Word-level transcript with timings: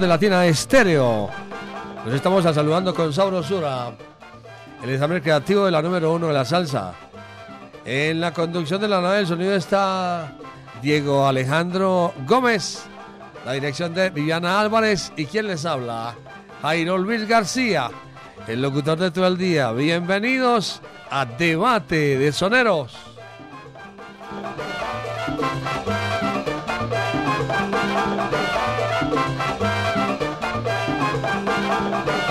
de 0.00 0.06
Latina 0.06 0.46
Estéreo. 0.46 1.28
Nos 2.04 2.14
estamos 2.14 2.42
saludando 2.42 2.94
con 2.94 3.12
Saurosura, 3.12 3.92
el 4.82 4.88
examen 4.88 5.20
creativo 5.20 5.66
de 5.66 5.70
la 5.70 5.82
número 5.82 6.12
uno 6.14 6.28
de 6.28 6.32
la 6.32 6.46
salsa. 6.46 6.94
En 7.84 8.18
la 8.18 8.32
conducción 8.32 8.80
de 8.80 8.88
la 8.88 9.02
nave 9.02 9.18
del 9.18 9.26
sonido 9.26 9.54
está 9.54 10.32
Diego 10.80 11.26
Alejandro 11.26 12.14
Gómez, 12.26 12.84
la 13.44 13.52
dirección 13.52 13.92
de 13.92 14.08
Viviana 14.08 14.60
Álvarez 14.60 15.12
y 15.14 15.26
quien 15.26 15.48
les 15.48 15.66
habla, 15.66 16.14
Jairo 16.62 16.96
Luis 16.96 17.28
García, 17.28 17.90
el 18.46 18.62
locutor 18.62 18.98
de 18.98 19.10
todo 19.10 19.26
el 19.26 19.36
día. 19.36 19.72
Bienvenidos 19.72 20.80
a 21.10 21.26
Debate 21.26 22.16
de 22.16 22.32
Soneros. 22.32 23.11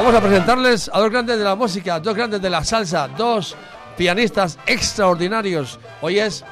Vamos 0.02 0.16
a 0.16 0.20
presentarles 0.20 0.90
a 0.92 1.00
dos 1.00 1.12
grandes 1.12 1.38
de 1.38 1.44
la 1.44 1.54
música, 1.54 2.00
dos 2.00 2.16
grandes 2.16 2.42
de 2.42 2.50
la 2.50 2.64
salsa, 2.64 3.08
dos 3.08 3.56
pianistas 3.96 4.58
extraordinarios. 4.66 5.80
Hoy 6.02 6.18
es 6.18 6.44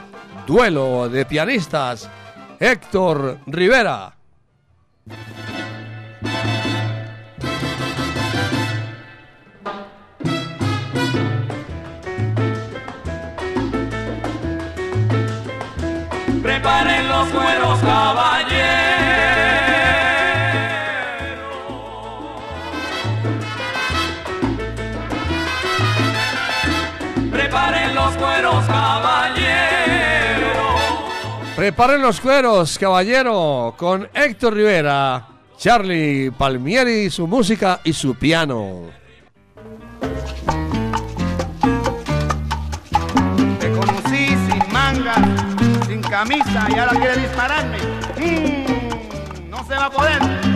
duelo 0.46 1.10
de 1.10 1.26
pianistas. 1.26 2.08
Héctor 2.60 3.40
Rivera. 3.48 4.16
Preparen 16.44 16.99
Preparen 31.70 32.02
los 32.02 32.20
cueros, 32.20 32.80
caballero, 32.80 33.76
con 33.78 34.10
Héctor 34.12 34.56
Rivera, 34.56 35.28
Charlie 35.56 36.32
Palmieri, 36.32 37.12
su 37.12 37.28
música 37.28 37.82
y 37.84 37.94
su 37.94 38.16
piano. 38.16 38.86
Te 43.60 43.72
conocí 43.72 44.30
sin 44.30 44.74
manga, 44.74 45.14
sin 45.86 46.02
camisa 46.02 46.68
y 46.76 46.80
ahora 46.80 47.00
quiere 47.00 47.18
dispararme. 47.18 47.78
Mm, 48.18 49.50
no 49.52 49.64
se 49.68 49.76
va 49.76 49.86
a 49.86 49.92
poder. 49.92 50.49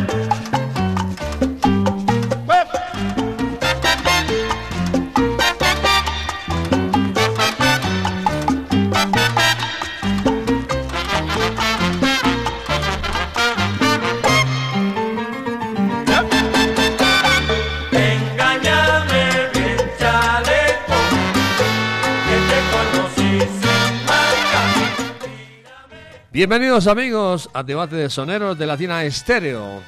Bienvenidos 26.33 26.87
amigos 26.87 27.49
a 27.53 27.61
Debate 27.61 27.95
de 27.95 28.09
Soneros 28.09 28.57
de 28.57 28.65
Latina 28.65 29.03
Estéreo. 29.03 29.83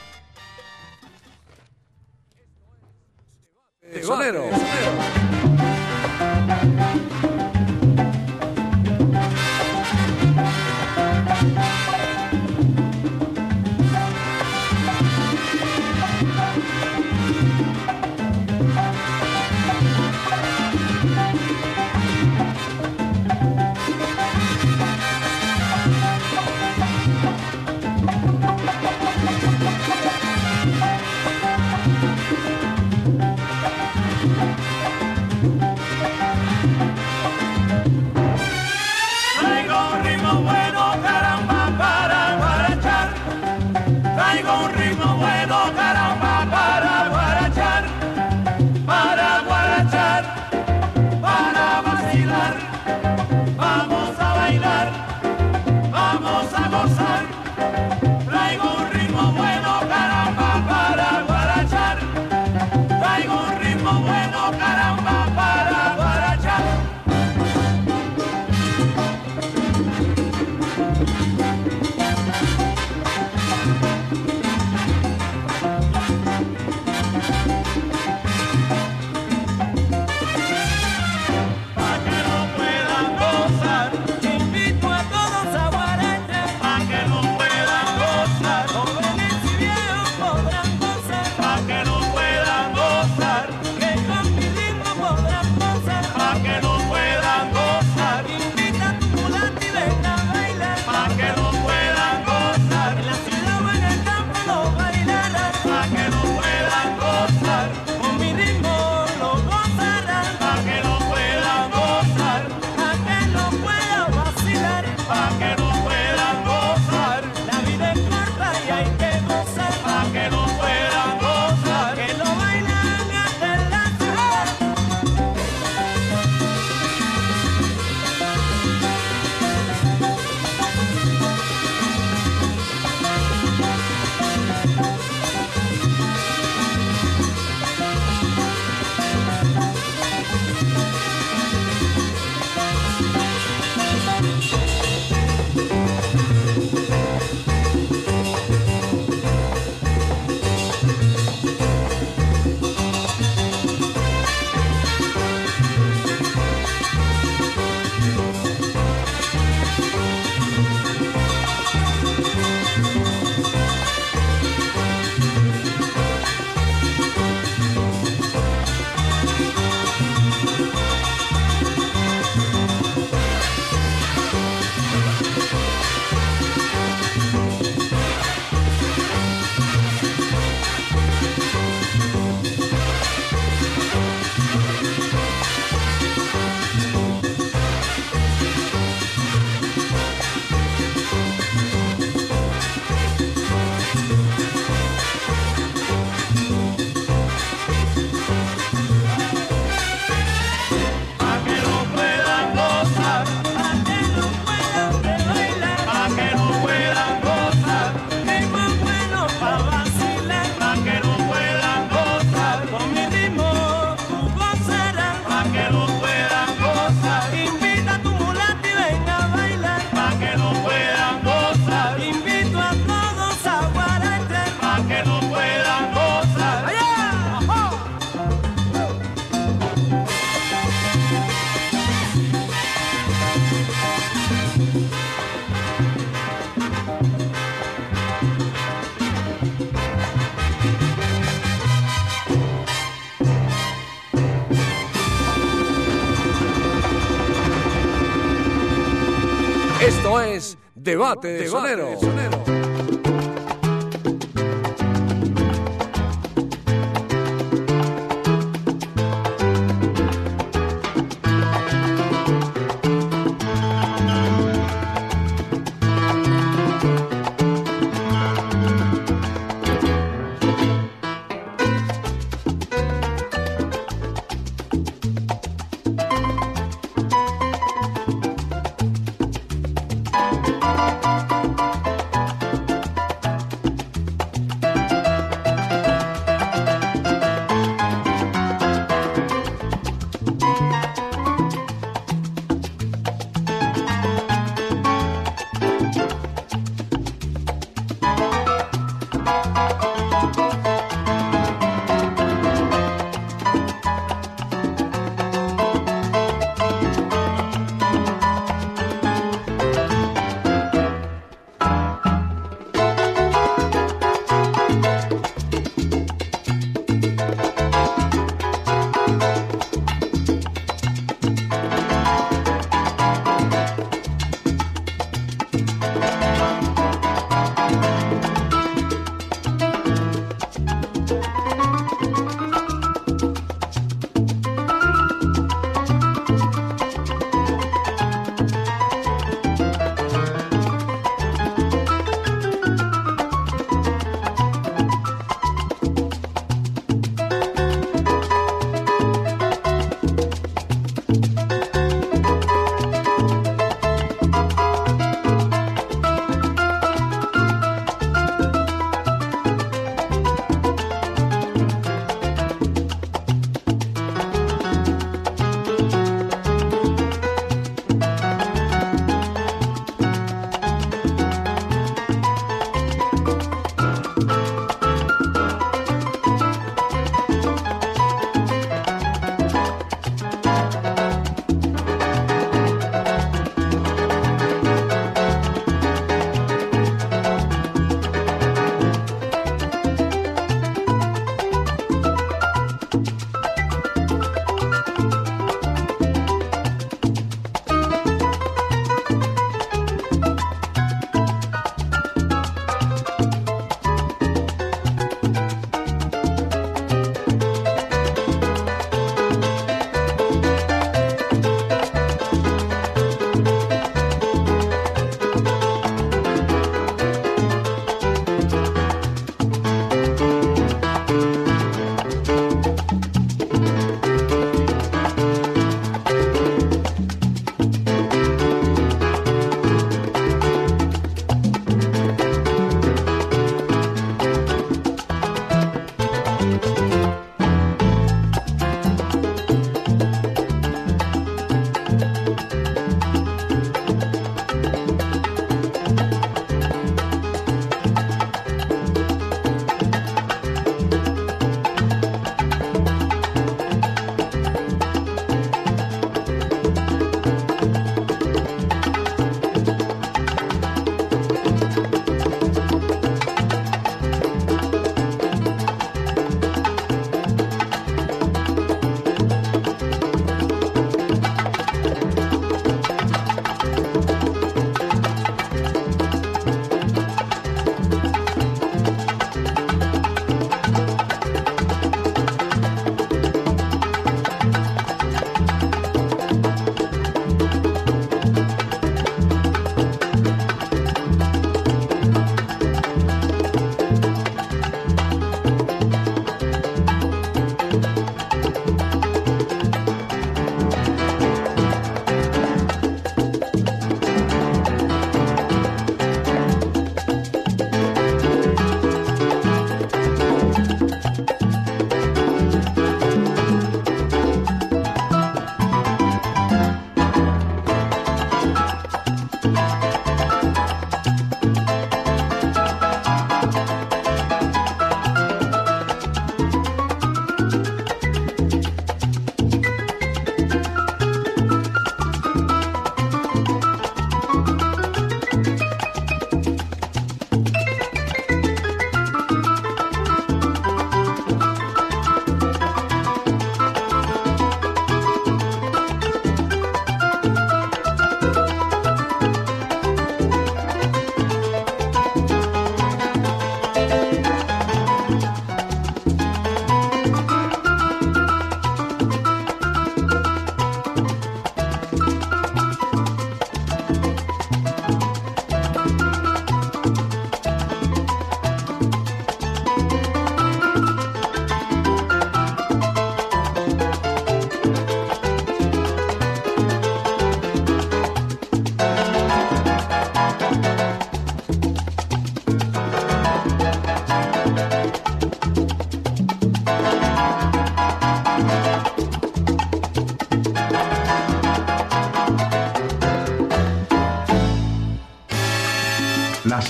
Debate 250.87 251.27
de 251.33 251.49
Sonero. 251.49 251.89
La 251.91 252.66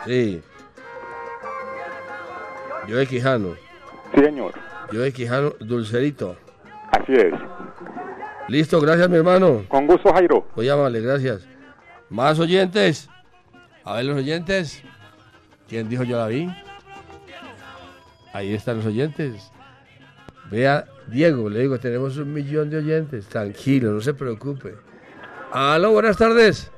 Sí. 0.05 0.41
Yo 2.87 2.97
de 2.97 3.07
Quijano. 3.07 3.55
Sí, 4.13 4.21
señor. 4.23 4.53
Yo 4.91 5.01
de 5.01 5.13
Quijano, 5.13 5.53
dulcerito. 5.59 6.35
Así 6.91 7.13
es. 7.13 7.33
Listo, 8.47 8.81
gracias 8.81 9.09
mi 9.09 9.17
hermano. 9.17 9.63
Con 9.69 9.87
gusto, 9.87 10.11
Jairo. 10.11 10.45
Muy 10.55 10.67
amable, 10.67 10.99
gracias. 10.99 11.47
Más 12.09 12.37
oyentes. 12.39 13.07
A 13.83 13.95
ver 13.95 14.05
los 14.05 14.17
oyentes. 14.17 14.83
¿Quién 15.67 15.89
dijo 15.89 16.03
yo 16.03 16.17
la 16.17 16.27
vi? 16.27 16.49
Ahí 18.33 18.53
están 18.53 18.77
los 18.77 18.85
oyentes. 18.85 19.51
Vea, 20.49 20.85
Diego, 21.07 21.49
le 21.49 21.59
digo, 21.59 21.79
tenemos 21.79 22.17
un 22.17 22.33
millón 22.33 22.69
de 22.69 22.77
oyentes. 22.77 23.27
Tranquilo, 23.27 23.91
no 23.91 24.01
se 24.01 24.13
preocupe. 24.13 24.75
Aló, 25.51 25.91
buenas 25.91 26.17
tardes. 26.17 26.71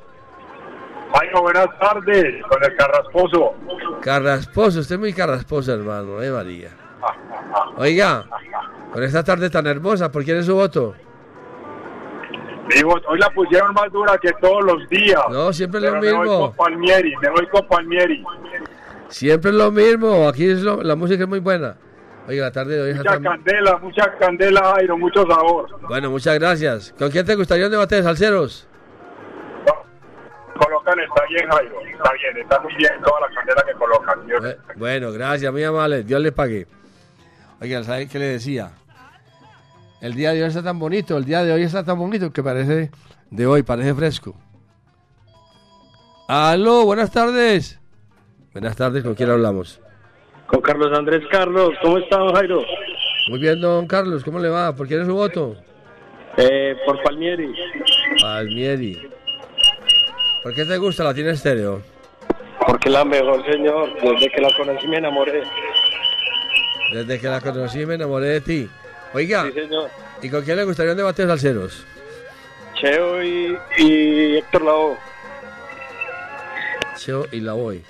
Jairo, 1.13 1.41
buenas 1.41 1.67
tardes, 1.79 2.43
con 2.48 2.63
el 2.63 2.75
Carrasposo. 2.75 3.53
Carrasposo, 4.01 4.79
usted 4.79 4.95
es 4.95 5.00
muy 5.00 5.13
carrasposo, 5.13 5.74
hermano, 5.74 6.22
eh, 6.22 6.31
María. 6.31 6.69
Oiga, 7.77 8.25
con 8.91 9.03
esta 9.03 9.24
tarde 9.24 9.50
tan 9.50 9.67
hermosa, 9.67 10.12
¿por 10.12 10.24
quién 10.24 10.38
es 10.38 10.45
su 10.45 10.55
voto? 10.55 10.95
Digo, 12.70 12.96
hoy 13.08 13.20
la 13.20 13.29
pusieron 13.32 13.74
más 13.74 13.91
dura 13.91 14.17
que 14.17 14.32
todos 14.41 14.63
los 14.63 14.88
días. 14.89 15.22
No, 15.29 15.51
siempre 15.51 15.79
es 15.79 15.86
lo 15.86 16.00
Pero 16.00 16.01
Me 16.01 16.12
voy 16.13 16.27
mismo. 16.29 16.39
con 16.48 16.55
Palmieri, 16.55 17.13
me 17.22 17.29
voy 17.29 17.48
con 17.48 17.67
Palmieri. 17.67 18.23
Siempre 19.10 19.52
es 19.52 19.58
lo 19.58 19.71
mismo. 19.71 20.28
Aquí 20.28 20.49
es 20.49 20.62
lo- 20.62 20.82
la 20.82 20.95
música 20.95 21.23
es 21.23 21.30
muy 21.30 21.39
buena. 21.39 21.76
Oiga, 22.28 22.45
la 22.45 22.52
tarde 22.52 22.76
de 22.78 22.82
hoy 22.84 22.93
Mucha 22.93 23.10
tan- 23.12 23.23
candela, 23.23 23.78
mucha 23.80 24.17
candela, 24.17 24.73
Jairo, 24.76 24.97
mucho 24.97 25.26
sabor. 25.28 25.67
Bueno, 25.89 26.10
muchas 26.10 26.39
gracias. 26.39 26.93
¿Con 26.97 27.10
quién 27.12 27.26
te 27.26 27.36
gustaría 27.36 27.65
un 27.65 27.71
debate 27.71 27.95
de 27.95 28.04
salseros? 28.04 28.65
Colocan, 30.58 30.99
está 30.99 31.23
bien, 31.30 31.49
Jairo, 31.49 31.82
está 31.82 32.12
bien, 32.13 32.38
está 32.38 32.60
muy 32.62 32.73
bien 32.76 32.91
toda 33.04 33.21
la 33.21 33.36
candela 33.36 33.63
que 33.67 33.73
colocan. 33.73 34.26
Dios- 34.28 34.41
Bu- 34.41 34.58
Bueno, 34.78 35.12
gracias, 35.12 35.52
muy 35.52 35.63
amable. 35.63 36.04
Dios 36.04 36.21
le 36.21 36.32
pague. 36.32 36.67
Oiga, 37.60 37.84
¿sabe 37.84 38.08
qué 38.08 38.19
le 38.19 38.26
decía? 38.26 38.71
El 40.03 40.15
día 40.15 40.33
de 40.33 40.43
hoy 40.43 40.49
está 40.49 40.61
tan 40.61 40.77
bonito, 40.79 41.15
el 41.15 41.23
día 41.23 41.45
de 41.45 41.53
hoy 41.53 41.63
está 41.63 41.81
tan 41.85 41.97
bonito 41.97 42.33
que 42.33 42.43
parece 42.43 42.91
de 43.31 43.47
hoy, 43.47 43.63
parece 43.63 43.93
fresco. 43.93 44.35
Aló, 46.27 46.83
buenas 46.83 47.09
tardes. 47.09 47.79
Buenas 48.51 48.75
tardes, 48.75 49.01
¿con 49.01 49.15
quién 49.15 49.29
hablamos? 49.29 49.79
Con 50.47 50.59
Carlos 50.59 50.91
Andrés 50.93 51.21
Carlos, 51.31 51.69
¿cómo 51.81 51.99
está, 51.99 52.17
don 52.17 52.35
Jairo? 52.35 52.61
Muy 53.29 53.39
bien, 53.39 53.61
don 53.61 53.87
Carlos, 53.87 54.25
¿cómo 54.25 54.39
le 54.39 54.49
va? 54.49 54.75
¿Por 54.75 54.89
quién 54.89 54.99
es 54.99 55.07
su 55.07 55.13
voto? 55.13 55.55
Eh, 56.35 56.75
por 56.85 57.01
Palmieri. 57.01 57.53
Palmieri. 58.21 59.09
¿Por 60.43 60.53
qué 60.53 60.65
te 60.65 60.77
gusta 60.79 61.05
la 61.05 61.13
tiene 61.13 61.29
estéreo? 61.29 61.81
Porque 62.67 62.89
la 62.89 63.05
mejor, 63.05 63.41
señor. 63.49 63.89
Desde 64.01 64.29
que 64.29 64.41
la 64.41 64.49
conocí 64.57 64.85
me 64.85 64.97
enamoré. 64.97 65.43
Desde 66.91 67.21
que 67.21 67.27
la 67.29 67.39
conocí 67.39 67.85
me 67.85 67.93
enamoré 67.93 68.27
de 68.27 68.41
ti. 68.41 68.69
Oiga, 69.13 69.43
Sí. 69.54 69.60
¿y 70.23 70.30
con 70.30 70.41
quién 70.43 70.58
le 70.58 70.63
gustaría 70.63 70.91
un 70.91 70.97
debate 70.97 71.21
de 71.23 71.28
salseros? 71.28 71.86
Cheo 72.76 73.23
y, 73.23 73.58
y 73.78 74.38
Héctor 74.38 74.63
Lavoe. 74.63 74.97
Cheo 76.97 77.28
y 77.32 77.39
la 77.39 77.54
voy. 77.54 77.84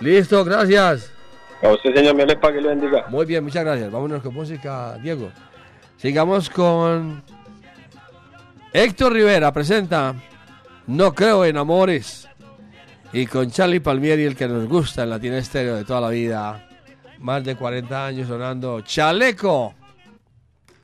Listo, 0.00 0.44
gracias. 0.44 1.10
A 1.62 1.68
usted, 1.70 1.94
señor, 1.94 2.14
me 2.14 2.24
le 2.24 2.36
pague 2.36 2.60
y 2.60 2.62
le 2.62 2.68
bendiga. 2.68 3.06
Muy 3.08 3.26
bien, 3.26 3.42
muchas 3.42 3.64
gracias. 3.64 3.90
Vámonos 3.90 4.22
con 4.22 4.32
música, 4.34 4.96
Diego. 5.02 5.30
Sigamos 5.96 6.48
con 6.48 7.22
Héctor 8.72 9.12
Rivera, 9.12 9.52
presenta 9.52 10.14
No 10.86 11.12
creo 11.14 11.44
en 11.44 11.56
amores. 11.56 12.28
Y 13.12 13.26
con 13.26 13.50
Charlie 13.50 13.80
Palmieri, 13.80 14.24
el 14.24 14.36
que 14.36 14.46
nos 14.46 14.68
gusta 14.68 15.02
en 15.02 15.10
Latina 15.10 15.38
Estéreo 15.38 15.76
de 15.76 15.84
toda 15.84 16.00
la 16.02 16.10
vida. 16.10 16.68
Más 17.18 17.42
de 17.42 17.56
40 17.56 18.06
años 18.06 18.28
sonando 18.28 18.80
Chaleco. 18.82 19.74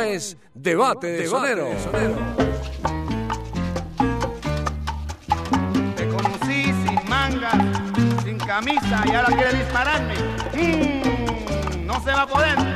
Es 0.00 0.36
Debate 0.52 1.06
de 1.06 1.26
Sonero. 1.26 1.68
Te 5.96 6.08
conocí 6.08 6.64
sin 6.64 7.08
mangas, 7.08 7.54
sin 8.22 8.38
camisa 8.38 9.04
y 9.06 9.10
ahora 9.10 9.28
quieres 9.34 9.58
dispararme. 9.58 10.14
Mm, 10.54 11.86
no 11.86 12.02
se 12.02 12.10
va 12.10 12.22
a 12.22 12.26
poder. 12.26 12.75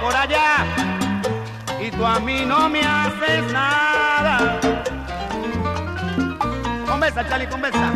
por 0.00 0.14
allá 0.14 0.64
y 1.80 1.90
tú 1.90 2.04
a 2.06 2.18
mí 2.20 2.44
no 2.46 2.68
me 2.68 2.80
haces 2.80 3.52
nada. 3.52 4.60
Conversa, 6.86 7.28
Charlie, 7.28 7.48
conversa. 7.48 7.92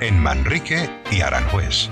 En 0.00 0.18
Manrique 0.18 0.88
y 1.10 1.20
Aranjuez. 1.20 1.90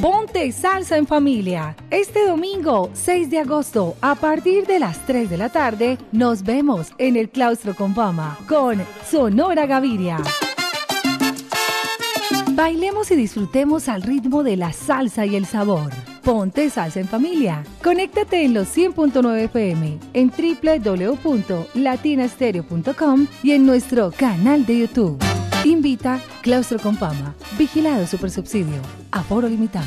Ponte 0.00 0.50
salsa 0.52 0.96
en 0.96 1.06
familia. 1.06 1.76
Este 1.90 2.26
domingo, 2.26 2.88
6 2.94 3.28
de 3.28 3.40
agosto, 3.40 3.94
a 4.00 4.14
partir 4.14 4.66
de 4.66 4.78
las 4.78 5.04
3 5.04 5.28
de 5.28 5.36
la 5.36 5.50
tarde, 5.50 5.98
nos 6.12 6.44
vemos 6.44 6.94
en 6.96 7.16
el 7.16 7.28
Claustro 7.28 7.74
con 7.74 7.94
Fama 7.94 8.38
con 8.48 8.82
Sonora 9.06 9.66
Gaviria. 9.66 10.16
Bailemos 12.52 13.10
y 13.10 13.16
disfrutemos 13.16 13.86
al 13.90 14.00
ritmo 14.00 14.42
de 14.42 14.56
la 14.56 14.72
salsa 14.72 15.26
y 15.26 15.36
el 15.36 15.44
sabor. 15.44 15.92
Ponte 16.26 16.68
salsa 16.70 16.98
en 16.98 17.06
familia. 17.06 17.62
Conéctate 17.84 18.44
en 18.44 18.52
los 18.52 18.76
100.9 18.76 19.44
FM, 19.44 20.00
en 20.12 20.32
www.latinastereo.com 20.36 23.28
y 23.44 23.52
en 23.52 23.64
nuestro 23.64 24.10
canal 24.10 24.66
de 24.66 24.80
YouTube. 24.80 25.22
Invita 25.64 26.20
Claustro 26.42 26.80
con 26.80 26.96
Fama. 26.96 27.36
Vigilado 27.56 28.08
Supersubsidio. 28.08 28.82
Aforo 29.12 29.48
limitado. 29.48 29.86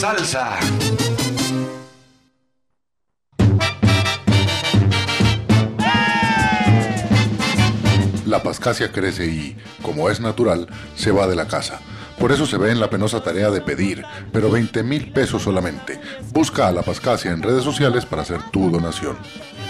Salsa. 0.00 0.58
La 8.24 8.42
pascacia 8.42 8.90
crece 8.92 9.26
y, 9.26 9.58
como 9.82 10.08
es 10.08 10.20
natural, 10.20 10.68
se 10.94 11.10
va 11.10 11.26
de 11.26 11.36
la 11.36 11.46
casa. 11.48 11.80
Por 12.18 12.32
eso 12.32 12.46
se 12.46 12.56
ve 12.56 12.70
en 12.70 12.80
la 12.80 12.88
penosa 12.88 13.22
tarea 13.22 13.50
de 13.50 13.60
pedir, 13.60 14.02
pero 14.32 14.50
20 14.50 14.82
mil 14.84 15.12
pesos 15.12 15.42
solamente. 15.42 16.00
Busca 16.32 16.68
a 16.68 16.72
la 16.72 16.80
pascacia 16.80 17.32
en 17.32 17.42
redes 17.42 17.62
sociales 17.62 18.06
para 18.06 18.22
hacer 18.22 18.40
tu 18.50 18.70
donación. 18.70 19.18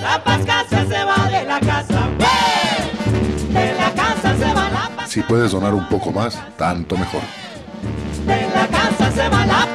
La 0.01 0.23
pascasa 0.23 0.87
se 0.87 1.05
va 1.05 1.29
de 1.29 1.45
la 1.45 1.59
casa. 1.59 2.09
¡Eh! 2.21 3.53
De 3.53 3.75
la 3.75 3.93
casa 3.95 4.37
se 4.37 4.55
va 4.55 4.71
la. 4.71 5.07
Si 5.09 5.23
puedes 5.23 5.51
donar 5.51 5.75
un 5.75 5.89
poco 5.89 6.13
más, 6.13 6.39
tanto 6.57 6.97
mejor. 6.97 7.23
De 8.27 8.49
la 8.55 8.67
casa 8.69 9.11
se 9.13 9.29
va 9.29 9.47
la 9.47 9.67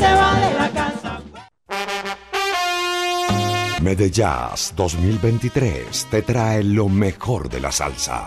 se 0.00 0.14
va 0.14 0.40
de 0.40 0.54
la 0.58 0.70
casa. 0.70 1.20
Medellas 3.80 4.72
2023 4.76 6.06
te 6.10 6.22
trae 6.22 6.62
lo 6.64 6.88
mejor 6.88 7.48
de 7.48 7.60
la 7.60 7.70
salsa. 7.70 8.26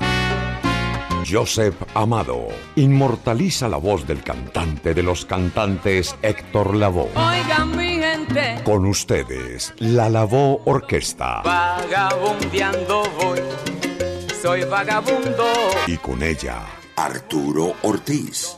Joseph 1.30 1.76
Amado 1.94 2.48
inmortaliza 2.76 3.68
la 3.68 3.78
voz 3.78 4.08
del 4.08 4.24
cantante 4.24 4.94
de 4.94 5.04
los 5.04 5.26
cantantes 5.26 6.16
Héctor 6.22 6.76
Lavoe. 6.76 7.10
Oigan 7.16 7.76
mi 7.76 8.00
gente, 8.00 8.62
Con 8.64 8.86
ustedes, 8.86 9.74
la 9.80 10.10
Lavoe 10.10 10.62
Orquesta. 10.66 11.42
vagabundeando 11.44 13.04
voy, 13.20 13.40
soy 14.42 14.64
vagabundo. 14.64 15.52
Y 15.86 15.98
con 15.98 16.24
ella, 16.24 16.62
Arturo 16.96 17.74
Ortiz, 17.82 18.58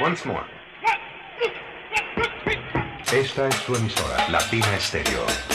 Once 0.00 0.24
more. 0.24 0.42
Esta 3.12 3.46
es 3.48 3.54
su 3.56 3.76
emisora, 3.76 4.26
Latina 4.30 4.80
Stereo. 4.80 5.49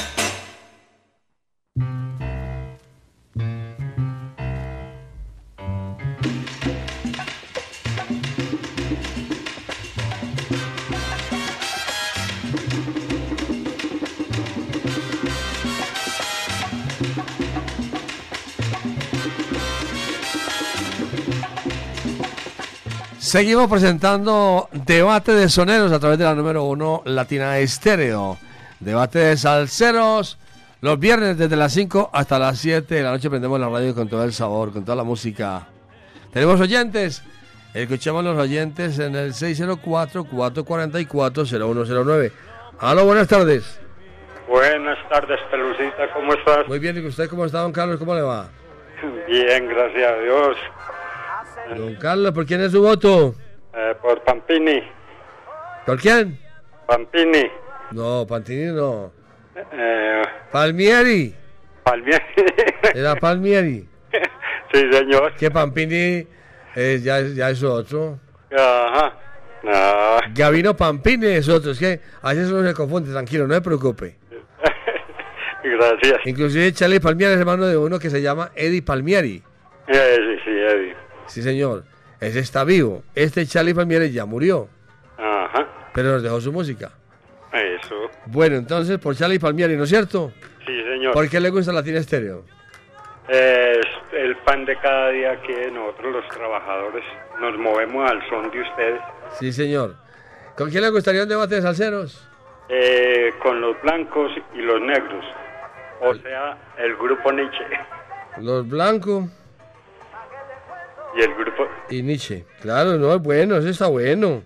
Seguimos 23.35 23.67
presentando 23.69 24.69
debate 24.71 25.33
de 25.33 25.49
soneros 25.49 25.91
a 25.91 25.99
través 25.99 26.17
de 26.17 26.23
la 26.23 26.33
número 26.33 26.63
uno 26.63 27.01
Latina 27.03 27.57
Estéreo. 27.57 28.37
Debate 28.79 29.19
de 29.19 29.35
salseros. 29.35 30.39
Los 30.79 30.97
viernes 30.97 31.37
desde 31.37 31.57
las 31.57 31.73
5 31.73 32.11
hasta 32.13 32.39
las 32.39 32.57
7 32.59 32.95
de 32.95 33.03
la 33.03 33.11
noche 33.11 33.29
prendemos 33.29 33.59
la 33.59 33.67
radio 33.67 33.93
con 33.93 34.07
todo 34.07 34.23
el 34.23 34.31
sabor, 34.31 34.71
con 34.71 34.85
toda 34.85 34.95
la 34.95 35.03
música 35.03 35.67
Tenemos 36.31 36.61
oyentes. 36.61 37.25
Escuchamos 37.73 38.23
los 38.23 38.37
oyentes 38.37 38.99
en 38.99 39.17
el 39.17 39.33
604-444-0109. 39.33 42.31
Aló, 42.79 43.03
buenas 43.03 43.27
tardes. 43.27 43.81
Buenas 44.47 44.97
tardes, 45.09 45.41
Pelucita, 45.51 46.09
¿cómo 46.13 46.35
estás? 46.35 46.69
Muy 46.69 46.79
bien, 46.79 46.95
¿y 46.95 47.05
usted 47.05 47.29
cómo 47.29 47.43
está, 47.43 47.59
don 47.59 47.73
Carlos? 47.73 47.99
¿Cómo 47.99 48.15
le 48.15 48.21
va? 48.21 48.47
Bien, 49.27 49.67
gracias 49.67 50.09
a 50.09 50.19
Dios. 50.19 50.55
Don 51.73 51.95
Carlos, 51.95 52.31
¿por 52.31 52.45
quién 52.45 52.61
es 52.61 52.71
su 52.71 52.81
voto? 52.81 53.35
Eh, 53.73 53.95
por 54.01 54.23
Pampini. 54.23 54.81
¿Por 55.85 55.99
quién? 55.99 56.39
Pampini. 56.85 57.49
No, 57.91 58.25
Pantini 58.27 58.71
no. 58.71 59.11
Eh, 59.71 60.21
Palmieri. 60.51 61.33
Palmieri. 61.83 62.25
Era 62.93 63.15
Palmieri. 63.15 63.87
sí, 64.73 64.91
señor. 64.91 65.33
Que 65.35 65.49
Pampini 65.51 66.27
eh, 66.75 66.99
ya, 67.01 67.21
ya 67.21 67.49
es 67.49 67.63
otro. 67.63 68.19
Ajá. 68.51 69.17
No. 69.63 70.19
Gavino 70.33 70.75
Pampini 70.75 71.27
es 71.27 71.49
otro. 71.49 71.71
Es 71.71 71.79
que 71.79 71.99
a 72.21 72.29
veces 72.29 72.51
uno 72.51 72.67
se 72.67 72.73
confunde, 72.73 73.11
tranquilo, 73.11 73.47
no 73.47 73.55
se 73.55 73.61
preocupe. 73.61 74.15
Gracias. 75.63 76.19
Inclusive 76.25 76.71
Charlie 76.73 76.99
Palmieri 76.99 77.33
es 77.33 77.39
hermano 77.39 77.65
de 77.65 77.77
uno 77.77 77.97
que 77.97 78.09
se 78.09 78.21
llama 78.21 78.51
Eddie 78.55 78.83
Palmieri. 78.83 79.41
Eh, 79.87 80.17
sí, 80.17 80.39
sí, 80.43 80.51
Eddie. 80.51 81.04
Sí, 81.27 81.41
señor. 81.41 81.83
Ese 82.19 82.39
está 82.39 82.63
vivo. 82.63 83.03
Este 83.13 83.45
Charlie 83.45 83.73
Palmieri 83.73 84.11
ya 84.11 84.25
murió, 84.25 84.67
Ajá. 85.17 85.67
pero 85.93 86.11
nos 86.13 86.23
dejó 86.23 86.39
su 86.41 86.51
música. 86.51 86.91
Eso. 87.51 88.09
Bueno, 88.25 88.55
entonces 88.55 88.97
por 88.99 89.15
Charlie 89.15 89.39
Palmieri, 89.39 89.75
¿no 89.77 89.83
es 89.83 89.89
cierto? 89.89 90.31
Sí, 90.65 90.81
señor. 90.83 91.13
¿Por 91.13 91.29
qué 91.29 91.39
le 91.39 91.49
gusta 91.49 91.71
Latina 91.71 91.99
Estéreo? 91.99 92.43
Es 93.27 93.85
el 94.13 94.35
pan 94.37 94.65
de 94.65 94.75
cada 94.77 95.09
día 95.09 95.41
que 95.41 95.71
nosotros 95.71 96.13
los 96.13 96.27
trabajadores 96.29 97.03
nos 97.39 97.57
movemos 97.57 98.09
al 98.09 98.27
son 98.29 98.51
de 98.51 98.61
ustedes. 98.61 99.01
Sí, 99.39 99.51
señor. 99.51 99.95
¿Con 100.55 100.69
quién 100.69 100.83
le 100.83 100.89
gustaría 100.89 101.23
un 101.23 101.29
debate 101.29 101.55
de 101.55 101.61
salseros? 101.61 102.27
Eh, 102.69 103.33
con 103.41 103.61
los 103.61 103.79
blancos 103.81 104.31
y 104.53 104.59
los 104.59 104.81
negros. 104.81 105.25
O 106.01 106.13
sea, 106.15 106.57
el 106.77 106.95
grupo 106.95 107.31
Nietzsche. 107.31 107.63
Los 108.37 108.67
blancos 108.67 109.25
Y 111.15 111.21
el 111.21 111.33
grupo... 111.33 111.63
y 111.89 112.01
Nietzsche. 112.01 112.45
Claro, 112.61 112.97
no, 112.97 113.13
es 113.13 113.21
bueno, 113.21 113.57
eso 113.57 113.69
está 113.69 113.87
bueno. 113.87 114.43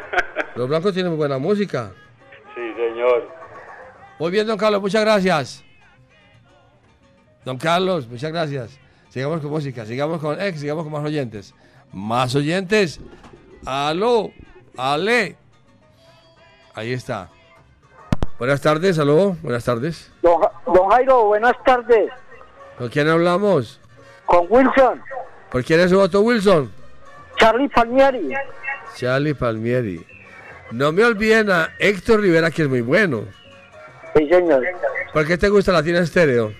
Los 0.54 0.68
blancos 0.68 0.92
tienen 0.92 1.10
muy 1.10 1.18
buena 1.18 1.38
música. 1.38 1.92
Sí, 2.54 2.60
señor. 2.76 3.28
Muy 4.18 4.30
bien, 4.30 4.46
don 4.46 4.58
Carlos, 4.58 4.80
muchas 4.80 5.02
gracias. 5.02 5.64
Don 7.44 7.56
Carlos, 7.56 8.06
muchas 8.06 8.30
gracias. 8.30 8.78
Sigamos 9.08 9.40
con 9.40 9.50
música, 9.50 9.84
sigamos 9.84 10.20
con 10.20 10.40
ex, 10.40 10.60
sigamos 10.60 10.84
con 10.84 10.92
más 10.92 11.04
oyentes. 11.04 11.54
Más 11.92 12.34
oyentes. 12.34 13.00
Aló, 13.66 14.30
Ale. 14.76 15.36
Ahí 16.74 16.92
está. 16.92 17.28
Buenas 18.38 18.60
tardes, 18.60 18.98
aló, 18.98 19.36
buenas 19.42 19.64
tardes. 19.64 20.12
Don, 20.22 20.40
don 20.66 20.88
Jairo, 20.90 21.26
buenas 21.26 21.54
tardes. 21.64 22.10
¿Con 22.78 22.88
quién 22.88 23.08
hablamos? 23.08 23.80
Con 24.26 24.46
Wilson, 24.48 25.02
¿Por 25.52 25.62
quién 25.64 25.80
es 25.80 25.90
su 25.90 25.98
voto, 25.98 26.22
Wilson? 26.22 26.72
Charlie 27.36 27.68
Palmieri. 27.68 28.34
Charlie 28.96 29.34
Palmieri. 29.34 30.06
No 30.70 30.92
me 30.92 31.04
olviden 31.04 31.50
a 31.50 31.74
Héctor 31.78 32.20
Rivera, 32.20 32.50
que 32.50 32.62
es 32.62 32.68
muy 32.68 32.80
bueno. 32.80 33.26
Sí, 34.16 34.26
señor. 34.30 34.64
¿Por 35.12 35.26
qué 35.26 35.36
te 35.36 35.50
gusta 35.50 35.72
Latina 35.72 35.98
Estéreo? 35.98 36.54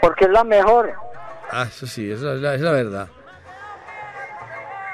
Porque 0.00 0.24
es 0.24 0.30
la 0.32 0.42
mejor. 0.42 0.92
Ah, 1.48 1.66
eso 1.68 1.86
sí, 1.86 2.10
eso 2.10 2.34
es 2.34 2.40
la, 2.40 2.56
es 2.56 2.60
la 2.60 2.72
verdad. 2.72 3.08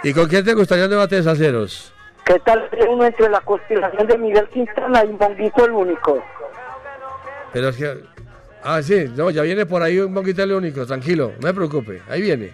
¿Y 0.03 0.13
con 0.13 0.29
quién 0.29 0.45
te 0.45 0.53
gustaría 0.53 0.85
un 0.85 0.91
debate 0.91 1.17
de 1.17 1.23
salseros? 1.23 1.95
¿Qué 2.27 2.39
tal 2.41 2.69
uno 2.89 3.07
entre 3.07 3.31
la 3.31 3.41
conspiración 3.41 4.07
de 4.07 4.19
Miguel 4.19 4.49
Quintana 4.49 5.03
y 5.05 5.13
Monguito 5.15 5.65
el 5.65 5.73
único? 5.73 6.23
Pero 7.55 7.71
es 7.71 7.77
que... 7.77 8.05
Ah, 8.63 8.83
sí, 8.83 9.11
no, 9.17 9.31
ya 9.31 9.43
viene 9.43 9.65
por 9.65 9.83
ahí 9.83 9.99
un 9.99 10.13
poquito 10.13 10.43
el 10.43 10.53
único, 10.53 10.85
tranquilo, 10.85 11.33
no 11.41 11.49
me 11.49 11.55
preocupe, 11.55 12.03
ahí 12.09 12.21
viene. 12.21 12.53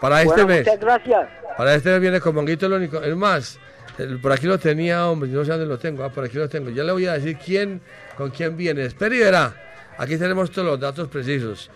Para 0.00 0.18
este 0.22 0.32
Bueno, 0.42 0.48
mes, 0.48 0.66
Muchas 0.66 0.80
gracias. 0.80 1.28
para 1.56 1.74
este 1.74 1.90
mes 1.90 2.00
viene 2.00 2.20
con 2.20 2.34
Monguito 2.34 2.66
el 2.66 2.72
único. 2.74 3.00
Es 3.02 3.16
más, 3.16 3.58
el- 3.98 4.20
por 4.20 4.32
aquí 4.32 4.46
lo 4.46 4.58
tenía, 4.58 5.08
hombre, 5.08 5.28
no 5.30 5.44
sé 5.44 5.50
dónde 5.52 5.66
lo 5.66 5.78
tengo, 5.78 6.04
ah, 6.04 6.10
por 6.10 6.24
aquí 6.24 6.36
lo 6.36 6.48
tengo. 6.48 6.70
Ya 6.70 6.82
le 6.84 6.92
voy 6.92 7.06
a 7.06 7.14
decir 7.14 7.38
quién, 7.38 7.80
con 8.16 8.30
quién 8.30 8.56
viene. 8.56 8.84
Espera 8.84 9.14
y 9.14 9.18
verá, 9.20 9.54
aquí 9.98 10.16
tenemos 10.18 10.50
todos 10.50 10.66
los 10.68 10.80
datos 10.80 11.08
precisos. 11.08 11.70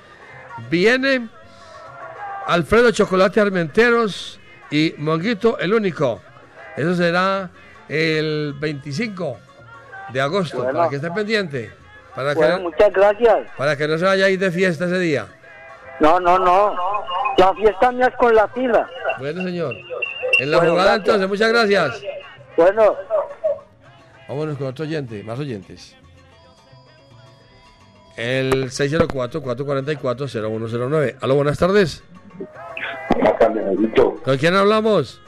Viene 0.69 1.29
Alfredo 2.47 2.91
Chocolate 2.91 3.41
Armenteros 3.41 4.41
y 4.71 4.95
Monguito 4.99 5.59
el 5.59 5.73
único. 5.75 6.21
Eso 6.77 6.95
será 6.95 7.51
el 7.89 8.55
25 8.59 9.39
de 10.13 10.21
agosto, 10.21 10.59
Bueno. 10.63 10.79
para 10.79 10.91
que 10.91 10.97
esté 10.97 11.11
pendiente. 11.11 11.73
Para 12.15 12.35
que, 12.35 12.57
muchas 12.59 12.93
gracias. 12.93 13.49
para 13.57 13.77
que 13.77 13.87
no 13.87 13.97
se 13.97 14.05
vaya 14.05 14.25
a 14.27 14.29
ir 14.29 14.39
de 14.41 14.51
fiesta 14.51 14.87
ese 14.87 14.99
día. 14.99 15.27
No, 16.01 16.19
no, 16.19 16.39
no. 16.39 16.75
La 17.39 17.55
fiesta 17.55 17.91
mía 17.93 18.07
es 18.09 18.17
con 18.17 18.35
la 18.35 18.47
fila. 18.49 18.87
Bueno, 19.19 19.43
señor. 19.43 19.75
En 20.41 20.51
la 20.51 20.59
Bueno, 20.59 20.73
jugada 20.73 20.97
gracias. 20.99 21.15
entonces, 21.17 21.29
muchas 21.29 21.49
gracias. 21.53 22.03
Bueno, 22.57 22.97
Vámonos 24.29 24.59
con 24.59 24.67
otro 24.67 24.85
oyente, 24.85 25.23
más 25.23 25.39
oyentes. 25.39 25.97
El 28.17 28.71
604-444-0109. 28.71 31.17
Aló, 31.23 31.35
buenas 31.37 31.59
tardes. 31.59 32.03
¿Con 34.25 34.37
quién 34.37 34.55
hablamos? 34.55 35.21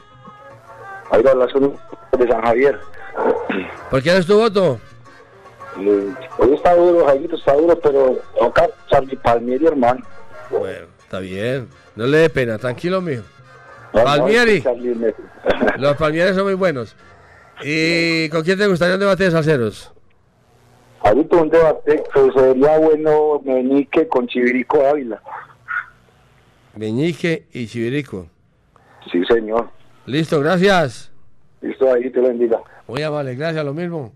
Ahí 1.11 1.23
va 1.23 1.35
la 1.35 1.49
zona 1.49 1.69
de 2.19 2.29
San 2.29 2.43
Javier. 2.43 2.79
¿Por 3.91 4.03
quién 4.03 4.17
es 4.17 4.27
tu 4.27 4.39
voto? 4.39 4.79
Eh, 5.79 6.13
Hoy 6.39 6.55
está 6.55 6.75
duro, 6.75 7.07
Jairito, 7.07 7.37
está 7.37 7.55
duro, 7.55 7.79
pero 7.81 8.19
toca 8.39 8.69
Charlie 8.91 9.17
Palmieri, 9.17 9.67
hermano. 9.67 10.05
Bueno, 10.51 10.87
está 11.03 11.21
bien. 11.21 11.69
No 12.01 12.07
le 12.07 12.17
dé 12.17 12.31
pena, 12.31 12.57
tranquilo, 12.57 13.03
mijo. 13.03 13.25
Palmieri. 13.93 14.65
Los 15.77 15.99
palmieres 15.99 16.35
son 16.35 16.45
muy 16.45 16.55
buenos. 16.55 16.97
¿Y 17.63 18.27
con 18.31 18.43
quién 18.43 18.57
te 18.57 18.67
gustaría 18.67 18.95
un 18.95 19.01
debate 19.01 19.25
de 19.25 19.31
salseros? 19.31 19.93
Jairito, 21.03 21.43
un 21.43 21.51
debate, 21.51 22.03
pues 22.15 22.33
sería 22.33 22.79
bueno 22.79 23.43
Meñique 23.45 24.09
con 24.09 24.27
Chivirico 24.27 24.83
Ávila. 24.87 25.21
Meñique 26.75 27.49
y 27.53 27.67
Chivirico. 27.67 28.29
Sí, 29.13 29.23
señor. 29.29 29.69
Listo, 30.07 30.41
gracias. 30.41 31.13
Listo, 31.61 31.93
ahí 31.93 32.09
te 32.09 32.21
bendiga. 32.21 32.63
Muy 32.89 33.03
amable, 33.03 33.35
gracias, 33.35 33.63
lo 33.63 33.75
mismo. 33.75 34.15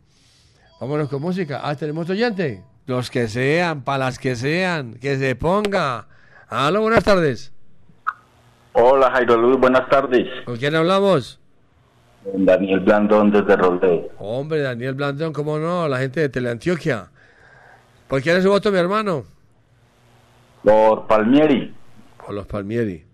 Vámonos 0.81 1.11
con 1.11 1.21
música. 1.21 1.61
Ah, 1.63 1.77
tenemos 1.77 2.09
oyente. 2.09 2.65
Los 2.87 3.11
que 3.11 3.29
sean, 3.29 3.85
para 3.85 4.07
las 4.07 4.19
que 4.19 4.37
sean, 4.37 4.95
que 4.95 5.19
se 5.19 5.37
ponga. 5.37 6.09
Aló, 6.49 6.81
buenas 6.81 7.05
tardes. 7.05 7.54
Hola 8.77 9.09
Jairo 9.13 9.37
Luis, 9.37 9.57
buenas 9.57 9.89
tardes. 9.89 10.27
¿Con 10.45 10.57
quién 10.57 10.75
hablamos? 10.75 11.39
Daniel 12.25 12.81
Blandón 12.81 13.31
desde 13.31 13.57
Rodeo. 13.57 14.09
Hombre, 14.19 14.63
Daniel 14.63 14.95
Blandón, 14.95 15.33
cómo 15.33 15.59
no, 15.59 15.87
la 15.87 15.99
gente 15.99 16.19
de 16.21 16.29
Teleantioquia. 16.29 17.07
¿Por 18.09 18.21
quién 18.21 18.37
es 18.37 18.43
su 18.43 18.51
voto, 18.51 18.73
mi 18.73 18.79
hermano? 18.79 19.27
Por 20.65 21.07
Palmieri. 21.07 21.73
Por 22.19 22.35
los 22.35 22.47
Palmieri. 22.47 23.05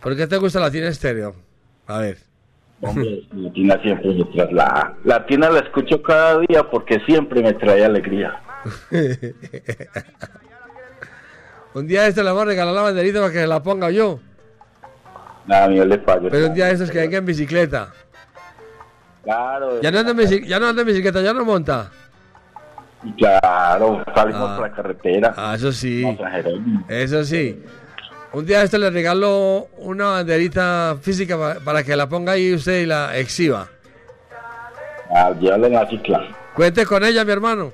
¿Por 0.00 0.16
qué 0.16 0.28
te 0.28 0.36
gusta 0.36 0.60
la 0.60 0.70
tiene 0.70 0.88
estéreo? 0.88 1.34
A 1.88 1.98
ver. 1.98 2.18
Hombre, 2.82 3.26
la 3.32 3.52
tina 3.52 3.82
siempre 3.82 4.14
me 4.14 4.24
trae. 4.26 4.52
La, 4.52 4.94
la 5.02 5.26
tina 5.26 5.50
la 5.50 5.58
escucho 5.58 6.00
cada 6.00 6.38
día 6.38 6.62
porque 6.70 7.00
siempre 7.00 7.42
me 7.42 7.52
trae 7.54 7.84
alegría. 7.84 8.40
un 11.74 11.86
día 11.86 12.02
de 12.02 12.08
este 12.08 12.22
le 12.22 12.30
vamos 12.30 12.42
a 12.42 12.46
regalar 12.46 12.74
la 12.74 12.82
banderita 12.82 13.20
para 13.20 13.32
que 13.32 13.46
la 13.46 13.62
ponga 13.62 13.90
yo. 13.90 14.20
Nada, 15.46 15.68
mío 15.68 15.84
le 15.84 15.98
fallo. 15.98 16.28
Pero 16.30 16.46
un 16.46 16.54
día 16.54 16.66
de 16.66 16.72
estos 16.72 16.90
que 16.90 16.98
venga 16.98 17.18
en 17.18 17.26
bicicleta. 17.26 17.92
Claro. 19.24 19.80
Ya 19.80 19.90
no 19.90 19.98
anda 19.98 20.12
en, 20.12 20.18
bici- 20.18 20.44
ya 20.46 20.58
no 20.58 20.68
anda 20.68 20.82
en 20.82 20.86
bicicleta, 20.88 21.20
ya 21.20 21.32
no 21.34 21.44
monta. 21.44 21.90
Claro, 23.18 24.02
salimos 24.14 24.50
por 24.52 24.68
la 24.68 24.74
carretera. 24.74 25.34
Ah, 25.36 25.54
eso 25.56 25.72
sí. 25.72 26.04
Eso 26.88 27.22
sí. 27.24 27.62
Un 28.32 28.46
día 28.46 28.62
esto 28.62 28.78
le 28.78 28.90
regalo 28.90 29.68
una 29.78 30.06
banderita 30.06 30.96
física 31.00 31.36
pa- 31.36 31.56
para 31.64 31.82
que 31.84 31.94
la 31.96 32.08
ponga 32.08 32.32
ahí 32.32 32.54
usted 32.54 32.80
y 32.82 32.86
la 32.86 33.16
exhiba. 33.16 33.68
Ah, 35.14 35.32
llévalo 35.38 35.66
en 35.66 35.72
la 35.74 35.86
cicla. 35.88 36.26
Cuente 36.54 36.86
con 36.86 37.04
ella, 37.04 37.24
mi 37.24 37.32
hermano. 37.32 37.72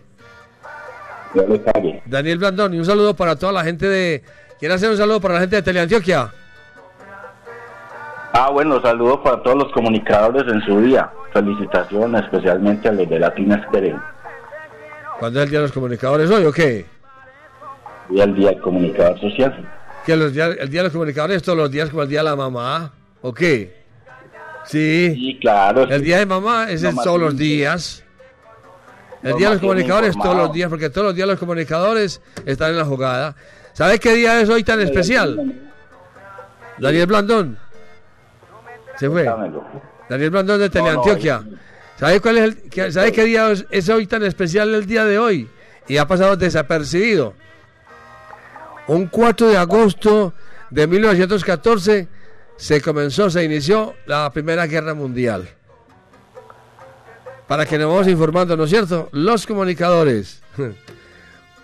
Daniel 2.07 2.39
Blandón, 2.39 2.75
y 2.75 2.79
un 2.79 2.85
saludo 2.85 3.15
para 3.15 3.37
toda 3.37 3.53
la 3.53 3.65
gente 3.65 3.87
de... 3.89 4.23
¿Quiere 4.59 4.75
hacer 4.75 4.91
un 4.91 4.97
saludo 4.97 5.21
para 5.21 5.35
la 5.35 5.41
gente 5.41 5.57
de 5.57 5.63
Teleantioquia? 5.63 6.31
Ah, 8.33 8.51
bueno, 8.51 8.81
saludos 8.83 9.21
para 9.25 9.43
todos 9.43 9.57
los 9.65 9.73
comunicadores 9.73 10.45
en 10.53 10.61
su 10.63 10.81
día. 10.81 11.11
Felicitaciones 11.33 12.23
especialmente 12.25 12.89
a 12.89 12.93
los 12.93 13.09
de 13.09 13.19
Latina 13.19 13.57
Estéreo. 13.57 14.01
¿Cuándo 15.19 15.41
es 15.41 15.45
el 15.45 15.51
Día 15.51 15.59
de 15.61 15.65
los 15.65 15.73
Comunicadores 15.73 16.31
hoy 16.31 16.45
o 16.45 16.53
qué? 16.53 16.87
Y 18.11 18.21
el 18.21 18.35
Día 18.35 18.51
del 18.51 18.61
Comunicador 18.61 19.19
Social. 19.21 19.69
Que 20.05 20.17
los 20.17 20.33
días, 20.33 20.57
el 20.59 20.71
día 20.71 20.81
de 20.81 20.85
los 20.85 20.93
comunicadores 20.93 21.37
es 21.39 21.43
todos 21.43 21.59
los 21.59 21.71
días 21.71 21.91
como 21.91 22.03
el 22.03 22.09
día 22.09 22.21
de 22.21 22.25
la 22.25 22.37
mamá. 22.37 22.93
¿O 23.23 23.33
qué? 23.35 23.81
Sí. 24.65 25.13
Sí, 25.15 25.39
claro. 25.41 25.83
El 25.83 26.03
día 26.03 26.19
de 26.19 26.27
mamá 26.27 26.71
es 26.71 26.83
el- 26.83 26.91
Mamá 26.95 27.03
todos 27.05 27.21
los 27.21 27.37
días. 27.37 28.03
El 29.23 29.37
día 29.37 29.49
de 29.49 29.55
los 29.55 29.61
comunicadores 29.61 30.17
todos 30.17 30.37
los 30.37 30.53
días, 30.53 30.69
porque 30.71 30.89
todos 30.91 31.09
los 31.09 31.15
días 31.15 31.29
los 31.29 31.39
comunicadores 31.39 32.21
están 32.47 32.71
en 32.71 32.79
la 32.79 32.85
jugada. 32.85 33.35
¿Sabes 33.73 34.01
qué 34.01 34.15
día 34.15 34.41
es 34.41 34.49
hoy 34.49 34.65
tan 34.65 34.81
especial? 34.81 35.55
Daniel 36.79 37.07
Blandón. 37.07 37.59
Se 38.99 39.09
fue. 39.11 39.25
Daniel 40.09 40.31
Blandón 40.31 40.59
de 40.61 40.71
Teleantioquia. 40.71 41.43
¿Sabes 41.99 42.21
cuál 42.23 42.39
es 42.39 42.45
el, 42.45 42.57
qué- 42.71 42.91
¿Sabes 42.91 43.13
qué 43.13 43.25
día 43.25 43.51
es- 43.51 43.67
es 43.71 43.89
hoy 43.91 44.07
tan 44.07 44.23
especial 44.23 44.75
el 44.75 44.87
día 44.87 45.05
de 45.05 45.19
hoy? 45.19 45.49
Y 45.87 45.99
ha 45.99 46.07
pasado 46.07 46.37
desapercibido. 46.37 47.35
Un 48.87 49.07
4 49.09 49.49
de 49.49 49.59
agosto 49.59 50.33
de 50.71 50.87
1914 50.87 52.09
se 52.57 52.81
comenzó, 52.81 53.29
se 53.31 53.45
inició 53.45 53.95
la 54.07 54.31
Primera 54.33 54.67
Guerra 54.67 54.95
Mundial. 54.95 55.49
Para 57.51 57.67
que 57.67 57.77
nos 57.77 57.89
vamos 57.91 58.07
informando, 58.07 58.57
¿no 58.57 58.63
es 58.63 58.71
cierto? 58.71 59.09
Los 59.11 59.45
comunicadores. 59.45 60.41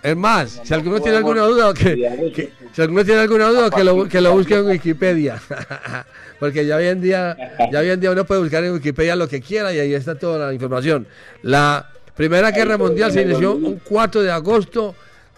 Es 0.03 0.17
más, 0.17 0.59
si 0.65 0.73
alguno 0.73 0.99
tiene 0.99 1.15
alguna 1.15 1.43
duda, 1.43 1.73
que, 1.73 1.95
que- 2.35 2.51
si 2.73 2.81
alguno 2.81 3.05
tiene 3.05 3.21
alguna 3.21 3.47
duda, 3.47 3.69
que 3.69 3.85
lo, 3.85 4.05
que 4.05 4.19
lo 4.19 4.33
busque 4.33 4.55
en 4.55 4.65
Wikipedia. 4.67 5.41
Porque 6.41 6.65
ya 6.65 6.75
hoy 6.75 6.87
en 6.87 6.99
día, 6.99 7.37
ya 7.71 7.79
hoy 7.79 7.89
en 7.89 8.01
día 8.01 8.11
uno 8.11 8.25
puede 8.25 8.41
buscar 8.41 8.65
en 8.65 8.73
Wikipedia 8.73 9.15
lo 9.15 9.29
que 9.29 9.39
quiera 9.39 9.73
y 9.73 9.79
ahí 9.79 9.93
está 9.93 10.15
toda 10.15 10.47
la 10.47 10.53
información. 10.53 11.07
La 11.43 11.89
Primera 12.17 12.51
Guerra 12.51 12.77
Mundial 12.77 13.13
se 13.13 13.21
inició 13.21 13.53
un 13.55 13.79
4 13.79 14.23
de 14.23 14.31
agosto 14.31 14.93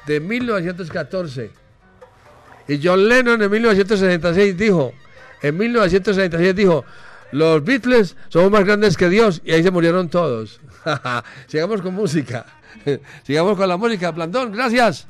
de 0.08 0.20
1914. 0.20 1.52
Y 2.70 2.80
John 2.84 3.08
Lennon 3.08 3.40
en 3.40 3.52
1966 3.52 4.58
dijo, 4.58 4.94
en 5.44 5.56
1966 5.56 6.56
dijo, 6.56 6.84
los 7.32 7.64
Beatles 7.64 8.18
somos 8.30 8.52
más 8.52 8.66
grandes 8.66 8.98
que 8.98 9.10
Dios 9.10 9.42
y 9.44 9.52
ahí 9.52 9.64
se 9.64 9.72
murieron 9.72 10.10
todos. 10.10 10.60
Sigamos 11.48 11.82
con 11.82 11.94
música. 11.94 12.46
Sigamos 13.24 13.58
con 13.58 13.68
la 13.68 13.78
música. 13.78 14.12
Blandón, 14.12 14.52
gracias. 14.52 15.08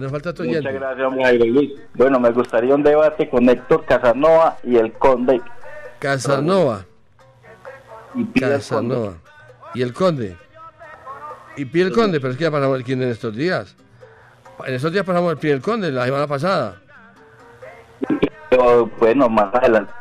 Nos 0.00 0.12
falta 0.12 0.30
otro 0.30 0.44
Muchas 0.44 0.60
oyente. 0.60 0.78
gracias, 0.78 1.12
Jairo 1.22 1.46
Luis. 1.46 1.72
Bueno, 1.94 2.20
me 2.20 2.30
gustaría 2.30 2.74
un 2.74 2.82
debate 2.82 3.30
con 3.30 3.48
Héctor 3.48 3.86
Casanova 3.86 4.58
y 4.62 4.76
el 4.76 4.92
Conde. 4.92 5.40
Casanova. 5.98 6.84
Y 8.14 8.26
Casanova. 8.38 9.14
Y 9.74 9.80
el 9.80 9.94
Conde. 9.94 10.36
Y 11.56 11.64
Pide 11.64 11.84
el 11.84 11.92
Conde, 11.92 12.20
pero 12.20 12.32
es 12.32 12.36
que 12.36 12.44
ya 12.44 12.50
pasamos 12.50 12.76
el 12.76 12.84
Conde 12.84 13.06
en 13.06 13.10
estos 13.10 13.34
días. 13.34 13.74
En 14.66 14.74
estos 14.74 14.92
días 14.92 15.06
pasamos 15.06 15.32
el 15.32 15.38
Pide 15.38 15.52
el 15.54 15.62
Conde, 15.62 15.90
la 15.90 16.04
semana 16.04 16.26
pasada. 16.26 16.76
Pero, 18.50 18.90
bueno, 18.98 19.30
más 19.30 19.54
adelante. 19.54 19.92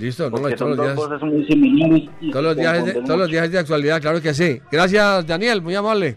Listo, 0.00 0.30
no, 0.30 0.38
todos 0.38 0.76
los 0.76 0.78
días. 0.78 0.94
cosas 0.94 1.20
muy 1.20 2.10
Todos 2.32 2.42
los, 2.42 2.56
días 2.56 2.78
es 2.78 2.84
de, 2.86 2.92
confundimos 2.94 3.04
todos 3.04 3.18
los 3.20 3.30
días 3.30 3.44
es 3.44 3.52
de 3.52 3.58
actualidad, 3.58 4.00
claro 4.00 4.22
que 4.22 4.32
sí. 4.32 4.58
Gracias, 4.72 5.26
Daniel, 5.26 5.60
muy 5.60 5.74
amable. 5.74 6.16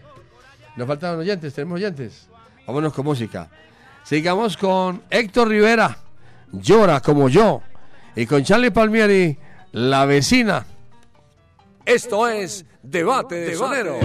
Nos 0.74 0.88
faltan 0.88 1.18
oyentes, 1.18 1.52
tenemos 1.52 1.76
oyentes. 1.76 2.30
Vámonos 2.66 2.94
con 2.94 3.04
música. 3.04 3.50
Sigamos 4.02 4.56
con 4.56 5.02
Héctor 5.10 5.48
Rivera, 5.48 5.98
Llora 6.50 7.00
como 7.00 7.28
yo. 7.28 7.60
Y 8.16 8.24
con 8.24 8.42
Charlie 8.42 8.70
Palmieri, 8.70 9.36
La 9.72 10.06
vecina. 10.06 10.64
Esto 11.84 12.26
es 12.26 12.64
Debate 12.82 13.34
de 13.34 13.54
Sonero. 13.54 13.98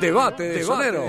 Debate 0.00 0.44
de 0.44 0.64
Sonero. 0.64 1.04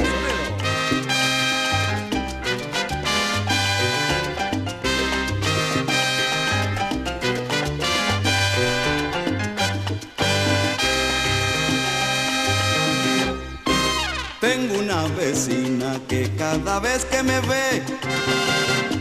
Tengo 14.42 14.80
una 14.80 15.08
vecina 15.18 15.98
que 16.10 16.30
cada 16.38 16.82
vez 16.82 17.06
que 17.06 17.24
me 17.24 17.40
ve 17.42 17.82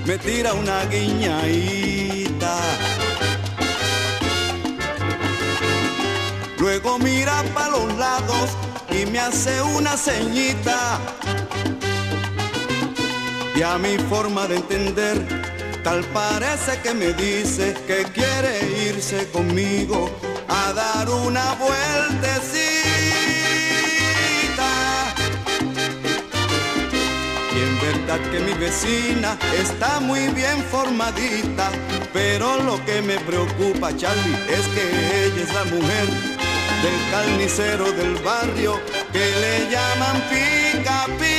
me 0.06 0.18
tira 0.18 0.54
una 0.54 0.84
guiñadita. 0.84 2.56
Luego 6.58 6.96
mira 7.00 7.42
para 7.54 7.70
los 7.70 7.92
lados 7.98 8.69
y 9.00 9.06
me 9.06 9.18
hace 9.18 9.60
una 9.62 9.96
ceñita. 9.96 10.98
Y 13.54 13.62
a 13.62 13.78
mi 13.78 13.98
forma 13.98 14.46
de 14.46 14.56
entender, 14.56 15.16
tal 15.82 16.02
parece 16.06 16.78
que 16.82 16.94
me 16.94 17.12
dice 17.12 17.74
que 17.86 18.04
quiere 18.12 18.88
irse 18.88 19.28
conmigo 19.30 20.10
a 20.48 20.72
dar 20.72 21.08
una 21.10 21.54
vueltecita. 21.54 22.70
Y 27.54 27.58
en 27.58 27.80
verdad 27.80 28.30
que 28.30 28.40
mi 28.40 28.52
vecina 28.54 29.38
está 29.58 30.00
muy 30.00 30.28
bien 30.28 30.64
formadita, 30.70 31.70
pero 32.12 32.62
lo 32.62 32.84
que 32.84 33.02
me 33.02 33.18
preocupa, 33.20 33.96
Charlie, 33.96 34.36
es 34.48 34.66
que 34.68 35.26
ella 35.26 35.42
es 35.42 35.54
la 35.54 35.64
mujer 35.64 36.39
del 36.82 37.10
carnicero 37.10 37.92
del 37.92 38.14
barrio 38.24 38.80
que 39.12 39.18
le 39.18 39.70
llaman 39.70 40.22
pica 40.30 41.06
pica. 41.18 41.29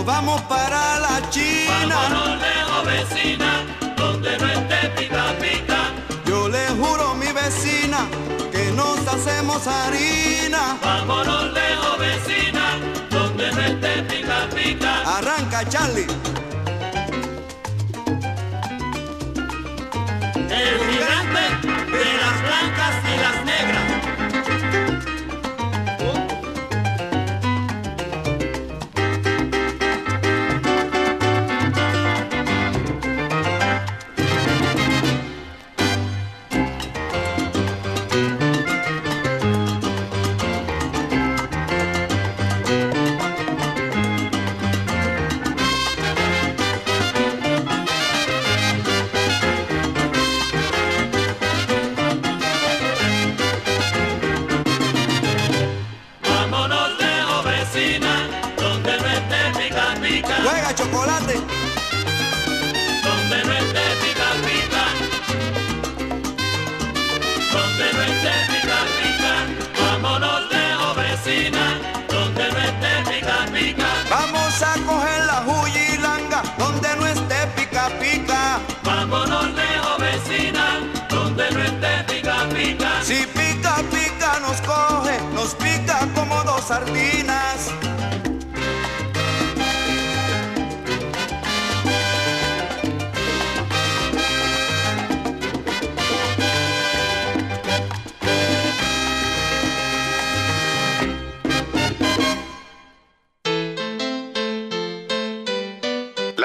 Nos 0.00 0.06
vamos 0.06 0.40
para 0.42 0.98
la 0.98 1.30
China. 1.30 1.94
Vámonos 1.94 2.40
lejos, 2.40 2.84
vecina, 2.86 3.50
donde 3.96 4.38
no 4.38 4.46
esté 4.46 4.88
pica 4.96 5.24
pica. 5.38 5.78
Yo 6.24 6.48
le 6.48 6.66
juro 6.68 7.14
mi 7.14 7.26
vecina 7.32 8.08
que 8.50 8.70
nos 8.72 8.98
hacemos 9.06 9.66
harina. 9.66 10.78
Vámonos 10.82 11.52
lejos, 11.52 11.98
vecina, 11.98 12.78
donde 13.10 13.52
no 13.52 13.60
esté 13.60 14.02
pica 14.04 14.48
pica. 14.54 15.18
Arranca, 15.18 15.68
Charlie. 15.68 16.06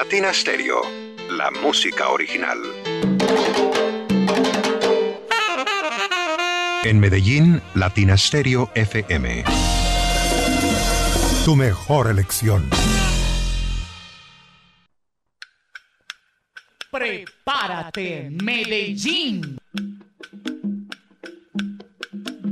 Latina 0.05 0.31
Stereo, 0.31 0.81
la 1.31 1.49
música 1.49 2.09
original. 2.09 2.59
En 6.83 6.99
Medellín, 6.99 7.59
Latina 7.73 8.15
Stereo 8.15 8.69
FM. 8.75 9.43
Tu 11.43 11.55
mejor 11.55 12.11
elección. 12.11 12.69
Prepárate, 16.91 18.29
Medellín. 18.43 19.57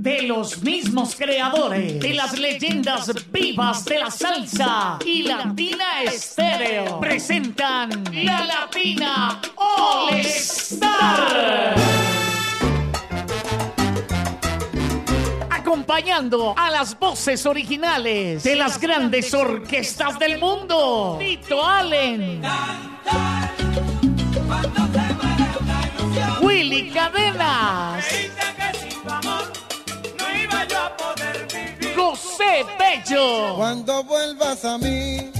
De 0.03 0.23
los 0.23 0.61
mismos 0.61 1.15
creadores 1.15 1.97
de 2.01 2.13
las 2.13 2.37
leyendas 2.37 3.09
vivas 3.31 3.85
de 3.85 3.99
la 3.99 4.11
salsa 4.11 4.99
y 5.05 5.23
Latina 5.23 6.03
Estéreo 6.03 6.99
presentan 6.99 8.03
la 8.11 8.43
Latina 8.43 9.39
All 9.55 10.19
Star. 10.19 11.75
Acompañando 15.49 16.53
a 16.57 16.69
las 16.69 16.99
voces 16.99 17.45
originales 17.45 18.43
de 18.43 18.57
las 18.57 18.81
grandes 18.81 19.33
orquestas 19.33 20.19
del 20.19 20.37
mundo. 20.37 21.15
Tito 21.17 21.65
Allen. 21.65 22.41
Willy 26.41 26.91
Cadenas. 26.91 28.22
José 32.43 32.65
Bello. 32.77 33.55
Cuando 33.55 34.03
vuelvas 34.03 34.65
a 34.65 34.77
mí, 34.77 35.31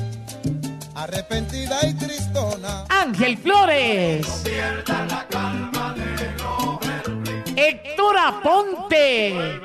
arrepentida 0.96 1.86
y 1.88 1.94
tristona. 1.96 2.86
Ángel 2.90 3.38
Flores. 3.38 4.44
Héctor 7.56 8.18
Aponte. 8.18 9.60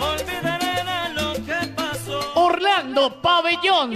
Olvidaré 0.00 0.84
de 0.84 1.14
lo 1.14 1.32
que 1.34 1.66
pasó. 1.74 2.20
Orlando 2.34 3.20
Pabellón. 3.20 3.94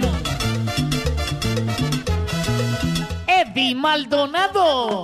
Eddie 3.27 3.75
Maldonado. 3.75 5.03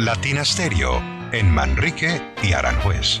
Latina 0.00 0.44
Stereo 0.44 1.02
en 1.32 1.50
Manrique 1.50 2.22
y 2.42 2.52
Aranjuez. 2.52 3.20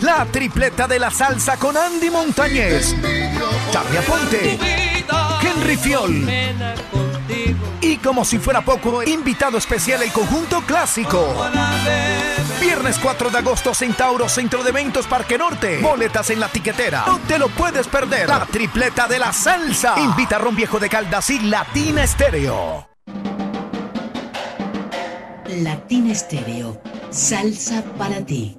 La 0.00 0.26
tripleta 0.26 0.86
de 0.86 0.98
la 0.98 1.10
salsa 1.10 1.56
con 1.56 1.76
Andy 1.76 2.10
Montañez, 2.10 2.94
Charlie 3.70 3.98
Aponte, 3.98 4.58
Henry 5.42 5.76
Fiol. 5.76 6.28
Y 7.80 7.96
como 7.98 8.24
si 8.24 8.38
fuera 8.38 8.60
poco, 8.62 9.02
invitado 9.02 9.56
especial 9.56 10.02
el 10.02 10.12
conjunto 10.12 10.60
clásico. 10.62 11.34
Viernes 12.60 12.98
4 12.98 13.30
de 13.30 13.38
agosto, 13.38 13.74
Centauro, 13.74 14.28
Centro 14.28 14.62
de 14.62 14.70
Eventos, 14.70 15.06
Parque 15.06 15.38
Norte. 15.38 15.78
Boletas 15.78 16.28
en 16.30 16.40
la 16.40 16.48
tiquetera. 16.48 17.04
No 17.06 17.18
te 17.20 17.38
lo 17.38 17.48
puedes 17.48 17.86
perder. 17.86 18.28
La 18.28 18.44
tripleta 18.44 19.06
de 19.08 19.18
la 19.18 19.32
salsa. 19.32 19.94
Invita 19.98 20.36
a 20.36 20.38
Ron 20.40 20.56
Viejo 20.56 20.78
de 20.78 20.88
Caldas 20.88 21.30
y 21.30 21.38
Latina 21.40 22.04
Estéreo. 22.04 22.88
Latina 25.48 26.12
Estéreo. 26.12 26.80
Salsa 27.10 27.82
para 27.96 28.20
ti. 28.24 28.58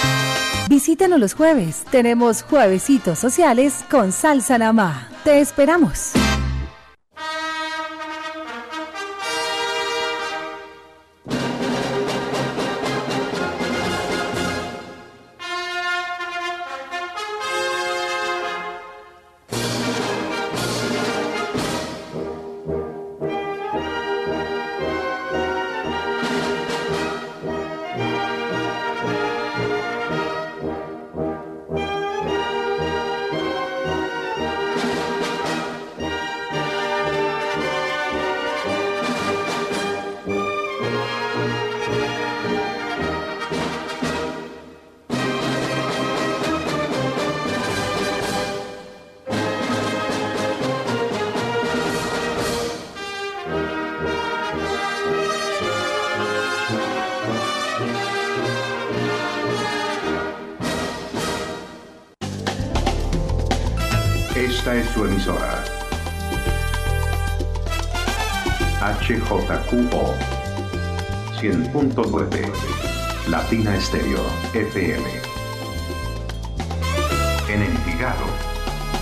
Visítanos 0.71 1.19
los 1.19 1.33
jueves. 1.33 1.83
Tenemos 1.91 2.43
juevesitos 2.43 3.19
sociales 3.19 3.83
con 3.91 4.13
salsa 4.13 4.57
namá. 4.57 5.09
Te 5.25 5.41
esperamos. 5.41 6.13
FM. 74.53 75.01
En 77.47 77.61
Envigado, 77.61 78.25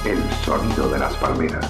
el 0.05 0.19
sonido 0.45 0.87
de 0.89 0.99
las 0.99 1.15
palmeras. 1.15 1.67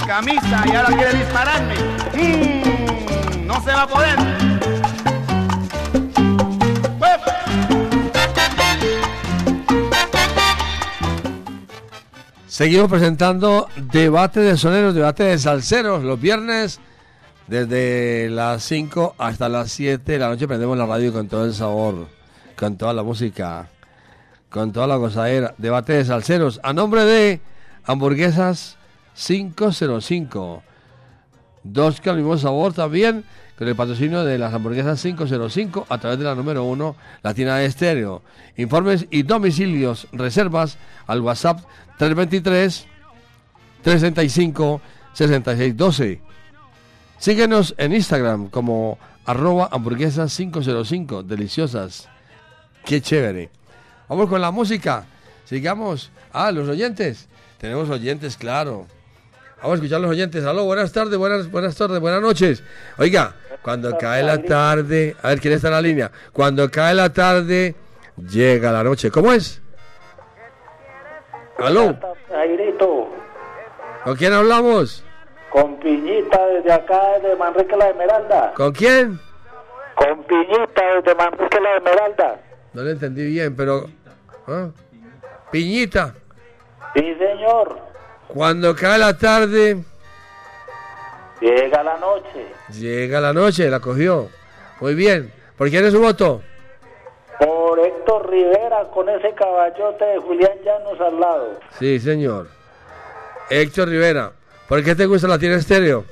Camisa 0.08 0.64
y 0.66 0.74
ahora 0.74 0.96
quiere 0.96 1.18
dispararme. 1.18 1.74
Mm, 2.14 3.46
no 3.46 3.62
se 3.62 3.70
va 3.72 3.82
a 3.82 3.86
poder. 3.86 4.16
Seguimos 12.46 12.88
presentando 12.88 13.68
debate 13.76 14.40
de 14.40 14.56
soneros, 14.56 14.94
debate 14.94 15.24
de 15.24 15.38
salseros 15.38 16.02
los 16.02 16.18
viernes 16.18 16.80
desde 17.46 18.30
las 18.30 18.62
5 18.64 19.14
hasta 19.18 19.50
las 19.50 19.70
7 19.72 20.10
de 20.10 20.18
la 20.18 20.28
noche 20.28 20.48
prendemos 20.48 20.76
la 20.78 20.86
radio 20.86 21.12
con 21.12 21.28
todo 21.28 21.44
el 21.44 21.52
sabor, 21.52 22.08
con 22.56 22.78
toda 22.78 22.94
la 22.94 23.02
música, 23.02 23.68
con 24.48 24.72
toda 24.72 24.86
la 24.86 24.96
gozadera. 24.96 25.54
Debate 25.58 25.92
de 25.92 26.06
salseros 26.06 26.60
a 26.62 26.72
nombre 26.72 27.04
de 27.04 27.40
Hamburguesas 27.84 28.77
505. 29.18 30.62
Dos 31.64 32.00
con 32.00 32.10
el 32.10 32.16
mismo 32.18 32.38
sabor 32.38 32.72
también 32.72 33.24
con 33.58 33.66
el 33.66 33.74
patrocinio 33.74 34.24
de 34.24 34.38
las 34.38 34.54
hamburguesas 34.54 35.02
505 35.02 35.86
a 35.88 35.98
través 35.98 36.18
de 36.18 36.24
la 36.24 36.36
número 36.36 36.62
1 36.64 36.96
Latina 37.22 37.56
de 37.56 37.66
Estéreo. 37.66 38.22
Informes 38.56 39.06
y 39.10 39.24
domicilios, 39.24 40.06
reservas 40.12 40.78
al 41.08 41.20
WhatsApp 41.20 41.58
323 41.98 42.86
365 43.82 44.80
6612. 45.12 46.20
Síguenos 47.18 47.74
en 47.78 47.94
Instagram 47.94 48.48
como 48.48 48.98
arroba 49.26 49.68
hamburguesas 49.72 50.34
505, 50.36 51.24
deliciosas. 51.24 52.08
Qué 52.84 53.00
chévere. 53.00 53.50
Vamos 54.08 54.28
con 54.28 54.40
la 54.40 54.52
música. 54.52 55.04
Sigamos. 55.44 56.12
Ah, 56.32 56.52
los 56.52 56.68
oyentes. 56.68 57.28
Tenemos 57.58 57.90
oyentes, 57.90 58.36
claro. 58.36 58.86
Vamos 59.60 59.72
a 59.72 59.74
escuchar 59.74 60.00
los 60.00 60.10
oyentes. 60.10 60.44
Aló, 60.44 60.64
buenas 60.64 60.92
tardes, 60.92 61.18
buenas, 61.18 61.50
buenas 61.50 61.76
tardes, 61.76 61.98
buenas 61.98 62.22
noches. 62.22 62.62
Oiga, 62.96 63.34
cuando 63.62 63.96
cae 63.98 64.22
la 64.22 64.40
tarde, 64.40 65.16
a 65.20 65.28
ver 65.28 65.40
quién 65.40 65.54
está 65.54 65.68
en 65.68 65.74
la 65.74 65.82
línea. 65.82 66.10
Cuando 66.32 66.70
cae 66.70 66.94
la 66.94 67.12
tarde, 67.12 67.74
llega 68.16 68.70
la 68.70 68.84
noche. 68.84 69.10
¿Cómo 69.10 69.32
es? 69.32 69.60
Aló, 71.58 71.98
Airito, 72.32 73.08
¿con 74.04 74.14
quién 74.14 74.32
hablamos? 74.32 75.02
Con 75.50 75.80
Piñita 75.80 76.46
desde 76.46 76.72
acá, 76.72 77.00
desde 77.20 77.34
Manrique 77.34 77.76
la 77.76 77.88
Esmeralda. 77.88 78.52
¿Con 78.54 78.72
quién? 78.72 79.18
Con 79.96 80.22
Piñita 80.22 80.82
desde 80.94 81.14
Manrique 81.16 81.60
la 81.60 81.76
Esmeralda. 81.78 82.40
No 82.74 82.82
le 82.82 82.92
entendí 82.92 83.26
bien, 83.26 83.56
pero... 83.56 83.86
¿ah? 84.46 84.68
Piñita, 85.50 86.14
Sí, 86.94 87.14
señor. 87.18 87.78
Cuando 88.28 88.74
cae 88.74 88.98
la 88.98 89.16
tarde, 89.16 89.78
Llega 91.40 91.82
la 91.84 91.96
noche. 91.98 92.46
llega 92.72 93.20
la 93.20 93.32
noche, 93.32 93.70
la 93.70 93.78
cogió. 93.80 94.28
Muy 94.80 94.94
bien. 94.94 95.32
¿Por 95.56 95.70
quién 95.70 95.84
es 95.84 95.92
su 95.92 96.00
voto? 96.00 96.42
Por 97.38 97.78
Héctor 97.78 98.28
Rivera 98.30 98.84
con 98.92 99.08
ese 99.08 99.32
caballote 99.34 100.04
de 100.04 100.18
Julián 100.18 100.58
Llanos 100.64 101.00
al 101.00 101.20
lado. 101.20 101.60
Sí, 101.78 102.00
señor. 102.00 102.48
Héctor 103.50 103.88
Rivera. 103.88 104.32
¿Por 104.68 104.82
qué 104.82 104.94
te 104.96 105.06
gusta 105.06 105.28
la 105.28 105.38
tiene 105.38 105.54
estéreo? 105.56 106.04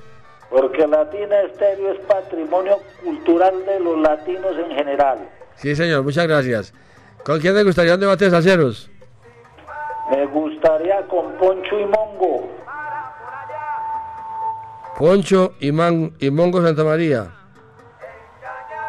Porque 0.48 0.86
Latina 0.86 1.42
Estéreo 1.42 1.92
es 1.92 1.98
patrimonio 2.06 2.78
cultural 3.02 3.52
de 3.66 3.80
los 3.80 3.98
latinos 4.00 4.52
en 4.56 4.70
general. 4.76 5.18
Sí, 5.56 5.74
señor, 5.74 6.04
muchas 6.04 6.26
gracias. 6.28 6.72
¿Con 7.24 7.40
quién 7.40 7.54
te 7.54 7.64
gustaría 7.64 7.94
un 7.94 8.00
debate 8.00 8.26
de 8.26 8.30
salseros? 8.30 8.88
Me 10.10 10.26
gustaría 10.26 11.06
con 11.08 11.32
Poncho 11.38 11.80
y 11.80 11.84
Mongo. 11.86 12.48
Poncho 14.98 15.54
y, 15.60 15.72
Man- 15.72 16.12
y 16.20 16.30
Mongo 16.30 16.62
Santa 16.62 16.84
María. 16.84 17.26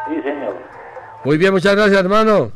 Sí, 0.08 0.14
señor. 0.22 0.56
Muy 1.24 1.36
bien, 1.36 1.52
muchas 1.52 1.74
gracias, 1.74 1.98
hermano. 1.98 2.50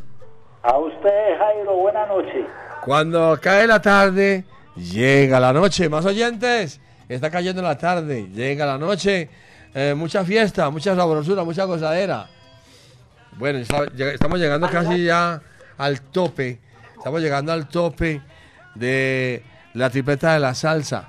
A 0.62 0.78
usted, 0.78 1.38
Jairo, 1.38 1.74
buena 1.76 2.06
noche. 2.06 2.46
Cuando 2.84 3.38
cae 3.42 3.66
la 3.66 3.82
tarde, 3.82 4.44
llega 4.76 5.38
la 5.40 5.52
noche. 5.52 5.88
Más 5.88 6.06
oyentes, 6.06 6.80
está 7.08 7.30
cayendo 7.30 7.60
la 7.62 7.76
tarde, 7.76 8.28
llega 8.32 8.64
la 8.64 8.78
noche. 8.78 9.28
Eh, 9.74 9.94
mucha 9.96 10.24
fiesta, 10.24 10.70
mucha 10.70 10.94
sabrosura, 10.94 11.42
mucha 11.44 11.64
gozadera. 11.64 12.28
Bueno, 13.32 13.58
estamos 13.58 14.38
llegando 14.38 14.68
casi 14.70 15.04
ya 15.04 15.40
al 15.78 16.00
tope. 16.00 16.60
Estamos 16.96 17.20
llegando 17.20 17.52
al 17.52 17.68
tope 17.68 18.20
de 18.74 19.44
la 19.74 19.90
tripleta 19.90 20.34
de 20.34 20.40
la 20.40 20.54
salsa. 20.54 21.08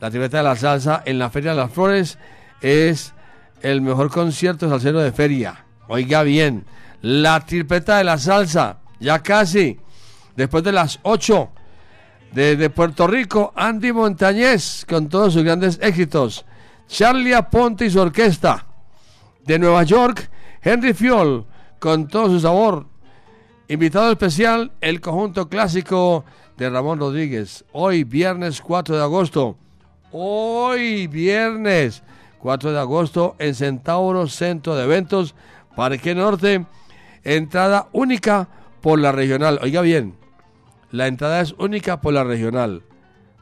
La 0.00 0.10
tripleta 0.10 0.38
de 0.38 0.44
la 0.44 0.56
salsa 0.56 1.02
en 1.04 1.18
la 1.18 1.30
Feria 1.30 1.50
de 1.50 1.56
las 1.56 1.72
Flores 1.72 2.18
es 2.60 3.14
el 3.62 3.80
mejor 3.80 4.10
concierto 4.10 4.68
salsero 4.68 5.00
de 5.00 5.12
feria. 5.12 5.64
Oiga 5.88 6.22
bien, 6.22 6.64
la 7.02 7.40
tripleta 7.40 7.98
de 7.98 8.04
la 8.04 8.18
salsa, 8.18 8.78
ya 9.00 9.20
casi, 9.20 9.78
después 10.36 10.62
de 10.62 10.72
las 10.72 11.00
8, 11.02 11.50
desde 12.32 12.70
Puerto 12.70 13.06
Rico, 13.06 13.52
Andy 13.56 13.92
Montañez 13.92 14.84
con 14.88 15.08
todos 15.08 15.32
sus 15.32 15.42
grandes 15.42 15.78
éxitos. 15.82 16.44
Charlie 16.86 17.34
Aponte 17.34 17.86
y 17.86 17.90
su 17.90 18.00
orquesta. 18.00 18.66
De 19.44 19.58
Nueva 19.58 19.82
York, 19.82 20.30
Henry 20.60 20.92
Fiol 20.92 21.46
con 21.78 22.08
todo 22.08 22.28
su 22.28 22.40
sabor. 22.40 22.86
Invitado 23.68 24.10
especial, 24.10 24.72
el 24.80 25.00
conjunto 25.00 25.48
clásico 25.48 26.24
de 26.58 26.68
Ramón 26.68 26.98
Rodríguez. 26.98 27.64
Hoy, 27.72 28.04
viernes 28.04 28.60
4 28.60 28.96
de 28.96 29.02
agosto. 29.02 29.56
Hoy, 30.10 31.06
viernes 31.06 32.02
4 32.40 32.72
de 32.72 32.80
agosto, 32.80 33.36
en 33.38 33.54
Centauro 33.54 34.26
Centro 34.26 34.74
de 34.74 34.82
Eventos, 34.84 35.36
Parque 35.76 36.16
Norte. 36.16 36.66
Entrada 37.22 37.88
única 37.92 38.48
por 38.80 38.98
la 38.98 39.12
regional. 39.12 39.60
Oiga 39.62 39.82
bien, 39.82 40.16
la 40.90 41.06
entrada 41.06 41.40
es 41.40 41.54
única 41.58 42.00
por 42.00 42.12
la 42.12 42.24
regional. 42.24 42.82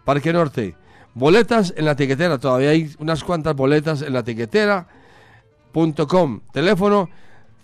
Parque 0.04 0.30
Norte. 0.32 0.76
Boletas 1.14 1.72
en 1.76 1.86
la 1.86 1.96
tiquetera. 1.96 2.38
Todavía 2.38 2.70
hay 2.70 2.94
unas 2.98 3.24
cuantas 3.24 3.56
boletas 3.56 4.02
en 4.02 4.12
la 4.12 4.22
tiquetera.com. 4.22 6.40
Teléfono 6.52 7.08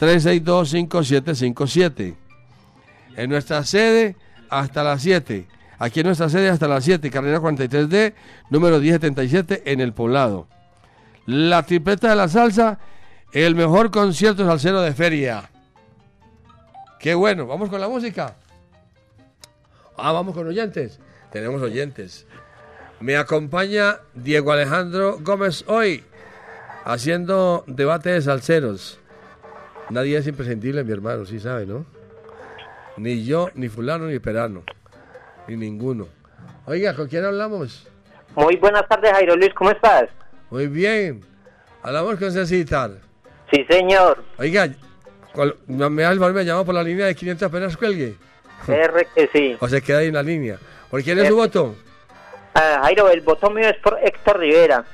362-5757. 0.00 2.16
En 3.16 3.28
nuestra 3.28 3.62
sede 3.64 4.16
hasta 4.52 4.84
las 4.84 5.02
7. 5.02 5.46
Aquí 5.78 6.00
en 6.00 6.06
nuestra 6.06 6.28
sede 6.28 6.50
hasta 6.50 6.68
las 6.68 6.84
7. 6.84 7.10
Carrera 7.10 7.40
43D, 7.40 8.12
número 8.50 8.78
1077 8.78 9.62
en 9.72 9.80
el 9.80 9.94
poblado. 9.94 10.46
La 11.26 11.64
tripleta 11.64 12.10
de 12.10 12.16
la 12.16 12.28
salsa, 12.28 12.78
el 13.32 13.54
mejor 13.54 13.90
concierto 13.90 14.44
salsero 14.44 14.82
de 14.82 14.92
feria. 14.92 15.50
Qué 17.00 17.14
bueno, 17.14 17.46
vamos 17.46 17.70
con 17.70 17.80
la 17.80 17.88
música. 17.88 18.36
Ah, 19.96 20.12
vamos 20.12 20.34
con 20.34 20.46
oyentes. 20.46 21.00
Tenemos 21.32 21.62
oyentes. 21.62 22.26
Me 23.00 23.16
acompaña 23.16 24.00
Diego 24.14 24.52
Alejandro 24.52 25.18
Gómez 25.20 25.64
hoy, 25.66 26.04
haciendo 26.84 27.64
debate 27.66 28.10
de 28.10 28.20
salseros. 28.20 29.00
Nadie 29.90 30.18
es 30.18 30.26
imprescindible, 30.26 30.84
mi 30.84 30.92
hermano, 30.92 31.24
sí 31.24 31.40
sabe, 31.40 31.66
¿no? 31.66 31.84
Ni 32.96 33.24
yo, 33.24 33.50
ni 33.54 33.68
fulano, 33.68 34.06
ni 34.06 34.18
perano. 34.18 34.62
Ni 35.48 35.56
ninguno. 35.56 36.08
Oiga, 36.66 36.94
¿con 36.94 37.08
quién 37.08 37.24
hablamos? 37.24 37.88
Muy 38.34 38.56
buenas 38.56 38.86
tardes, 38.88 39.12
Jairo 39.12 39.36
Luis, 39.36 39.52
¿cómo 39.54 39.70
estás? 39.70 40.08
Muy 40.50 40.66
bien. 40.66 41.24
Hablamos 41.82 42.16
con 42.16 42.30
Cecitar. 42.30 42.92
Sí, 43.50 43.64
señor. 43.68 44.22
Oiga, 44.38 44.68
me 45.66 46.02
da 46.02 46.12
el 46.12 46.20
me 46.20 46.64
por 46.64 46.74
la 46.74 46.82
línea 46.82 47.06
de 47.06 47.14
500 47.14 47.48
apenas 47.48 47.76
cuelgue. 47.76 48.16
R 48.68 49.08
que 49.14 49.28
sí. 49.32 49.56
O 49.60 49.68
se 49.68 49.82
queda 49.82 49.98
ahí 49.98 50.08
en 50.08 50.14
la 50.14 50.22
línea. 50.22 50.58
¿Por 50.90 51.02
quién 51.02 51.18
es 51.18 51.28
su 51.28 51.34
R. 51.34 51.42
voto? 51.42 51.74
Ah, 52.54 52.80
Jairo, 52.82 53.10
el 53.10 53.22
voto 53.22 53.50
mío 53.50 53.68
es 53.68 53.76
por 53.78 53.98
Héctor 54.02 54.38
Rivera. 54.38 54.84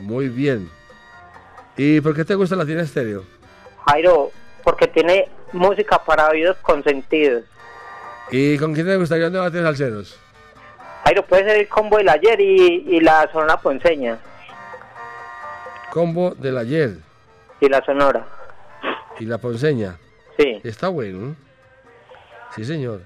Muy 0.00 0.28
bien. 0.28 0.70
¿Y 1.76 2.00
por 2.00 2.14
qué 2.14 2.24
te 2.24 2.34
gusta 2.34 2.56
la 2.56 2.66
tiene 2.66 2.82
estéreo? 2.82 3.24
Jairo, 3.86 4.30
porque 4.62 4.86
tiene 4.88 5.28
música 5.52 5.98
para 6.04 6.28
oídos 6.28 6.56
consentidos. 6.62 7.44
¿Y 8.30 8.56
con 8.58 8.72
quién 8.74 8.86
te 8.86 8.96
gustaría 8.96 9.26
un 9.26 9.32
debate 9.32 9.58
de 9.58 9.62
salseros? 9.64 10.18
Jairo, 11.04 11.22
puede 11.24 11.44
ser 11.44 11.56
el 11.58 11.68
combo 11.68 11.98
del 11.98 12.08
ayer 12.08 12.40
y, 12.40 12.84
y 12.96 13.00
la 13.00 13.28
sonora 13.32 13.56
ponceña. 13.58 14.18
Combo 15.90 16.30
del 16.30 16.56
ayer 16.58 16.96
Y 17.60 17.68
la 17.68 17.84
sonora. 17.84 18.24
y 19.18 19.26
la 19.26 19.38
ponceña. 19.38 19.98
Sí. 20.38 20.60
Está 20.64 20.88
bueno. 20.88 21.18
¿no? 21.18 21.36
Sí, 22.54 22.64
señor. 22.64 23.02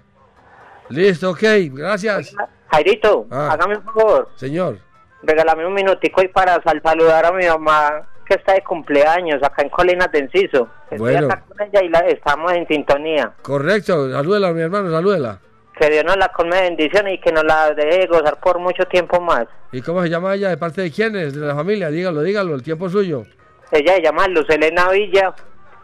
Listo, 0.89 1.31
ok, 1.31 1.43
gracias. 1.73 2.33
Jairito, 2.71 3.27
Ah. 3.31 3.51
hágame 3.53 3.77
un 3.79 3.83
favor. 3.83 4.31
Señor. 4.37 4.79
Regálame 5.23 5.67
un 5.67 5.75
minutico 5.75 6.23
y 6.23 6.29
para 6.29 6.63
sal- 6.63 6.81
saludar 6.83 7.27
a 7.27 7.33
mi 7.33 7.47
mamá 7.47 8.07
que 8.27 8.35
está 8.35 8.55
de 8.55 8.63
cumpleaños 8.63 9.43
acá 9.43 9.63
en 9.63 9.69
Colinas 9.69 10.11
de 10.13 10.19
Enciso. 10.21 10.69
Estoy 10.91 10.99
Bueno. 10.99 11.27
acá 11.29 11.45
con 11.49 11.61
ella 11.67 11.83
y 11.83 11.89
la, 11.89 11.99
estamos 12.01 12.53
en 12.53 12.67
sintonía. 12.69 13.33
Correcto, 13.43 14.11
salúdela, 14.11 14.53
mi 14.53 14.63
hermano, 14.63 14.91
salúdela. 14.91 15.39
Que 15.79 15.91
Dios 15.91 16.05
nos 16.05 16.17
la 16.17 16.29
colme 16.29 16.57
de 16.57 16.63
bendiciones 16.63 17.15
y 17.15 17.19
que 17.21 17.33
nos 17.33 17.45
la 17.45 17.71
deje 17.75 18.07
gozar 18.07 18.39
por 18.41 18.59
mucho 18.59 18.85
tiempo 18.85 19.21
más. 19.21 19.47
¿Y 19.73 19.83
cómo 19.83 20.03
se 20.03 20.09
llama 20.09 20.35
ella? 20.35 20.49
¿De 20.49 20.57
parte 20.57 20.81
de 20.83 20.91
quiénes? 20.91 21.35
¿De 21.35 21.47
la 21.47 21.55
familia? 21.55 21.91
Dígalo, 21.91 22.23
dígalo, 22.23 22.55
el 22.55 22.63
tiempo 22.63 22.89
suyo. 22.89 23.25
Ella 23.71 23.97
se 23.97 24.03
llama 24.03 24.27
Luz 24.29 24.49
Elena 24.49 24.89
Villa, 24.91 25.35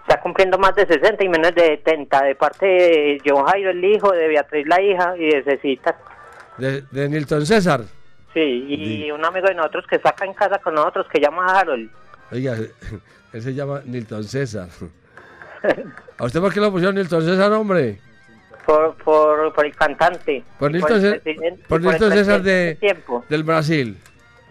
está 0.07 0.21
cumpliendo 0.21 0.57
más 0.57 0.75
de 0.77 0.87
60 0.87 1.23
y 1.25 1.29
menos 1.29 1.55
de 1.55 1.63
70, 1.85 2.23
de 2.23 2.35
parte 2.37 2.65
de 2.67 3.19
John 3.27 3.45
Jairo, 3.45 3.71
el 3.71 3.85
hijo, 3.85 4.13
de 4.13 4.29
Beatriz, 4.29 4.67
la 4.67 4.81
hija, 4.81 5.15
y 5.19 5.27
de 5.27 5.43
Cecita. 5.45 5.95
De, 6.57 6.83
de 6.91 7.09
Nilton 7.09 7.45
César. 7.45 7.81
Sí, 8.33 8.41
y 8.41 9.11
un 9.11 9.23
amigo 9.25 9.47
de 9.49 9.55
nosotros 9.55 9.85
que 9.87 9.97
está 9.97 10.09
acá 10.11 10.25
en 10.25 10.33
casa 10.33 10.59
con 10.61 10.73
nosotros, 10.75 11.07
que 11.13 11.21
llama 11.21 11.45
Harold. 11.59 11.91
Oiga, 12.33 12.57
él 13.33 13.43
se 13.43 13.55
llama 13.55 13.83
Nilton 13.85 14.25
César. 14.25 14.69
¿A 16.19 16.25
usted 16.25 16.41
por 16.41 16.53
qué 16.53 16.61
lo 16.61 16.73
pusieron 16.73 16.95
Nilton 16.95 17.23
César, 17.23 17.53
hombre? 17.53 18.01
Por, 18.65 18.95
por, 18.97 19.53
por 19.53 19.67
el 19.67 19.77
cantante. 19.77 20.43
Por 20.59 20.73
Nilton, 20.73 21.05
el 21.05 21.21
por 21.69 21.81
el 21.81 21.87
Nilton 21.87 22.13
César 22.13 22.43
de, 22.43 22.53
del 22.53 22.79
tiempo. 22.79 23.25
del 23.29 23.43
Brasil. 23.45 23.99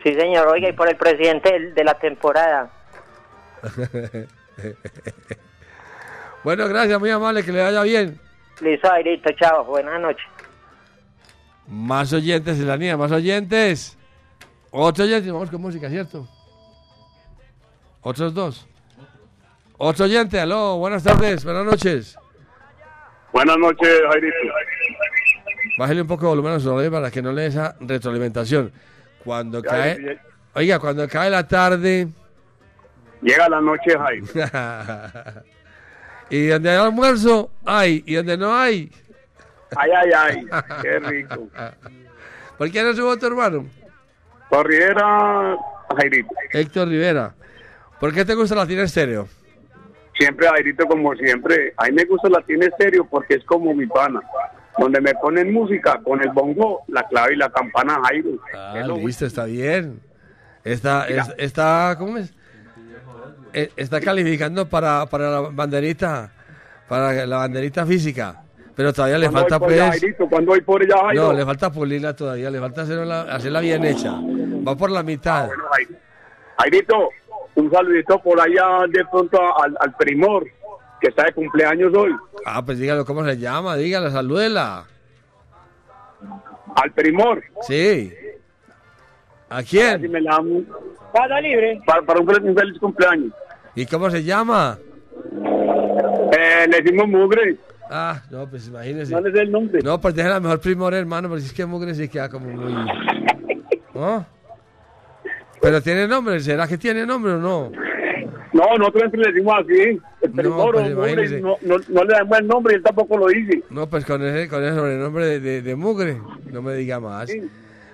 Sí, 0.04 0.14
señor, 0.14 0.48
oiga, 0.48 0.70
y 0.70 0.74
por 0.74 0.90
el 0.90 0.96
presidente 0.96 1.72
de 1.72 1.84
la 1.84 1.96
temporada. 1.96 2.70
bueno, 6.44 6.68
gracias, 6.68 7.00
muy 7.00 7.10
amable, 7.10 7.44
que 7.44 7.52
le 7.52 7.62
vaya 7.62 7.84
bien. 7.84 8.20
Listo, 8.62 8.92
Airito, 8.92 9.32
chao, 9.34 9.66
buenas 9.66 10.00
noches. 10.00 10.26
Más 11.68 12.14
oyentes 12.14 12.60
en 12.60 12.68
la 12.68 12.78
línea, 12.78 12.98
más 12.98 13.12
oyentes. 13.12 13.98
Otro 14.72 15.04
oyente, 15.04 15.32
vamos 15.32 15.50
con 15.50 15.62
música, 15.62 15.90
¿cierto? 15.90 16.28
Otros 18.02 18.34
dos. 18.34 18.68
Otro 19.78 20.06
oyente, 20.06 20.40
aló, 20.40 20.78
buenas 20.78 21.04
tardes, 21.04 21.44
buenas 21.44 21.66
noches. 21.66 22.18
Buenas 23.34 23.58
noches, 23.58 23.90
Jairito. 24.12 24.36
Bájale 25.78 26.02
un 26.02 26.08
poco 26.08 26.24
de 26.24 26.30
volumen 26.30 26.54
a 26.54 26.60
su 26.60 26.76
radio 26.76 26.92
para 26.92 27.10
que 27.10 27.22
no 27.22 27.32
le 27.32 27.44
dé 27.44 27.48
esa 27.48 27.76
retroalimentación. 27.80 28.72
Cuando 29.24 29.62
Ya, 29.64 29.70
cae, 29.70 29.98
ya, 30.04 30.14
ya. 30.14 30.22
oiga, 30.54 30.80
cuando 30.80 31.08
cae 31.08 31.30
la 31.30 31.48
tarde, 31.48 32.08
Llega 33.22 33.48
la 33.50 33.62
noche, 33.62 33.96
Jairo. 33.98 34.26
y 36.32 36.48
donde 36.48 36.72
hay 36.72 36.78
almuerzo, 36.78 37.52
hay, 37.66 38.04
y 38.08 38.16
donde 38.16 38.36
no 38.38 38.56
hay. 38.56 38.92
Ay, 39.76 39.92
ay, 39.92 40.12
ay. 40.18 40.48
Qué 40.82 41.00
rico. 41.00 41.48
¿Por 42.58 42.72
qué 42.72 42.82
no 42.84 42.94
su 42.94 43.04
voto, 43.06 43.28
hermano? 43.28 43.68
Héctor 44.50 44.68
Rivera, 44.68 45.56
Jairito. 45.98 46.30
Héctor 46.52 46.88
Rivera. 46.88 47.36
¿Por 48.02 48.14
qué 48.14 48.26
te 48.26 48.34
gusta 48.36 48.56
Latina 48.56 48.82
Estéreo? 48.84 49.28
Siempre 50.18 50.48
Jairito 50.48 50.86
como 50.88 51.14
siempre. 51.16 51.74
A 51.78 51.86
mí 51.86 51.92
me 51.94 52.04
gusta 52.06 52.28
Latina 52.30 52.66
Estéreo 52.66 53.06
porque 53.06 53.36
es 53.36 53.46
como 53.46 53.74
mi 53.74 53.86
pana. 53.86 54.20
Donde 54.78 55.00
me 55.02 55.14
ponen 55.16 55.54
música 55.54 56.00
con 56.04 56.22
el 56.22 56.30
bongo, 56.30 56.82
la 56.88 57.04
clave 57.08 57.34
y 57.34 57.38
la 57.38 57.50
campana 57.50 58.00
Jairo. 58.06 58.32
Ah, 58.54 58.74
listo, 58.98 59.26
está 59.26 59.46
bien. 59.46 60.00
Está, 60.64 61.08
es- 61.08 61.34
está, 61.38 61.96
¿cómo 61.98 62.18
es? 62.18 62.34
Eh, 63.54 63.70
Está 63.76 64.00
calificando 64.02 64.68
para, 64.68 65.06
para 65.06 65.30
la 65.30 65.40
banderita, 65.42 66.32
para 66.88 67.26
la 67.26 67.38
banderita 67.38 67.86
física. 67.86 68.42
Pero 68.76 68.94
todavía 68.94 69.18
le 69.20 69.26
¿Cuándo 69.30 69.42
falta 69.50 69.60
pues. 69.60 69.80
Jairito? 69.80 70.28
¿Cuándo 70.28 70.52
voy 70.54 70.62
por 70.62 70.82
Jairo? 70.88 71.24
No, 71.28 71.34
le 71.34 71.46
falta 71.46 71.70
pulirla 71.72 72.16
todavía, 72.16 72.50
le 72.50 72.60
falta 72.60 72.82
hacerla, 72.82 73.22
hacerla 73.24 73.60
bien 73.60 73.84
hecha. 73.84 74.14
Va 74.14 74.76
por 74.76 74.90
la 74.90 75.04
mitad. 75.04 75.50
Jairito, 76.58 77.10
un 77.62 77.72
saludito 77.72 78.20
por 78.22 78.40
allá 78.40 78.86
de 78.90 79.04
pronto 79.06 79.40
al, 79.62 79.76
al 79.80 79.96
primor, 79.96 80.46
que 81.00 81.08
está 81.10 81.26
de 81.26 81.34
cumpleaños 81.34 81.94
hoy. 81.96 82.12
Ah, 82.46 82.64
pues 82.66 82.80
dígalo 82.80 83.06
cómo 83.06 83.24
se 83.26 83.38
llama, 83.38 83.76
dígala, 83.76 84.10
salúdela. 84.12 84.86
Al 86.76 86.92
primor. 86.92 87.44
Sí. 87.68 88.14
¿A 89.50 89.62
quién? 89.64 90.02
Si 90.02 90.08
me 90.08 90.22
la 90.22 90.42
Para 91.14 91.42
libre. 91.42 91.82
Para, 91.86 92.02
para 92.04 92.20
un, 92.22 92.28
fel- 92.28 92.44
un 92.50 92.56
feliz 92.56 92.80
cumpleaños. 92.80 93.34
¿Y 93.76 93.86
cómo 93.86 94.10
se 94.10 94.24
llama? 94.24 94.78
Eh, 96.38 96.68
le 96.70 96.82
decimos 96.82 97.08
mugre. 97.08 97.58
Ah, 97.90 98.22
no, 98.30 98.50
pues 98.50 98.68
imagínese. 98.70 99.12
No 99.14 99.20
le 99.22 99.32
sé 99.34 99.42
el 99.42 99.52
nombre. 99.52 99.82
No, 99.84 100.00
pues 100.00 100.16
déjala 100.16 100.40
mejor 100.40 100.62
primor, 100.62 100.94
hermano, 100.94 101.28
porque 101.28 101.42
si 101.42 101.48
es 101.48 101.54
que 101.54 101.66
Mugre 101.66 101.94
sí 101.94 102.08
queda 102.08 102.30
como 102.30 102.48
muy... 102.48 102.74
¿No? 103.94 104.26
Pero 105.62 105.82
tiene 105.82 106.08
nombre, 106.08 106.40
¿será 106.40 106.68
que 106.68 106.78
tiene 106.78 107.06
nombre 107.06 107.34
o 107.34 107.38
no? 107.38 107.72
No, 108.54 108.78
nosotros 108.78 109.02
siempre 109.04 109.22
le 109.22 109.32
decimos 109.32 109.54
así. 109.64 110.00
El 110.22 110.32
primor, 110.32 110.74
pues, 110.74 110.92
o 110.94 110.96
mugre, 110.98 111.42
no, 111.42 111.56
no, 111.62 111.76
no 111.88 112.04
le 112.04 112.14
damos 112.14 112.40
el 112.40 112.48
nombre 112.48 112.74
y 112.74 112.78
él 112.78 112.84
tampoco 112.84 113.18
lo 113.18 113.28
dice. 113.28 113.64
No, 113.70 113.88
pues 113.88 114.04
con 114.06 114.24
ese, 114.26 114.48
con 114.50 114.64
ese 114.64 114.76
sobrenombre 114.76 115.26
de, 115.26 115.40
de, 115.40 115.62
de 115.62 115.76
Mugre, 115.76 116.20
no 116.52 116.62
me 116.62 116.74
diga 116.76 117.00
más. 117.00 117.30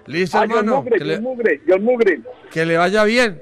Listo, 0.08 0.38
Ah, 0.38 0.42
John 0.48 0.52
hermano. 0.60 0.78
Mugre, 0.78 0.98
que, 0.98 1.06
le, 1.06 1.16
John 1.16 1.24
Mugre, 1.24 1.62
John 1.68 1.84
Mugre. 1.84 2.22
que 2.52 2.66
le 2.66 2.78
vaya 2.78 3.04
bien. 3.04 3.40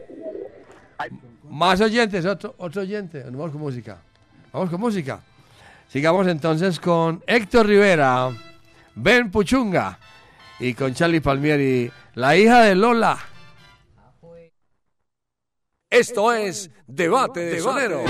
Más 1.49 1.79
oyentes, 1.79 2.25
otro, 2.25 2.55
otro 2.57 2.81
oyente. 2.81 3.23
Vamos 3.23 3.51
con 3.51 3.61
música. 3.61 3.97
Vamos 4.51 4.69
con 4.69 4.79
música. 4.81 5.19
Sigamos 5.87 6.27
entonces 6.27 6.79
con 6.79 7.23
Héctor 7.27 7.67
Rivera, 7.67 8.29
Ben 8.95 9.31
Puchunga 9.31 9.97
y 10.59 10.73
con 10.73 10.93
Charlie 10.93 11.21
Palmieri, 11.21 11.89
la 12.15 12.35
hija 12.35 12.63
de 12.63 12.75
Lola. 12.75 13.17
Esto 15.95 16.33
es 16.33 16.69
Debate 16.87 17.39
de 17.39 17.61
Sonero. 17.61 18.03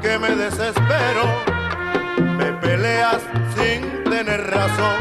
Que 0.00 0.18
me 0.18 0.30
desespero, 0.30 1.24
me 2.38 2.52
peleas 2.54 3.20
sin 3.56 4.04
tener 4.04 4.50
razón. 4.50 4.96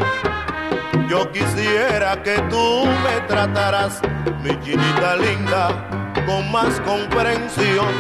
Yo 1.08 1.32
quisiera 1.32 2.22
que 2.24 2.38
tú 2.50 2.86
me 2.86 3.22
trataras, 3.28 4.02
mi 4.44 4.60
chinita 4.62 5.16
linda, 5.18 6.14
con 6.26 6.52
más 6.52 6.80
comprensión. 6.82 7.94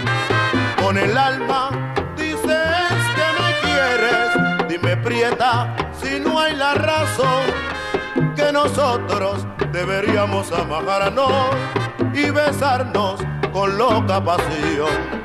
Con 0.82 0.97
el 0.97 1.18
alma 1.18 1.70
dices 2.18 2.88
que 3.18 3.28
me 3.39 3.49
quieres, 3.64 4.68
dime 4.68 4.97
prieta 4.97 5.76
si 6.01 6.20
no 6.20 6.39
hay 6.39 6.56
la 6.56 6.74
razón 6.74 7.43
que 8.36 8.51
nosotros 8.51 9.45
deberíamos 9.72 10.51
amarrarnos 10.51 11.32
y 12.14 12.30
besarnos 12.30 13.20
con 13.51 13.78
loca 13.78 14.24
pasión. 14.24 15.25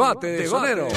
Debate 0.00 0.28
de 0.28 0.48
Sonero. 0.48 0.88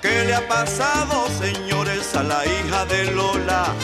¿Qué 0.00 0.24
le 0.24 0.34
ha 0.34 0.46
pasado, 0.46 1.26
señores, 1.40 2.14
a 2.14 2.22
la 2.22 2.46
hija 2.46 2.84
de 2.84 3.10
Lola? 3.10 3.74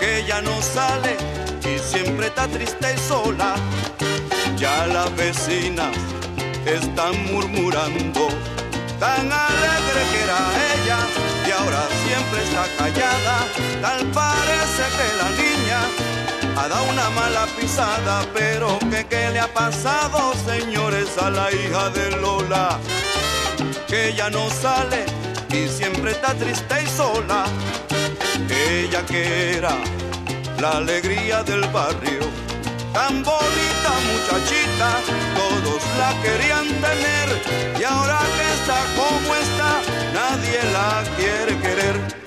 Que 0.00 0.24
ya 0.26 0.42
no 0.42 0.60
sale 0.60 1.16
y 1.72 1.78
siempre 1.78 2.26
está 2.26 2.48
triste 2.48 2.92
y 2.92 2.98
sola. 2.98 3.54
Ya 4.56 4.88
las 4.88 5.14
vecinas 5.14 5.94
están 6.66 7.24
murmurando, 7.26 8.26
tan 8.98 9.30
alegre 9.30 10.00
que 10.10 10.24
era 10.24 10.38
ella 10.74 11.29
ahora 11.60 11.82
siempre 12.06 12.42
está 12.44 12.64
callada, 12.78 13.36
tal 13.82 14.06
parece 14.12 14.84
que 14.96 15.08
la 15.20 15.28
niña 15.42 15.80
ha 16.56 16.68
dado 16.68 16.84
una 16.84 17.10
mala 17.10 17.46
pisada, 17.58 18.22
pero 18.34 18.78
que 18.90 19.06
qué 19.06 19.30
le 19.30 19.40
ha 19.40 19.48
pasado, 19.52 20.34
señores, 20.46 21.08
a 21.18 21.30
la 21.30 21.50
hija 21.52 21.90
de 21.90 22.10
Lola, 22.16 22.78
que 23.86 24.08
ella 24.08 24.30
no 24.30 24.48
sale 24.50 25.04
y 25.52 25.68
siempre 25.68 26.12
está 26.12 26.34
triste 26.34 26.74
y 26.82 26.86
sola, 26.86 27.44
ella 28.48 29.04
que 29.06 29.56
era 29.56 29.74
la 30.60 30.72
alegría 30.78 31.42
del 31.42 31.66
barrio, 31.68 32.24
tan 32.92 33.22
bonita 33.22 33.90
muchachita, 34.10 34.88
todos 35.40 35.82
la 35.98 36.10
querían 36.22 36.66
tener. 36.86 37.28
Y 37.80 37.84
ahora 37.84 38.18
que 38.36 38.46
está 38.58 38.78
como 38.98 39.34
está, 39.46 39.99
nadie 40.12 40.60
la 40.72 41.02
quiere 41.16 41.58
querer. 41.60 42.20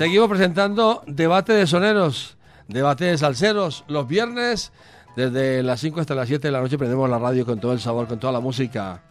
Seguimos 0.00 0.30
presentando 0.30 1.02
debate 1.06 1.52
de 1.52 1.66
soneros, 1.66 2.38
debate 2.68 3.04
de 3.04 3.18
salseros, 3.18 3.84
los 3.86 4.08
viernes 4.08 4.72
desde 5.14 5.62
las 5.62 5.78
5 5.80 6.00
hasta 6.00 6.14
las 6.14 6.26
7 6.26 6.48
de 6.48 6.52
la 6.52 6.62
noche 6.62 6.78
prendemos 6.78 7.10
la 7.10 7.18
radio 7.18 7.44
con 7.44 7.60
todo 7.60 7.74
el 7.74 7.80
sabor, 7.80 8.08
con 8.08 8.18
toda 8.18 8.32
la 8.32 8.40
música. 8.40 9.02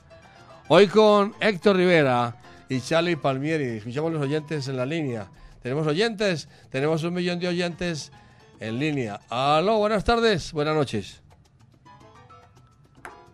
Hoy 0.67 0.87
con 0.87 1.35
Héctor 1.41 1.75
Rivera 1.75 2.37
y 2.69 2.81
Charlie 2.81 3.17
Palmieri. 3.17 3.77
Escuchamos 3.77 4.11
los 4.11 4.23
oyentes 4.23 4.67
en 4.67 4.77
la 4.77 4.85
línea. 4.87 5.27
Tenemos 5.61 5.85
oyentes, 5.85 6.49
tenemos 6.71 7.03
un 7.03 7.13
millón 7.13 7.37
de 7.37 7.49
oyentes 7.49 8.11
en 8.59 8.79
línea. 8.79 9.19
Aló, 9.29 9.77
buenas 9.77 10.03
tardes, 10.03 10.51
buenas 10.53 10.73
noches. 10.73 11.21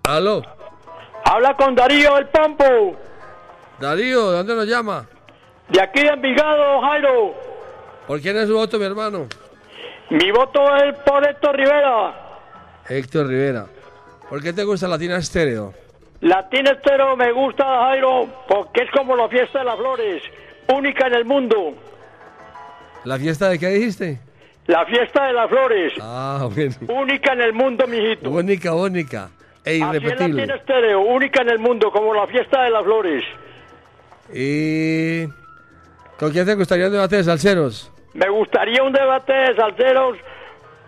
Aló. 0.03 0.41
Habla 1.23 1.55
con 1.55 1.73
Darío 1.73 2.17
el 2.17 2.27
Pompo. 2.27 2.97
Darío, 3.79 4.31
¿de 4.31 4.37
dónde 4.39 4.55
nos 4.55 4.67
llama? 4.67 5.07
De 5.69 5.81
aquí 5.81 6.01
de 6.01 6.09
Envigado, 6.09 6.81
Jairo. 6.81 7.33
¿Por 8.07 8.21
quién 8.21 8.37
es 8.37 8.47
su 8.47 8.53
voto, 8.55 8.77
mi 8.77 8.85
hermano? 8.85 9.27
Mi 10.09 10.31
voto 10.31 10.63
es 10.77 10.95
por 10.99 11.27
Héctor 11.27 11.55
Rivera. 11.57 12.13
Héctor 12.87 13.27
Rivera. 13.27 13.65
¿Por 14.29 14.41
qué 14.41 14.53
te 14.53 14.63
gusta 14.63 14.87
Latina 14.87 15.17
Estéreo? 15.17 15.73
Latina 16.21 16.71
Estero 16.71 17.15
me 17.17 17.31
gusta, 17.31 17.63
Jairo, 17.87 18.27
porque 18.47 18.83
es 18.83 18.91
como 18.91 19.15
la 19.15 19.27
fiesta 19.27 19.59
de 19.59 19.65
las 19.65 19.75
flores, 19.77 20.23
única 20.73 21.07
en 21.07 21.13
el 21.15 21.25
mundo. 21.25 21.73
¿La 23.03 23.17
fiesta 23.17 23.49
de 23.49 23.59
qué 23.59 23.67
dijiste? 23.69 24.19
La 24.67 24.85
fiesta 24.85 25.27
de 25.27 25.33
las 25.33 25.47
flores, 25.49 25.93
Ah, 26.01 26.47
bueno. 26.51 26.73
única 26.87 27.33
en 27.33 27.41
el 27.41 27.53
mundo, 27.53 27.85
mijito. 27.87 28.29
Única, 28.31 28.73
única. 28.73 29.29
E 29.63 29.81
Así 29.81 29.97
es 29.97 30.03
irrepetible. 30.03 30.41
Latina 30.41 30.55
Estéreo, 30.55 31.01
única 31.01 31.41
en 31.41 31.49
el 31.49 31.59
mundo, 31.59 31.91
como 31.91 32.13
la 32.13 32.25
fiesta 32.27 32.63
de 32.63 32.69
las 32.71 32.83
flores. 32.83 33.23
¿Y 34.33 35.27
con 36.19 36.31
quién 36.31 36.45
te 36.45 36.55
gustaría 36.55 36.87
un 36.87 36.93
debate 36.93 37.17
de 37.17 37.23
salseros? 37.23 37.91
Me 38.13 38.29
gustaría 38.29 38.81
un 38.83 38.93
debate 38.93 39.33
de 39.33 39.55
salseros 39.55 40.17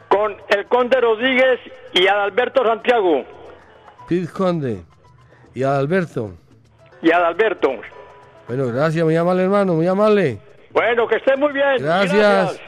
con 0.08 0.36
el 0.50 0.66
Conde 0.68 1.02
Rodríguez 1.02 1.60
y 1.94 2.08
Adalberto 2.08 2.64
Santiago. 2.66 3.26
Pete 4.08 4.32
Conde 4.32 4.84
y 5.54 5.64
Adalberto. 5.64 6.32
Y 7.02 7.12
Adalberto. 7.12 7.72
Bueno, 8.48 8.68
gracias, 8.68 9.04
muy 9.04 9.18
amable 9.18 9.44
hermano, 9.44 9.74
muy 9.74 9.88
amable. 9.88 10.40
Bueno, 10.72 11.08
que 11.08 11.18
estén 11.18 11.40
muy 11.40 11.54
bien. 11.54 11.78
Gracias. 11.80 12.60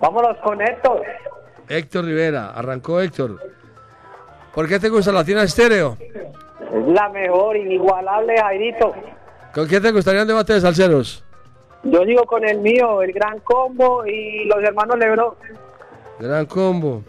Vámonos 0.00 0.36
con 0.38 0.60
Héctor. 0.60 1.02
Héctor 1.70 2.04
Rivera, 2.04 2.50
arrancó 2.50 3.00
Héctor. 3.00 3.38
¿Por 4.52 4.68
qué 4.68 4.80
te 4.80 4.88
gusta 4.88 5.12
Latina 5.12 5.44
Estéreo? 5.44 5.96
Es 6.00 6.88
la 6.88 7.08
mejor, 7.10 7.56
inigualable, 7.56 8.36
Jairito. 8.36 8.92
¿Con 9.54 9.68
quién 9.68 9.80
te 9.80 9.92
gustaría 9.92 10.22
un 10.22 10.28
debate 10.28 10.54
de 10.54 10.60
salseros? 10.60 11.24
Yo 11.84 12.04
digo 12.04 12.24
con 12.24 12.44
el 12.44 12.58
mío, 12.58 13.02
el 13.02 13.12
Gran 13.12 13.38
Combo 13.38 14.04
y 14.04 14.44
los 14.46 14.62
hermanos 14.64 14.98
Lebron. 14.98 15.34
Gran 16.18 16.44
combo. 16.46 17.04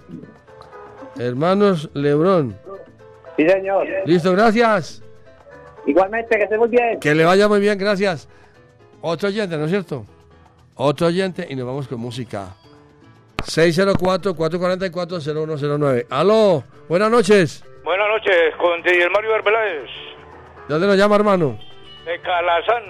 Hermanos 1.18 1.90
Lebrón. 1.94 2.56
Sí, 3.38 3.50
señor. 3.50 3.88
Listo, 4.06 4.32
gracias. 4.32 5.02
Igualmente, 5.88 6.38
que 6.38 6.44
esté 6.44 6.58
muy 6.60 6.70
bien. 6.70 7.00
Que 7.00 7.16
le 7.16 7.26
vaya 7.26 7.48
muy 7.48 7.60
bien, 7.60 7.80
gracias. 7.80 8.30
Otro 9.02 9.30
oyente, 9.30 9.58
¿no 9.58 9.66
es 9.66 9.72
cierto? 9.72 10.06
Otro 10.76 11.08
oyente 11.08 11.48
y 11.50 11.56
nos 11.56 11.66
vamos 11.66 11.88
con 11.88 12.00
música. 12.00 12.56
604-444-0109. 13.44 16.06
Aló, 16.10 16.64
buenas 16.88 17.12
noches. 17.12 17.64
Buenas 17.84 18.08
noches, 18.10 18.56
con 18.58 18.82
Didier 18.84 19.10
Mario 19.12 19.36
Arbeláez, 19.36 19.90
¿De 20.68 20.74
dónde 20.76 20.88
nos 20.88 20.98
llama, 20.98 21.16
hermano? 21.16 21.58
de 22.06 22.20
Calazán. 22.22 22.84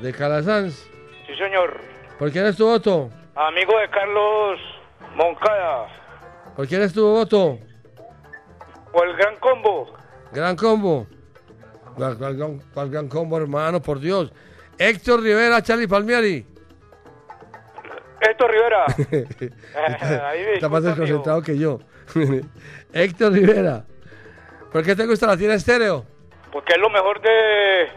De 0.00 0.12
Calasanz. 0.12 0.86
Sí, 1.26 1.34
señor. 1.36 1.78
¿Por 2.18 2.30
quién 2.30 2.46
es 2.46 2.56
tu 2.56 2.66
voto? 2.66 3.10
Amigo 3.34 3.78
de 3.78 3.88
Carlos 3.90 4.58
Moncada. 5.14 5.86
¿Por 6.54 6.66
quién 6.66 6.82
es 6.82 6.92
tu 6.92 7.06
voto? 7.06 7.58
O 8.92 9.02
el 9.02 9.16
Gran 9.16 9.36
Combo. 9.36 9.92
Gran 10.32 10.56
combo. 10.56 11.06
¿Cuál, 11.94 12.16
gran- 12.16 12.60
gran 12.90 13.08
combo, 13.08 13.38
hermano? 13.38 13.80
Por 13.80 14.00
Dios. 14.00 14.32
Héctor 14.78 15.22
Rivera, 15.22 15.62
Charlie 15.62 15.86
Palmieri. 15.88 16.46
Héctor 18.20 18.50
Rivera. 18.50 18.84
Ahí 20.28 20.42
me 20.44 20.54
Está 20.54 20.68
más 20.68 20.82
desconcentrado 20.82 21.42
que 21.42 21.58
yo. 21.58 21.80
Héctor 22.92 23.32
Rivera. 23.32 23.84
¿Por 24.72 24.84
qué 24.84 24.94
te 24.96 25.06
gusta 25.06 25.26
la 25.26 25.36
tiene 25.36 25.54
estéreo? 25.54 26.04
Porque 26.52 26.74
es 26.74 26.80
lo 26.80 26.90
mejor 26.90 27.20
de, 27.20 27.88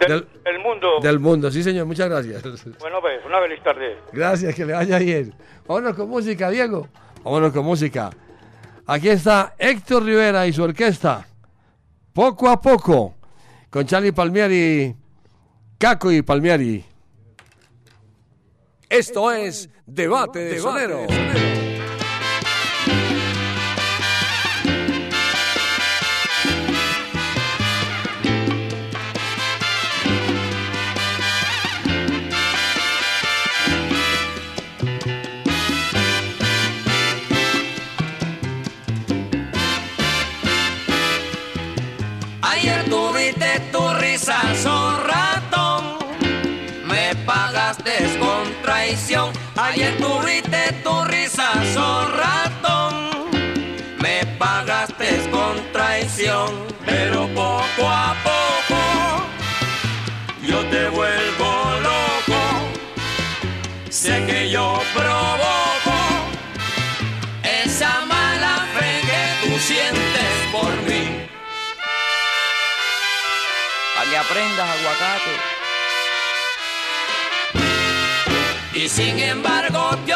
del, 0.00 0.28
del 0.44 0.58
mundo. 0.60 1.00
Del 1.00 1.18
mundo, 1.18 1.50
sí 1.50 1.62
señor, 1.62 1.86
muchas 1.86 2.08
gracias. 2.08 2.42
Bueno, 2.80 3.00
pues, 3.00 3.24
una 3.24 3.40
feliz 3.40 3.62
tarde. 3.62 3.98
Gracias, 4.12 4.54
que 4.54 4.64
le 4.64 4.72
vaya 4.72 4.98
bien. 4.98 5.34
Vámonos 5.66 5.94
con 5.94 6.08
música, 6.08 6.50
Diego. 6.50 6.88
Vámonos 7.22 7.52
con 7.52 7.64
música. 7.64 8.10
Aquí 8.86 9.08
está 9.08 9.54
Héctor 9.58 10.04
Rivera 10.04 10.46
y 10.46 10.52
su 10.52 10.62
orquesta. 10.62 11.26
Poco 12.12 12.48
a 12.48 12.60
poco. 12.60 13.14
Con 13.70 13.84
Charlie 13.84 14.12
Palmieri, 14.12 14.94
Caco 15.78 16.10
y 16.10 16.22
Palmieri. 16.22 16.84
Esto 18.90 19.30
es 19.30 19.68
Debate 19.84 20.38
de 20.38 20.58
Sonero. 20.60 21.06
Ayer 42.40 42.84
tuviste 42.88 43.60
tu 43.70 43.80
risa, 44.00 44.40
traición. 48.68 49.32
Ayer 49.56 49.96
tuviste 49.96 50.72
tu 50.84 51.04
risa, 51.04 51.48
ratón. 52.22 53.30
Me 53.98 54.26
pagaste 54.38 55.08
con 55.30 55.54
traición. 55.72 56.50
Pero 56.84 57.26
poco 57.28 57.82
a 57.88 58.14
poco 58.28 58.80
yo 60.46 60.58
te 60.66 60.88
vuelvo 60.88 61.50
loco. 61.88 62.40
Sé 63.88 64.14
que 64.26 64.50
yo 64.50 64.82
provoco 64.94 65.96
esa 67.64 67.92
mala 68.06 68.66
fe 68.74 68.92
que 69.10 69.22
tú 69.48 69.58
sientes 69.58 70.32
por 70.52 70.72
mí. 70.88 71.26
Para 73.94 74.10
que 74.10 74.16
aprendas, 74.18 74.68
aguacate. 74.76 75.57
Sin 78.88 79.18
embargo 79.20 79.90
te 80.06 80.14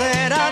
será 0.00 0.50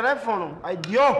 teléfono. 0.00 0.58
¡Ay, 0.62 0.78
Dios! 0.88 1.16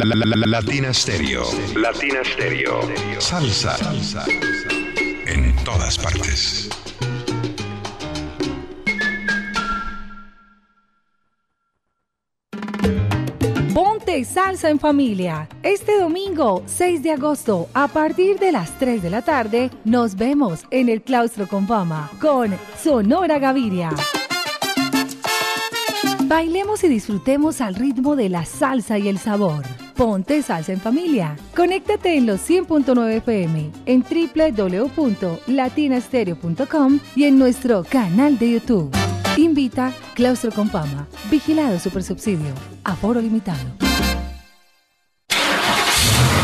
La, 0.00 0.14
la, 0.16 0.24
la, 0.24 0.36
la- 0.36 0.46
Latina 0.46 0.94
Stereo. 0.94 1.44
Latina 1.76 2.20
Stereo. 2.24 2.80
Salsa. 3.20 3.76
Salsa. 3.76 4.24
En 5.26 5.54
todas 5.64 5.98
partes. 5.98 6.70
Ponte 13.74 14.24
salsa 14.24 14.68
en 14.68 14.78
familia. 14.80 15.48
Este 15.62 15.98
domingo, 15.98 16.62
6 16.66 17.02
de 17.02 17.12
agosto, 17.12 17.68
a 17.72 17.88
partir 17.88 18.38
de 18.38 18.52
las 18.52 18.76
3 18.78 19.02
de 19.02 19.10
la 19.10 19.22
tarde, 19.22 19.70
nos 19.84 20.16
vemos 20.16 20.64
en 20.70 20.88
el 20.88 21.02
Claustro 21.02 21.46
con 21.46 21.66
Fama 21.68 22.10
con 22.20 22.52
Sonora 22.82 23.38
Gaviria. 23.38 23.90
Bailemos 26.24 26.82
y 26.84 26.88
disfrutemos 26.88 27.60
al 27.60 27.74
ritmo 27.74 28.16
de 28.16 28.28
la 28.28 28.44
salsa 28.44 28.98
y 28.98 29.08
el 29.08 29.18
sabor. 29.18 29.64
Ponte 30.00 30.40
salsa 30.40 30.72
en 30.72 30.80
familia. 30.80 31.36
Conéctate 31.54 32.16
en 32.16 32.24
los 32.24 32.40
100.9 32.48 33.16
FM, 33.16 33.70
en 33.84 34.02
www.latinastereo.com 34.02 37.00
y 37.14 37.24
en 37.24 37.38
nuestro 37.38 37.84
canal 37.84 38.38
de 38.38 38.52
YouTube. 38.52 38.90
Invita 39.36 39.92
Claustro 40.14 40.52
con 40.52 40.70
Fama. 40.70 41.06
Vigilado 41.30 41.78
Supersubsidio. 41.78 42.54
Aforo 42.82 43.20
limitado. 43.20 43.89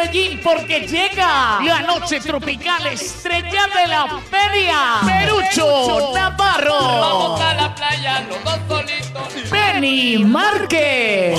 Medellín 0.00 0.40
porque 0.42 0.80
llega 0.80 1.60
la 1.62 1.82
noche 1.82 2.20
tropical 2.20 2.86
estrella 2.86 3.66
de 3.74 3.86
la 3.86 4.06
feria. 4.30 5.00
Perucho 5.04 6.12
Navarro. 6.14 6.78
Vamos 6.78 7.40
a 7.40 7.54
la 7.54 7.74
playa, 7.74 8.26
los 8.28 8.42
dos 8.44 8.58
solitos. 8.68 9.50
Benny 9.50 10.18
Márquez. 10.18 11.38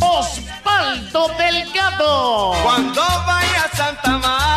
Osvaldo 0.00 1.28
Delgado. 1.38 2.52
Cuando 2.62 3.02
vaya 3.02 3.64
a 3.72 3.76
Santa 3.76 4.18
Marta. 4.18 4.53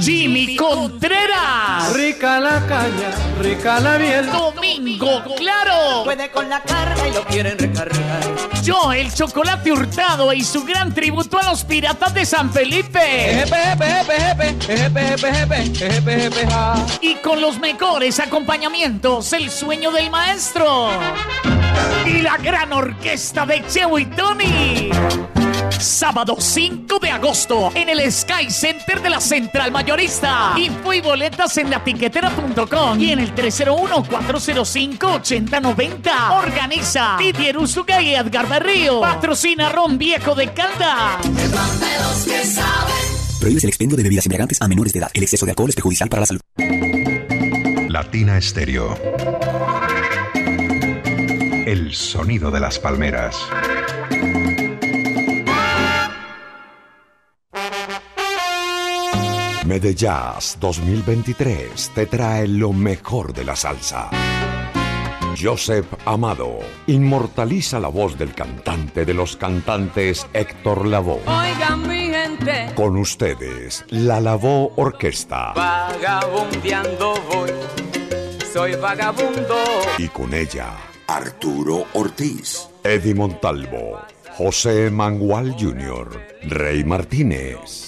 Jimmy 0.00 0.56
Contreras. 0.56 1.92
Rica 1.94 2.38
la 2.40 2.64
caña, 2.66 3.10
rica 3.40 3.80
la 3.80 3.98
miel. 3.98 4.30
Domingo 4.30 5.22
Claro. 5.36 6.04
Puede 6.04 6.30
con 6.30 6.48
la 6.48 6.62
carga 6.62 7.08
y 7.08 7.12
lo 7.12 7.24
quieren 7.24 7.58
recargar. 7.58 8.20
Yo, 8.62 8.92
el 8.92 9.12
chocolate 9.12 9.72
hurtado 9.72 10.32
y 10.32 10.42
su 10.42 10.64
gran 10.64 10.92
tributo 10.92 11.38
a 11.38 11.50
los 11.50 11.64
piratas 11.64 12.12
de 12.14 12.26
San 12.26 12.52
Felipe. 12.52 13.44
Y 17.00 17.14
con 17.16 17.40
los 17.40 17.58
mejores 17.58 18.20
acompañamientos, 18.20 19.32
el 19.32 19.50
sueño 19.50 19.90
del 19.90 20.10
maestro. 20.10 20.90
Y 22.06 22.20
la 22.20 22.36
gran 22.36 22.72
orquesta 22.72 23.46
de 23.46 23.64
Cheo 23.66 23.98
y 23.98 24.06
Tony. 24.06 24.90
Sábado 25.78 26.36
5 26.38 26.98
de 26.98 27.10
agosto 27.10 27.70
en 27.74 27.88
el 27.88 28.12
Sky 28.12 28.50
Center 28.50 29.00
de 29.02 29.10
la 29.10 29.20
Central 29.20 29.72
Mayorista. 29.72 30.54
Info 30.56 30.92
y 30.92 31.00
boletas 31.00 31.56
en 31.58 31.70
latiquetera.com 31.70 33.00
y 33.00 33.12
en 33.12 33.20
el 33.20 33.32
301-405-8090. 33.34 36.10
Organiza 36.32 37.16
Didier 37.18 37.56
Usuga 37.58 38.02
y 38.02 38.14
Edgar 38.14 38.48
Berrío. 38.48 39.00
Patrocina 39.00 39.68
Ron 39.68 39.98
Viejo 39.98 40.34
de 40.34 40.52
Calda. 40.52 41.18
Prohíbes 43.40 43.64
el 43.64 43.68
expendio 43.68 43.96
de 43.96 44.02
bebidas 44.02 44.26
embriagantes 44.26 44.60
a 44.60 44.68
menores 44.68 44.92
de 44.92 44.98
edad. 44.98 45.10
El 45.14 45.22
exceso 45.22 45.46
de 45.46 45.52
alcohol 45.52 45.68
es 45.68 45.76
perjudicial 45.76 46.08
para 46.08 46.20
la 46.20 46.26
salud. 46.26 46.40
Latina 47.88 48.40
Stereo. 48.40 48.96
El 51.66 51.94
sonido 51.94 52.50
de 52.50 52.60
las 52.60 52.78
palmeras. 52.78 53.36
Medellas 59.68 60.56
2023 60.60 61.90
te 61.94 62.06
trae 62.06 62.48
lo 62.48 62.72
mejor 62.72 63.34
de 63.34 63.44
la 63.44 63.54
salsa. 63.54 64.08
Joseph 65.38 65.84
Amado 66.06 66.60
inmortaliza 66.86 67.78
la 67.78 67.88
voz 67.88 68.16
del 68.16 68.32
cantante 68.32 69.04
de 69.04 69.12
los 69.12 69.36
cantantes 69.36 70.26
Héctor 70.32 70.86
Lavoe. 70.86 71.20
Oigan 71.26 71.86
mi 71.86 72.08
gente, 72.08 72.72
Con 72.74 72.96
ustedes, 72.96 73.84
la 73.90 74.22
Lavoe 74.22 74.72
Orquesta. 74.76 75.52
vagabundeando 75.52 77.14
voy. 77.30 77.50
Soy 78.50 78.74
vagabundo. 78.74 79.54
Y 79.98 80.08
con 80.08 80.32
ella, 80.32 80.78
Arturo 81.08 81.84
Ortiz, 81.92 82.70
Eddie 82.82 83.14
Montalvo, 83.14 84.00
José 84.38 84.90
Mangual 84.90 85.54
Jr., 85.60 86.08
Rey 86.44 86.84
Martínez, 86.84 87.87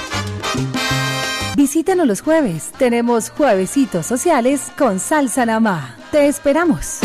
Visítanos 1.55 2.07
los 2.07 2.21
jueves. 2.21 2.71
Tenemos 2.77 3.29
juevesitos 3.29 4.05
sociales 4.05 4.71
con 4.77 4.99
salsa 4.99 5.45
namá. 5.45 5.97
Te 6.11 6.27
esperamos. 6.27 6.99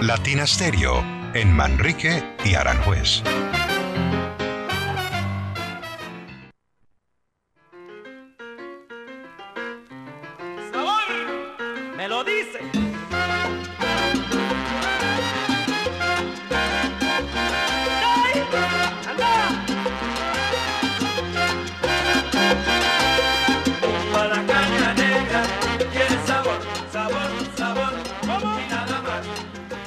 Latina 0.00 0.46
Stereo 0.46 1.02
en 1.34 1.52
Manrique 1.52 2.22
y 2.44 2.54
Aranjuez. 2.54 3.22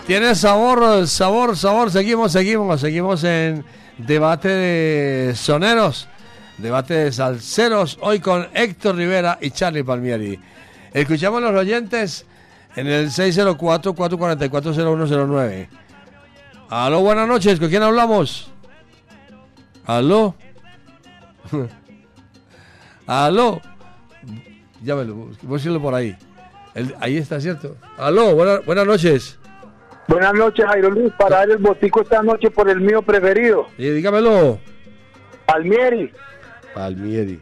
Tiene 0.08 0.34
sabor, 0.36 1.08
sabor, 1.08 1.58
sabor. 1.58 1.90
Seguimos, 1.92 2.32
seguimos, 2.32 2.80
seguimos 2.82 3.24
en 3.24 3.66
debate 3.98 4.50
de 4.50 5.34
soneros, 5.36 6.08
debate 6.60 6.94
de 6.94 7.12
salseros. 7.12 7.98
Hoy 8.02 8.20
con 8.20 8.48
Héctor 8.54 8.96
Rivera 8.98 9.40
y 9.42 9.50
Charlie 9.52 9.84
Palmieri. 9.84 10.40
Escuchamos 10.94 11.42
a 11.44 11.50
los 11.52 11.60
oyentes 11.60 12.26
en 12.76 12.86
el 12.88 13.10
604-444-0109. 13.10 15.68
Aló, 16.70 17.02
buenas 17.02 17.28
noches. 17.28 17.60
¿Con 17.60 17.70
quién 17.70 17.82
hablamos? 17.84 18.52
Aló. 19.86 20.36
Aló. 23.08 23.60
Llámelo, 24.84 25.32
búsquelo 25.42 25.82
por 25.82 25.96
ahí. 25.96 26.16
Ahí 27.00 27.18
está, 27.18 27.40
¿cierto? 27.42 27.76
Aló, 27.98 28.36
buena- 28.36 28.60
buenas 28.60 28.86
noches. 28.86 29.40
Buenas 30.08 30.34
noches, 30.34 30.66
Jairo 30.66 30.90
Luis, 30.92 31.12
para 31.18 31.38
dar 31.38 31.50
el 31.50 31.58
botico 31.58 32.02
esta 32.02 32.22
noche 32.22 32.52
por 32.52 32.70
el 32.70 32.80
mío 32.80 33.02
preferido, 33.02 33.68
Y 33.78 33.90
dígamelo. 33.90 34.60
Palmieri. 35.46 36.12
Palmieri. 36.74 37.42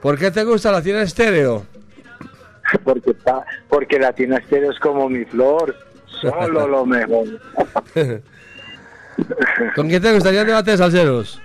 ¿Por 0.00 0.18
qué 0.18 0.30
te 0.30 0.44
gusta 0.44 0.70
la 0.72 0.82
tienda 0.82 1.02
estéreo? 1.02 1.64
Porque, 2.84 3.12
pa- 3.14 3.44
porque 3.68 3.98
Latina 3.98 4.38
Estéreo 4.38 4.70
es 4.70 4.78
como 4.78 5.06
mi 5.08 5.24
flor, 5.26 5.76
solo 6.06 6.66
lo 6.68 6.86
mejor. 6.86 7.26
¿Con 9.74 9.88
quién 9.88 10.00
te 10.00 10.12
gustaría 10.14 10.40
el 10.40 10.46
debate 10.46 10.70
de 10.70 10.76
salseros? 10.78 11.40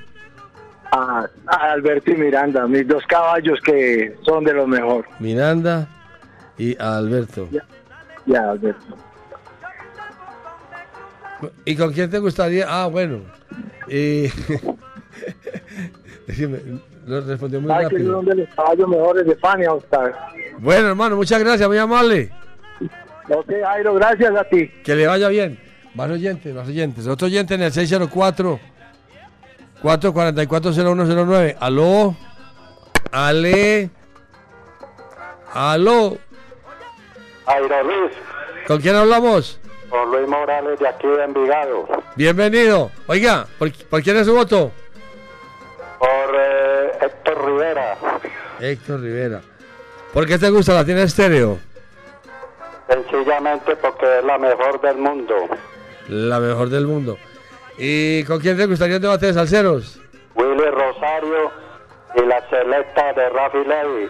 A, 0.91 1.27
a 1.47 1.71
Alberto 1.73 2.11
y 2.11 2.15
Miranda, 2.15 2.65
mis 2.67 2.87
dos 2.87 3.03
caballos 3.07 3.59
que 3.61 4.15
son 4.23 4.45
de 4.45 4.53
lo 4.53 4.65
mejor. 4.67 5.05
Miranda 5.19 5.87
y 6.57 6.79
a 6.81 6.97
Alberto. 6.97 7.49
Ya, 8.25 8.49
Alberto. 8.49 8.95
¿Y 11.65 11.75
con 11.75 11.93
quién 11.93 12.09
te 12.09 12.19
gustaría? 12.19 12.65
Ah, 12.67 12.87
bueno. 12.87 13.21
Y... 13.87 14.25
Es 16.27 16.37
que 16.37 16.47
me- 16.47 16.59
lo 17.05 17.21
respondió 17.21 17.61
muy 17.61 17.71
Ay, 17.71 17.87
que 17.87 17.95
rápido. 17.95 18.21
de 18.21 18.35
los 18.35 18.49
caballos 18.53 18.87
mejores 18.89 19.25
de 19.25 19.35
Fania, 19.37 19.71
Oscar. 19.71 20.13
Bueno, 20.59 20.89
hermano, 20.89 21.15
muchas 21.15 21.39
gracias, 21.39 21.67
muy 21.69 21.77
amable. 21.77 22.31
Ok, 23.29 23.49
Jairo, 23.63 23.93
gracias 23.93 24.35
a 24.35 24.43
ti. 24.43 24.67
Que 24.83 24.95
le 24.95 25.07
vaya 25.07 25.29
bien. 25.29 25.57
Más 25.95 26.09
oyentes, 26.09 26.53
más 26.53 26.67
oyentes. 26.67 27.07
Otro 27.07 27.27
oyente 27.27 27.55
en 27.55 27.61
el 27.61 27.71
604 27.71 28.59
444-0109. 29.83 31.55
Aló. 31.59 32.15
Ale. 33.11 33.89
Aló. 35.53 36.17
Jairo 37.45 37.83
Luis, 37.83 38.11
¿Con 38.67 38.81
quién 38.81 38.95
hablamos? 38.95 39.59
Con 39.89 40.11
Luis 40.11 40.27
Morales 40.27 40.79
de 40.79 40.87
aquí 40.87 41.07
de 41.07 41.23
Envigado, 41.23 41.87
Bienvenido. 42.15 42.91
Oiga, 43.07 43.45
¿por, 43.57 43.71
por 43.89 44.01
quién 44.01 44.17
es 44.17 44.25
su 44.25 44.33
voto? 44.35 44.71
por 45.99 46.35
eh, 46.39 46.91
Héctor 47.01 47.45
Rivera, 47.45 47.97
Héctor 48.59 49.01
Rivera. 49.01 49.41
¿Por 50.13 50.27
qué 50.27 50.37
te 50.37 50.49
gusta 50.49 50.73
la 50.73 50.85
tienda 50.85 51.03
estéreo? 51.03 51.57
sencillamente 52.87 53.75
porque 53.75 54.19
es 54.19 54.23
la 54.23 54.37
mejor 54.37 54.79
del 54.79 54.97
mundo. 54.97 55.35
La 56.07 56.39
mejor 56.39 56.69
del 56.69 56.87
mundo. 56.87 57.17
¿Y 57.77 58.23
con 58.23 58.39
quién 58.39 58.55
te 58.55 58.65
gustaría 58.65 58.95
un 58.95 59.01
debate 59.01 59.25
de 59.25 59.33
salseros? 59.33 59.99
Willy 60.35 60.69
Rosario 60.69 61.51
y 62.15 62.21
la 62.25 62.49
selecta 62.49 63.11
de 63.13 63.29
Rafi 63.29 63.57
Levy. 63.57 64.09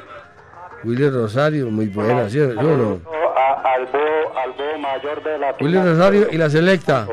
Willy 0.87 1.09
Rosario, 1.09 1.69
muy 1.69 1.87
buena, 1.87 2.29
¿sí? 2.29 2.39
¿sí 2.39 2.39
o 2.39 2.53
no? 2.77 3.01
A- 3.35 3.73
al, 3.73 3.81
al 3.91 4.79
mayor 4.79 5.21
de 5.21 5.37
la 5.37 5.53
Willy 5.59 5.77
Rosario 5.77 6.27
y 6.31 6.37
la 6.37 6.49
selecta. 6.49 7.05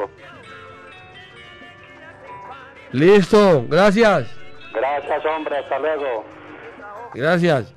Listo, 2.92 3.64
gracias. 3.68 4.28
Gracias, 4.72 5.26
hombre, 5.26 5.58
hasta 5.58 5.78
luego. 5.80 6.24
Gracias. 7.14 7.72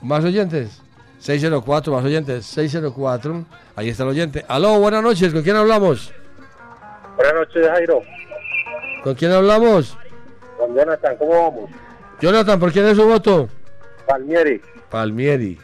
¿Más 0.00 0.24
oyentes? 0.24 0.82
604, 1.18 1.92
más 1.92 2.04
oyentes. 2.04 2.46
604. 2.46 3.44
Ahí 3.76 3.90
está 3.90 4.02
el 4.04 4.08
oyente. 4.08 4.44
Aló, 4.48 4.78
buenas 4.80 5.02
noches. 5.02 5.32
¿Con 5.34 5.42
quién 5.42 5.56
hablamos? 5.56 6.12
Buenas 7.16 7.34
noches, 7.34 7.68
Jairo. 7.68 8.00
¿Con 9.04 9.14
quién 9.14 9.32
hablamos? 9.32 9.96
Con 10.58 10.74
Jonathan, 10.74 11.16
¿cómo 11.18 11.30
vamos? 11.32 11.70
Jonathan, 12.22 12.58
¿por 12.58 12.72
quién 12.72 12.86
es 12.86 12.96
su 12.96 13.04
voto? 13.04 13.48
Palmieri. 14.06 14.62
Palmieri. 14.88 15.58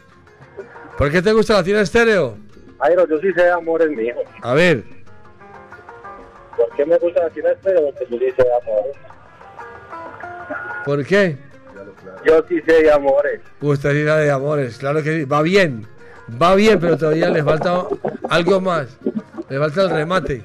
¿Por 0.97 1.09
qué 1.09 1.21
te 1.21 1.31
gusta 1.31 1.53
la 1.53 1.63
tienda 1.63 1.81
estéreo? 1.81 2.37
Jairo, 2.79 3.07
yo 3.07 3.17
sí 3.19 3.31
sé 3.33 3.43
de 3.43 3.51
amores, 3.51 3.89
mi 3.89 4.03
hijo. 4.03 4.19
A 4.41 4.53
ver, 4.53 4.83
¿Por 6.59 6.69
qué 6.75 6.85
me 6.85 6.97
gusta 6.97 7.23
Latina 7.23 7.51
Estéreo? 7.51 7.85
Porque 7.85 8.05
yo 8.09 8.17
sí 8.19 8.31
sé 8.35 8.43
de 8.43 8.55
amores. 8.61 8.95
¿por 10.85 11.05
qué? 11.05 11.37
Yo 12.25 12.43
sí 12.49 12.61
sé 12.67 12.83
de 12.83 12.91
amores. 12.91 13.39
Usted 13.61 13.93
dirá 13.93 14.17
de 14.17 14.29
amores, 14.29 14.77
claro 14.77 15.01
que 15.01 15.19
sí. 15.19 15.25
Va 15.25 15.41
bien, 15.41 15.87
va 16.41 16.55
bien, 16.55 16.77
pero 16.77 16.97
todavía 16.97 17.29
le 17.29 17.41
falta 17.43 17.85
algo 18.29 18.59
más. 18.59 18.97
Le 19.47 19.57
falta 19.57 19.83
el 19.83 19.89
remate. 19.91 20.43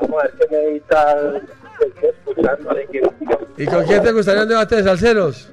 Vamos 0.00 0.20
a 0.20 0.26
ver 0.26 0.34
qué 0.38 0.56
necesita 0.56 1.16
¿Y 3.56 3.66
con 3.66 3.84
quién 3.84 4.02
te 4.02 4.12
gustaría 4.12 4.42
un 4.42 4.48
debate 4.48 4.76
de 4.76 4.84
salseros? 4.84 5.50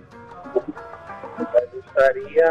Me 1.38 1.80
gustaría 1.80 2.46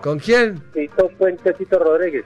¿Con 0.00 0.18
quién? 0.18 0.62
Tito 0.72 1.10
Fuente, 1.18 1.52
Tito 1.52 1.78
Rodríguez. 1.78 2.24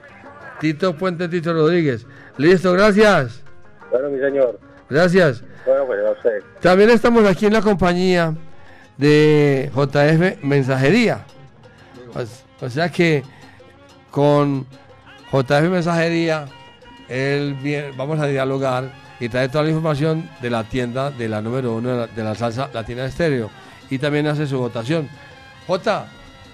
Tito 0.59 0.95
Puente, 0.95 1.27
Tito 1.27 1.53
Rodríguez. 1.53 2.05
Listo, 2.37 2.73
gracias. 2.73 3.41
Bueno, 3.89 4.09
mi 4.09 4.19
señor. 4.19 4.59
Gracias. 4.89 5.43
Bueno, 5.65 5.85
pues 5.87 5.99
no 6.03 6.13
sé. 6.21 6.43
También 6.59 6.91
estamos 6.91 7.25
aquí 7.25 7.47
en 7.47 7.53
la 7.53 7.61
compañía 7.61 8.35
de 8.97 9.71
JF 9.73 10.43
Mensajería. 10.43 11.25
O, 12.13 12.65
o 12.65 12.69
sea 12.69 12.89
que 12.89 13.23
con 14.11 14.65
JF 15.31 15.69
Mensajería 15.69 16.45
él 17.09 17.57
vamos 17.97 18.19
a 18.19 18.27
dialogar 18.27 18.91
y 19.21 19.29
traer 19.29 19.51
toda 19.51 19.63
la 19.63 19.69
información 19.69 20.27
de 20.41 20.49
la 20.49 20.63
tienda 20.63 21.11
de 21.11 21.29
la 21.29 21.41
número 21.43 21.75
uno 21.75 22.07
de 22.07 22.23
la, 22.23 22.33
salsa 22.33 22.69
latina 22.73 23.05
estéreo. 23.05 23.51
Y 23.89 23.99
también 23.99 24.25
hace 24.25 24.47
su 24.47 24.57
votación. 24.57 25.07
J, 25.67 26.07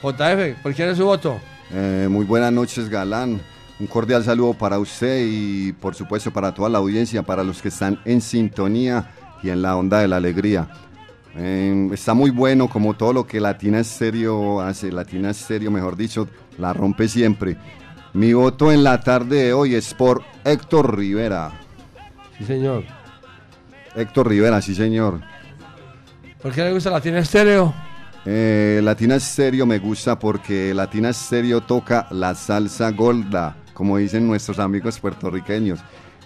JF, 0.04 0.62
¿por 0.62 0.74
quién 0.74 0.90
es 0.90 0.98
su 0.98 1.06
voto? 1.06 1.40
Eh, 1.72 2.08
muy 2.12 2.26
buenas 2.26 2.52
noches, 2.52 2.90
Galán. 2.90 3.40
Un 3.80 3.88
cordial 3.88 4.24
saludo 4.24 4.54
para 4.54 4.80
usted 4.80 5.26
y 5.26 5.72
por 5.72 5.96
supuesto 5.96 6.32
para 6.32 6.54
toda 6.54 6.68
la 6.68 6.80
audiencia, 6.80 7.24
para 7.24 7.42
los 7.44 7.62
que 7.62 7.70
están 7.70 8.02
en 8.04 8.20
sintonía 8.20 9.12
y 9.42 9.50
en 9.50 9.62
la 9.62 9.78
onda 9.78 10.00
de 10.00 10.10
la 10.10 10.18
alegría. 10.18 10.68
Eh, 11.38 11.90
está 11.94 12.14
muy 12.14 12.32
bueno 12.32 12.68
como 12.68 12.96
todo 12.96 13.14
lo 13.14 13.28
que 13.28 13.40
Latina 13.40 13.80
Estéreo 13.80 14.60
hace, 14.60 14.92
Latina 14.92 15.30
Estéreo 15.30 15.72
mejor 15.72 15.96
dicho, 15.96 16.28
la 16.58 16.74
rompe 16.74 17.08
siempre. 17.08 17.56
Mi 18.14 18.34
voto 18.34 18.74
en 18.74 18.84
la 18.84 19.00
tarde 19.00 19.44
de 19.44 19.54
hoy 19.54 19.76
es 19.76 19.94
por 19.94 20.24
Héctor 20.44 20.98
Rivera. 20.98 21.67
Sí, 22.38 22.46
señor. 22.46 22.84
Héctor 23.96 24.30
Rivera, 24.30 24.62
sí 24.62 24.76
señor. 24.76 25.22
¿Por 26.42 26.52
qué 26.52 26.64
le 26.64 26.74
gusta 26.74 26.92
Latina 26.92 27.20
Estéreo? 27.20 27.74
Eh, 28.26 28.82
Latina 28.84 29.20
Stereo 29.20 29.66
me 29.66 29.80
gusta 29.80 30.20
porque 30.20 30.74
Latina 30.74 31.14
Stereo 31.14 31.62
toca 31.62 32.08
la 32.12 32.36
salsa 32.36 32.92
golda, 32.92 33.56
como 33.74 33.98
dicen 33.98 34.28
nuestros 34.28 34.60
amigos 34.60 35.00
puertorriqueños. 35.00 35.80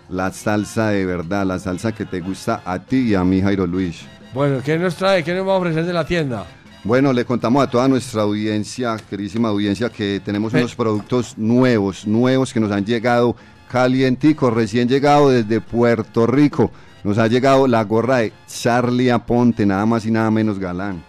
La 0.10 0.32
salsa 0.32 0.90
de 0.90 1.06
verdad, 1.06 1.46
la 1.46 1.60
salsa 1.60 1.92
que 1.92 2.06
te 2.06 2.20
gusta 2.20 2.62
a 2.66 2.80
ti 2.80 3.10
y 3.10 3.16
a 3.16 3.24
mí, 3.24 3.42
Jairo 3.42 3.68
Luis. 3.68 4.02
Bueno, 4.34 4.62
¿qué 4.64 4.80
nos 4.80 4.96
trae? 4.96 5.24
¿Qué 5.24 5.34
nos 5.34 5.48
va 5.48 5.54
a 5.54 5.58
ofrecer 5.58 5.86
de 5.86 5.94
la 5.94 6.04
tienda? 6.04 6.46
Bueno, 6.84 7.14
le 7.14 7.24
contamos 7.24 7.64
a 7.64 7.70
toda 7.70 7.88
nuestra 7.88 8.24
audiencia, 8.24 8.98
queridísima 9.08 9.50
audiencia, 9.50 9.90
que 9.90 10.20
tenemos 10.26 10.54
unos 10.54 10.76
productos 10.76 11.38
nuevos, 11.38 12.08
nuevos 12.08 12.52
que 12.52 12.60
nos 12.60 12.72
han 12.72 12.84
llegado 12.84 13.36
calienticos, 13.72 14.54
recién 14.54 14.90
llegado 14.90 15.30
desde 15.30 15.62
Puerto 15.62 16.28
Rico. 16.28 16.72
Nos 17.06 17.18
ha 17.18 17.28
llegado 17.28 17.68
la 17.68 17.84
gorra 17.86 18.18
de 18.18 18.34
Charlie 18.46 19.10
Aponte, 19.10 19.66
nada 19.66 19.86
más 19.86 20.06
y 20.06 20.12
nada 20.12 20.30
menos 20.30 20.60
galán. 20.60 21.02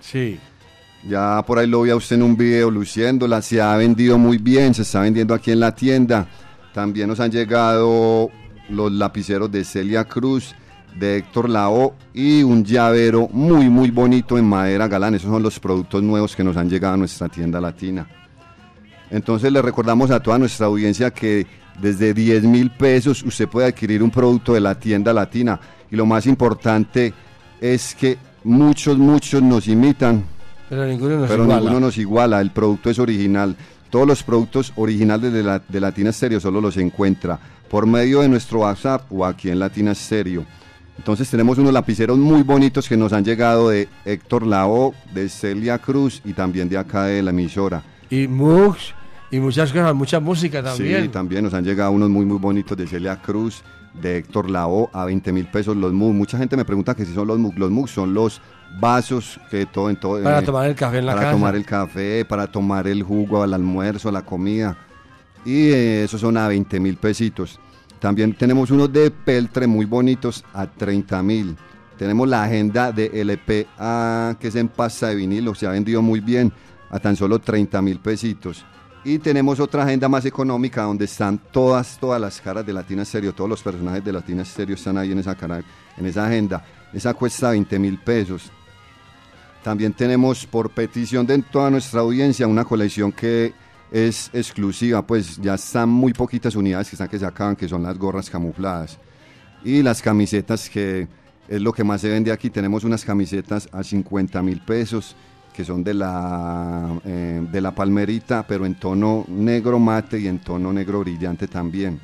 Sí. 0.00 0.38
Ya 1.06 1.42
por 1.44 1.58
ahí 1.58 1.66
lo 1.66 1.82
vi 1.82 1.90
a 1.90 1.96
usted 1.96 2.16
en 2.16 2.22
un 2.22 2.36
video 2.36 2.70
luciéndola, 2.70 3.42
se 3.42 3.60
ha 3.60 3.76
vendido 3.76 4.18
muy 4.18 4.38
bien, 4.38 4.72
se 4.72 4.82
está 4.82 5.00
vendiendo 5.00 5.34
aquí 5.34 5.50
en 5.50 5.58
la 5.58 5.74
tienda. 5.74 6.28
También 6.72 7.08
nos 7.08 7.18
han 7.18 7.32
llegado 7.32 8.30
los 8.68 8.92
lapiceros 8.92 9.50
de 9.50 9.64
Celia 9.64 10.04
Cruz, 10.04 10.54
de 10.96 11.16
Héctor 11.16 11.48
Lao 11.48 11.96
y 12.14 12.44
un 12.44 12.64
llavero 12.64 13.28
muy 13.32 13.68
muy 13.68 13.90
bonito 13.90 14.38
en 14.38 14.44
madera 14.44 14.86
galán. 14.86 15.16
Esos 15.16 15.30
son 15.30 15.42
los 15.42 15.58
productos 15.58 16.04
nuevos 16.04 16.36
que 16.36 16.44
nos 16.44 16.56
han 16.56 16.70
llegado 16.70 16.94
a 16.94 16.98
nuestra 16.98 17.28
tienda 17.28 17.60
latina. 17.60 18.06
Entonces 19.10 19.50
le 19.50 19.60
recordamos 19.60 20.12
a 20.12 20.20
toda 20.20 20.38
nuestra 20.38 20.66
audiencia 20.66 21.10
que 21.10 21.46
desde 21.80 22.14
10 22.14 22.44
mil 22.44 22.70
pesos 22.70 23.22
usted 23.22 23.48
puede 23.48 23.68
adquirir 23.68 24.02
un 24.02 24.10
producto 24.10 24.54
de 24.54 24.60
la 24.60 24.74
tienda 24.74 25.12
latina. 25.12 25.60
Y 25.90 25.96
lo 25.96 26.06
más 26.06 26.26
importante 26.26 27.12
es 27.60 27.94
que 27.94 28.18
muchos, 28.44 28.98
muchos 28.98 29.42
nos 29.42 29.66
imitan, 29.68 30.24
Pero 30.68 30.86
ninguno 30.86 31.18
nos 31.18 31.28
pero 31.28 31.44
iguala. 31.44 31.60
ninguno 31.60 31.80
nos 31.80 31.98
iguala. 31.98 32.40
El 32.40 32.50
producto 32.50 32.90
es 32.90 32.98
original. 32.98 33.56
Todos 33.90 34.06
los 34.06 34.22
productos 34.22 34.72
originales 34.76 35.32
de, 35.32 35.42
la, 35.42 35.60
de 35.68 35.80
Latina 35.80 36.12
Stereo 36.12 36.38
solo 36.38 36.60
los 36.60 36.76
encuentra 36.76 37.38
por 37.68 37.86
medio 37.86 38.20
de 38.20 38.28
nuestro 38.28 38.60
WhatsApp 38.60 39.10
o 39.12 39.24
aquí 39.24 39.50
en 39.50 39.58
Latina 39.58 39.94
Stereo. 39.94 40.44
Entonces 40.96 41.30
tenemos 41.30 41.56
unos 41.58 41.72
lapiceros 41.72 42.18
muy 42.18 42.42
bonitos 42.42 42.88
que 42.88 42.96
nos 42.96 43.12
han 43.12 43.24
llegado 43.24 43.70
de 43.70 43.88
Héctor 44.04 44.46
Lao, 44.46 44.94
de 45.14 45.28
Celia 45.28 45.78
Cruz 45.78 46.20
y 46.24 46.34
también 46.34 46.68
de 46.68 46.76
acá 46.76 47.04
de 47.04 47.22
la 47.22 47.30
emisora. 47.30 47.82
Y 48.10 48.28
mugs 48.28 48.94
y 49.30 49.40
muchas 49.40 49.72
cosas, 49.72 49.94
mucha 49.94 50.20
música 50.20 50.62
también. 50.62 51.02
Sí, 51.04 51.08
también 51.08 51.44
nos 51.44 51.54
han 51.54 51.64
llegado 51.64 51.92
unos 51.92 52.10
muy 52.10 52.24
muy 52.24 52.38
bonitos 52.38 52.76
de 52.76 52.86
Celia 52.86 53.16
Cruz, 53.22 53.62
de 53.94 54.18
Héctor 54.18 54.50
Lao 54.50 54.90
a 54.92 55.04
20 55.04 55.32
mil 55.32 55.46
pesos 55.46 55.76
los 55.76 55.92
mugs. 55.92 56.14
Mucha 56.14 56.38
gente 56.38 56.56
me 56.56 56.64
pregunta 56.64 56.94
que 56.94 57.04
si 57.04 57.14
son 57.14 57.28
los 57.28 57.38
mugs. 57.38 57.58
Los 57.58 57.70
mugs 57.70 57.90
son 57.90 58.14
los 58.14 58.40
vasos 58.80 59.40
que 59.50 59.66
todo 59.66 59.90
en 59.90 59.96
todo. 59.96 60.22
Para 60.22 60.40
eh, 60.40 60.42
tomar 60.42 60.68
el 60.68 60.74
café 60.74 60.98
en 60.98 61.06
la 61.06 61.12
para 61.12 61.22
casa. 61.22 61.32
tomar 61.32 61.56
el 61.56 61.64
café, 61.64 62.24
para 62.24 62.46
tomar 62.46 62.86
el 62.86 63.02
jugo 63.02 63.42
al 63.42 63.54
almuerzo, 63.54 64.10
la 64.10 64.22
comida. 64.22 64.76
Y 65.44 65.70
eh, 65.70 66.04
esos 66.04 66.20
son 66.20 66.36
a 66.36 66.48
20 66.48 66.80
mil 66.80 66.96
pesitos. 66.96 67.58
También 67.98 68.34
tenemos 68.34 68.70
unos 68.70 68.92
de 68.92 69.10
peltre 69.10 69.66
muy 69.66 69.84
bonitos 69.84 70.44
a 70.54 70.66
30 70.66 71.22
mil. 71.22 71.56
Tenemos 71.98 72.26
la 72.28 72.44
agenda 72.44 72.92
de 72.92 73.10
LPA 73.24 74.36
que 74.40 74.48
es 74.48 74.56
en 74.56 74.68
pasta 74.68 75.08
de 75.08 75.16
vinilo, 75.16 75.54
se 75.54 75.66
ha 75.66 75.70
vendido 75.70 76.00
muy 76.00 76.20
bien 76.20 76.50
a 76.88 76.98
tan 76.98 77.14
solo 77.14 77.38
30 77.38 77.82
mil 77.82 77.98
pesitos. 77.98 78.64
Y 79.02 79.18
tenemos 79.18 79.58
otra 79.60 79.84
agenda 79.84 80.08
más 80.08 80.26
económica 80.26 80.82
donde 80.82 81.06
están 81.06 81.38
todas, 81.50 81.98
todas 81.98 82.20
las 82.20 82.38
caras 82.40 82.66
de 82.66 82.72
Latina 82.74 83.02
Stereo, 83.02 83.32
todos 83.32 83.48
los 83.48 83.62
personajes 83.62 84.04
de 84.04 84.12
Latina 84.12 84.44
Stereo 84.44 84.74
están 84.74 84.98
ahí 84.98 85.12
en 85.12 85.18
esa, 85.18 85.34
cara, 85.34 85.62
en 85.96 86.06
esa 86.06 86.26
agenda. 86.26 86.62
Esa 86.92 87.14
cuesta 87.14 87.50
20 87.50 87.78
mil 87.78 87.98
pesos. 87.98 88.50
También 89.62 89.94
tenemos 89.94 90.46
por 90.46 90.70
petición 90.70 91.26
de 91.26 91.38
toda 91.42 91.70
nuestra 91.70 92.00
audiencia 92.00 92.46
una 92.46 92.64
colección 92.64 93.10
que 93.10 93.54
es 93.90 94.30
exclusiva, 94.34 95.06
pues 95.06 95.38
ya 95.38 95.54
están 95.54 95.88
muy 95.88 96.12
poquitas 96.12 96.54
unidades 96.54 96.90
que 96.90 96.96
están 96.96 97.08
que 97.08 97.18
se 97.18 97.26
acaban, 97.26 97.56
que 97.56 97.68
son 97.68 97.82
las 97.82 97.96
gorras 97.96 98.28
camufladas. 98.28 98.98
Y 99.64 99.82
las 99.82 100.02
camisetas 100.02 100.68
que 100.68 101.08
es 101.48 101.60
lo 101.60 101.72
que 101.72 101.84
más 101.84 102.02
se 102.02 102.10
vende 102.10 102.32
aquí, 102.32 102.50
tenemos 102.50 102.84
unas 102.84 103.04
camisetas 103.04 103.68
a 103.72 103.82
50 103.82 104.42
mil 104.42 104.60
pesos 104.60 105.16
que 105.52 105.64
son 105.64 105.82
de 105.82 105.94
la, 105.94 107.00
eh, 107.04 107.46
de 107.50 107.60
la 107.60 107.74
palmerita, 107.74 108.46
pero 108.46 108.66
en 108.66 108.74
tono 108.76 109.24
negro 109.28 109.78
mate 109.78 110.18
y 110.18 110.28
en 110.28 110.38
tono 110.38 110.72
negro 110.72 111.00
brillante 111.00 111.48
también. 111.48 112.00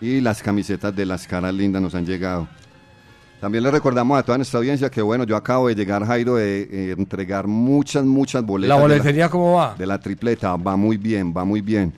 Y 0.00 0.20
las 0.20 0.42
camisetas 0.42 0.94
de 0.94 1.04
las 1.06 1.26
caras 1.26 1.52
lindas 1.52 1.82
nos 1.82 1.94
han 1.94 2.06
llegado. 2.06 2.48
También 3.40 3.64
le 3.64 3.70
recordamos 3.70 4.18
a 4.18 4.22
toda 4.22 4.36
nuestra 4.36 4.58
audiencia 4.58 4.90
que, 4.90 5.00
bueno, 5.00 5.24
yo 5.24 5.34
acabo 5.34 5.68
de 5.68 5.74
llegar, 5.74 6.04
Jairo, 6.04 6.36
de 6.36 6.62
eh, 6.62 6.94
entregar 6.96 7.46
muchas, 7.46 8.04
muchas 8.04 8.44
boletas. 8.44 8.76
¿La 8.76 8.82
boletería 8.82 9.30
cómo 9.30 9.54
va? 9.54 9.74
De 9.76 9.86
la 9.86 9.98
tripleta, 9.98 10.56
va 10.56 10.76
muy 10.76 10.98
bien, 10.98 11.32
va 11.34 11.44
muy 11.44 11.62
bien. 11.62 11.92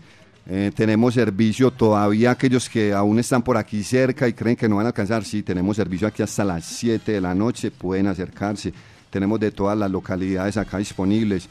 Eh, 0.46 0.70
tenemos 0.74 1.14
servicio 1.14 1.70
todavía, 1.70 2.32
aquellos 2.32 2.68
que 2.68 2.92
aún 2.92 3.18
están 3.18 3.42
por 3.42 3.56
aquí 3.56 3.82
cerca 3.82 4.26
y 4.26 4.32
creen 4.32 4.56
que 4.56 4.68
no 4.68 4.76
van 4.76 4.86
a 4.86 4.88
alcanzar, 4.88 5.24
sí, 5.24 5.42
tenemos 5.42 5.76
servicio 5.76 6.06
aquí 6.06 6.22
hasta 6.22 6.44
las 6.44 6.64
7 6.64 7.12
de 7.12 7.20
la 7.20 7.34
noche, 7.34 7.70
pueden 7.70 8.06
acercarse. 8.06 8.72
Tenemos 9.12 9.38
de 9.38 9.50
todas 9.50 9.76
las 9.76 9.90
localidades 9.90 10.56
acá 10.56 10.78
disponibles. 10.78 11.46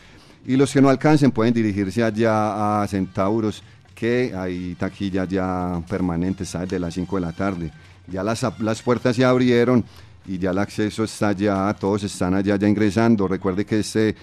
Y 0.47 0.55
los 0.55 0.73
que 0.73 0.81
no 0.81 0.89
alcancen 0.89 1.29
pueden 1.29 1.53
dirigirse 1.53 2.03
allá 2.03 2.81
a 2.81 2.87
Centauros, 2.87 3.61
que 3.93 4.33
hay 4.35 4.73
taquillas 4.79 5.29
ya 5.29 5.79
permanentes, 5.87 6.49
¿sabes? 6.49 6.69
De 6.69 6.79
las 6.79 6.95
5 6.95 7.17
de 7.17 7.21
la 7.21 7.31
tarde. 7.31 7.71
Ya 8.07 8.23
las, 8.23 8.43
las 8.59 8.81
puertas 8.81 9.15
se 9.15 9.23
abrieron 9.23 9.85
y 10.25 10.39
ya 10.39 10.49
el 10.49 10.57
acceso 10.57 11.03
está 11.03 11.33
ya, 11.33 11.71
todos 11.79 12.01
están 12.01 12.33
allá 12.33 12.55
ya 12.55 12.67
ingresando. 12.67 13.27
Recuerde 13.27 13.63
que 13.63 13.81
este, 13.81 14.15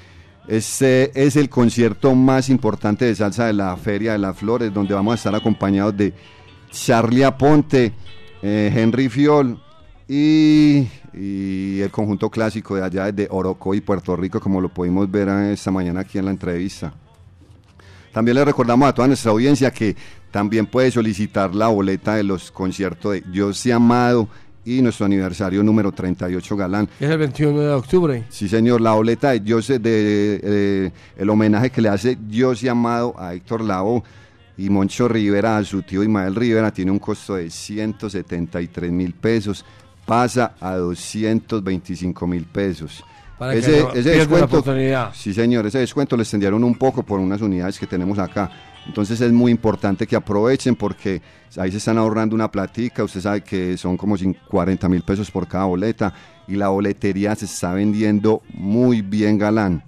este 0.49 1.13
es 1.15 1.37
el 1.37 1.49
concierto 1.49 2.17
más 2.17 2.49
importante 2.49 3.05
de 3.05 3.15
salsa 3.15 3.47
de 3.47 3.53
la 3.53 3.77
Feria 3.77 4.13
de 4.13 4.19
las 4.19 4.37
Flores, 4.37 4.75
donde 4.75 4.95
vamos 4.95 5.13
a 5.13 5.15
estar 5.15 5.35
acompañados 5.37 5.97
de 5.97 6.13
Charlie 6.73 7.23
Aponte, 7.23 7.93
eh, 8.43 8.73
Henry 8.75 9.09
Fiol 9.09 9.63
y, 10.09 10.89
y 11.13 11.81
el 11.81 11.91
conjunto 11.91 12.31
clásico 12.31 12.77
de 12.77 12.83
allá 12.83 13.13
de 13.13 13.29
Orocoy, 13.31 13.81
Puerto 13.83 14.17
Rico, 14.17 14.41
como 14.41 14.61
lo 14.61 14.71
pudimos 14.71 15.11
ver 15.11 15.29
eh, 15.29 15.53
esta 15.53 15.71
mañana 15.71 16.01
aquí 16.01 16.19
en 16.19 16.25
la 16.25 16.31
entrevista. 16.31 16.93
También 18.13 18.37
le 18.37 18.45
recordamos 18.45 18.89
a 18.89 18.95
toda 18.95 19.07
nuestra 19.07 19.31
audiencia 19.31 19.71
que 19.71 19.95
también 20.31 20.67
puede 20.67 20.91
solicitar 20.91 21.55
la 21.55 21.69
boleta 21.69 22.17
de 22.17 22.25
los 22.25 22.51
conciertos 22.51 23.13
de 23.13 23.25
Yo 23.31 23.53
Sé 23.53 23.73
Amado 23.73 24.29
y 24.65 24.83
nuestro 24.83 25.07
aniversario 25.07 25.63
número 25.63 25.93
38 25.93 26.57
Galán. 26.57 26.89
Es 27.01 27.11
el 27.11 27.19
21 27.19 27.61
de 27.61 27.73
octubre. 27.73 28.25
Sí, 28.29 28.49
señor, 28.49 28.81
la 28.81 28.93
boleta 28.93 29.31
de 29.31 29.63
Sé, 29.63 29.79
de, 29.79 30.41
eh, 30.43 30.93
el 31.17 31.31
homenaje 31.31 31.71
que 31.71 31.81
le 31.81 31.89
hace 31.89 32.19
Yo 32.29 32.55
Sé 32.55 32.69
Amado 32.69 33.15
a 33.19 33.35
Héctor 33.35 33.63
Lavoe 33.63 34.03
y 34.57 34.69
Moncho 34.69 35.09
Rivera 35.09 35.57
a 35.57 35.65
su 35.65 35.83
tío 35.83 36.03
Ismael 36.03 36.35
Rivera 36.35 36.73
tiene 36.73 36.91
un 36.91 36.99
costo 36.99 37.37
de 37.37 37.49
173 37.49 38.91
mil 38.91 39.15
pesos, 39.15 39.65
pasa 40.09 40.55
a 40.59 40.75
225 40.77 42.27
mil 42.27 42.45
pesos. 42.47 43.05
Para 43.39 43.53
que 43.53 43.61
no 43.61 43.93
pierda 43.93 44.39
la 44.39 44.45
oportunidad. 44.47 45.11
Sí, 45.15 45.35
señor, 45.35 45.67
ese 45.67 45.79
descuento 45.79 46.17
le 46.17 46.23
extendieron 46.23 46.65
un 46.65 46.75
poco 46.75 47.03
por 47.03 47.21
unas 47.21 47.41
unidades 47.43 47.79
que 47.79 47.87
tenemos 47.87 48.19
acá. 48.19 48.51
Entonces 48.87 49.21
es 49.21 49.31
muy 49.31 49.53
importante 49.53 50.07
que 50.07 50.17
aprovechen 50.17 50.75
porque 50.75 51.21
ahí 51.59 51.71
se 51.71 51.77
están 51.77 51.99
ahorrando 51.99 52.35
una 52.35 52.51
platica. 52.51 53.05
Usted 53.05 53.21
sabe 53.21 53.43
que 53.43 53.77
son 53.77 53.99
como 53.99 54.17
40 54.49 54.89
mil 54.89 55.03
pesos 55.03 55.31
por 55.31 55.47
cada 55.47 55.67
boleta 55.67 56.13
y 56.49 56.57
la 56.57 56.69
boletería 56.69 57.35
se 57.35 57.45
está 57.45 57.75
vendiendo 57.75 58.43
muy 58.55 59.03
bien 59.03 59.37
galán. 59.37 59.85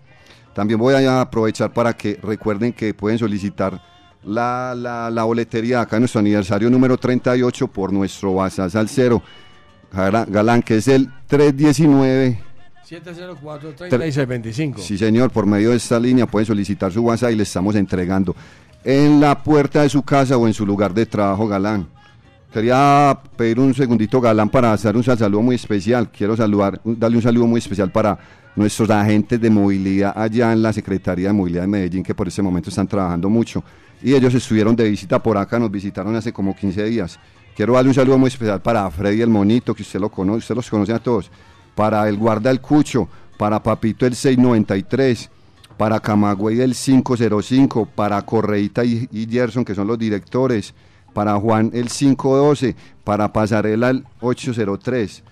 También 0.54 0.78
voy 0.78 0.94
a 0.94 1.22
aprovechar 1.22 1.72
para 1.72 1.94
que 1.94 2.20
recuerden 2.22 2.74
que 2.74 2.92
pueden 2.92 3.18
solicitar 3.18 3.82
la, 4.22 4.74
la, 4.76 5.08
la 5.08 5.24
boletería 5.24 5.80
acá 5.80 5.96
en 5.96 6.02
nuestro 6.02 6.18
aniversario 6.18 6.68
número 6.68 6.98
38 6.98 7.68
por 7.68 7.90
nuestro 7.90 8.32
WhatsApp 8.32 8.76
al 8.76 8.88
cero. 8.88 9.22
Galán, 9.92 10.62
que 10.62 10.76
es 10.76 10.88
el 10.88 11.10
319 11.26 12.50
704-3625. 12.90 14.78
Sí, 14.78 14.98
señor, 14.98 15.30
por 15.30 15.46
medio 15.46 15.70
de 15.70 15.76
esta 15.76 15.98
línea 16.00 16.26
pueden 16.26 16.46
solicitar 16.46 16.92
su 16.92 17.02
WhatsApp 17.02 17.30
y 17.30 17.36
le 17.36 17.44
estamos 17.44 17.76
entregando 17.76 18.34
en 18.82 19.20
la 19.20 19.40
puerta 19.42 19.82
de 19.82 19.88
su 19.88 20.02
casa 20.02 20.36
o 20.36 20.46
en 20.46 20.54
su 20.54 20.66
lugar 20.66 20.92
de 20.92 21.06
trabajo, 21.06 21.46
Galán. 21.46 21.86
Quería 22.52 23.16
pedir 23.36 23.60
un 23.60 23.72
segundito, 23.74 24.20
Galán, 24.20 24.48
para 24.48 24.72
hacer 24.72 24.96
un 24.96 25.04
saludo 25.04 25.40
muy 25.40 25.54
especial. 25.54 26.10
Quiero 26.10 26.36
saludar, 26.36 26.80
darle 26.84 27.16
un 27.18 27.22
saludo 27.22 27.46
muy 27.46 27.58
especial 27.58 27.92
para 27.92 28.18
nuestros 28.56 28.90
agentes 28.90 29.40
de 29.40 29.50
movilidad 29.50 30.12
allá 30.16 30.52
en 30.52 30.60
la 30.60 30.72
Secretaría 30.72 31.28
de 31.28 31.32
Movilidad 31.32 31.62
de 31.62 31.68
Medellín, 31.68 32.02
que 32.02 32.14
por 32.14 32.26
ese 32.26 32.42
momento 32.42 32.70
están 32.70 32.88
trabajando 32.88 33.30
mucho. 33.30 33.62
Y 34.02 34.14
ellos 34.14 34.34
estuvieron 34.34 34.74
de 34.74 34.90
visita 34.90 35.22
por 35.22 35.36
acá, 35.36 35.60
nos 35.60 35.70
visitaron 35.70 36.16
hace 36.16 36.32
como 36.32 36.56
15 36.56 36.84
días. 36.86 37.20
Quiero 37.60 37.74
darle 37.74 37.90
un 37.90 37.94
saludo 37.94 38.16
muy 38.16 38.28
especial 38.28 38.62
para 38.62 38.90
Freddy 38.90 39.20
el 39.20 39.28
Monito, 39.28 39.74
que 39.74 39.82
usted 39.82 40.00
lo 40.00 40.08
conoce, 40.08 40.38
usted 40.38 40.54
los 40.54 40.70
conoce 40.70 40.94
a 40.94 40.98
todos 40.98 41.30
para 41.74 42.08
el 42.08 42.16
Guarda 42.16 42.50
el 42.50 42.58
Cucho, 42.58 43.06
para 43.36 43.62
Papito 43.62 44.06
el 44.06 44.14
693, 44.14 45.28
para 45.76 46.00
Camagüey 46.00 46.62
el 46.62 46.74
505, 46.74 47.84
para 47.94 48.22
Correita 48.22 48.82
y, 48.82 49.06
y, 49.12 49.26
Gerson, 49.30 49.62
que 49.62 49.74
son 49.74 49.88
los 49.88 49.98
directores, 49.98 50.72
para 51.12 51.38
Juan 51.38 51.70
el 51.74 51.90
512, 51.90 52.74
para 53.04 53.30
Pasarela 53.30 53.90
el 53.90 54.06
803 54.22 55.22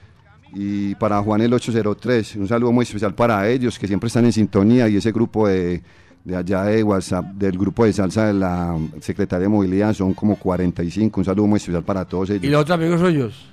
y 0.53 0.95
para 0.97 1.23
Juan 1.23 1.41
el 1.41 1.55
803. 1.55 2.37
Un 2.37 2.47
saludo 2.47 2.73
muy 2.73 2.83
especial 2.83 3.15
para 3.15 3.49
ellos, 3.49 3.79
que 3.79 3.87
siempre 3.87 4.09
están 4.09 4.27
en 4.27 4.35
sintonía 4.35 4.87
y 4.87 4.99
ese 4.99 5.13
grupo 5.13 5.49
de, 5.49 5.83
de 6.29 6.37
allá 6.37 6.65
de 6.65 6.83
WhatsApp, 6.83 7.25
del 7.25 7.57
grupo 7.57 7.87
de 7.87 7.93
salsa 7.95 8.27
de 8.27 8.35
la 8.35 8.77
Secretaría 9.01 9.45
de 9.45 9.49
Movilidad, 9.49 9.95
son 9.95 10.13
como 10.13 10.37
45. 10.37 11.21
Un 11.21 11.25
saludo 11.25 11.47
muy 11.47 11.57
especial 11.57 11.83
para 11.83 12.05
todos 12.05 12.29
ellos. 12.29 12.45
¿Y 12.45 12.49
los 12.49 12.61
otros 12.61 12.75
amigos 12.79 13.01
suyos? 13.01 13.47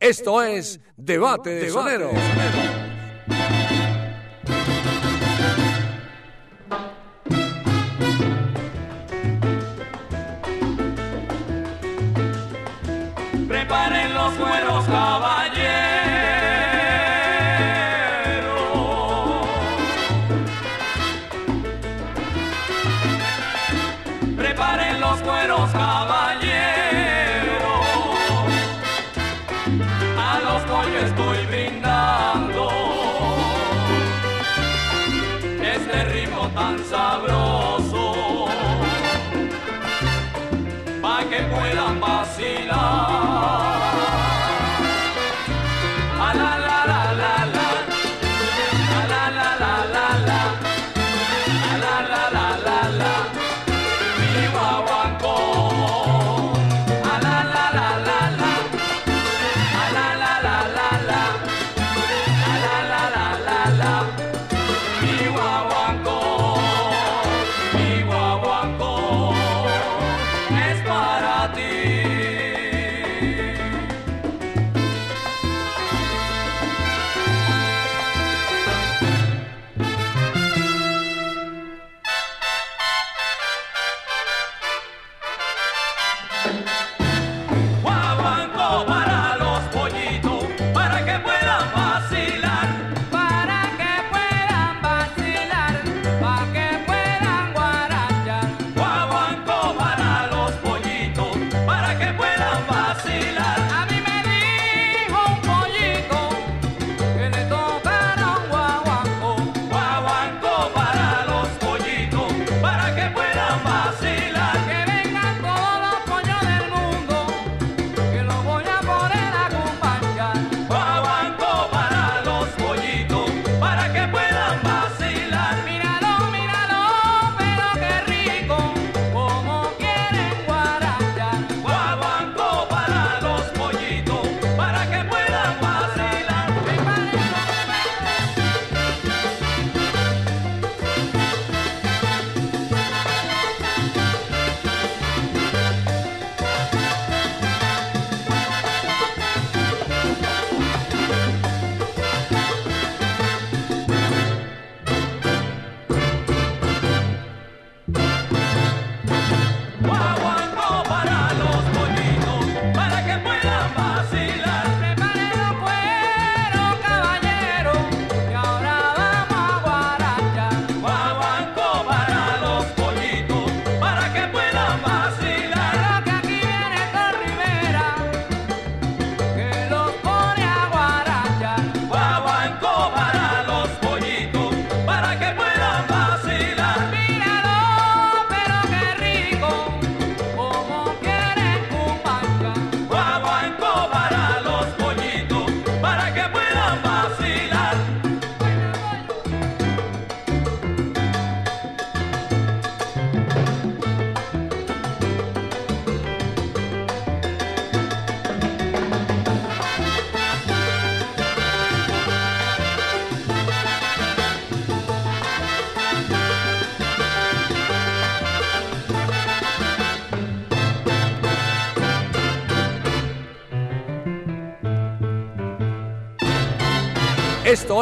Esto 0.00 0.42
es 0.42 0.80
Debate 0.96 1.50
de 1.50 1.70
Sonero. 1.70 2.10
Prepare 13.48 13.97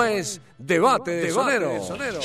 Es 0.04 0.40
Debate 0.58 1.10
de 1.10 1.30
Sonero. 1.30 1.82
sonero. 1.82 2.20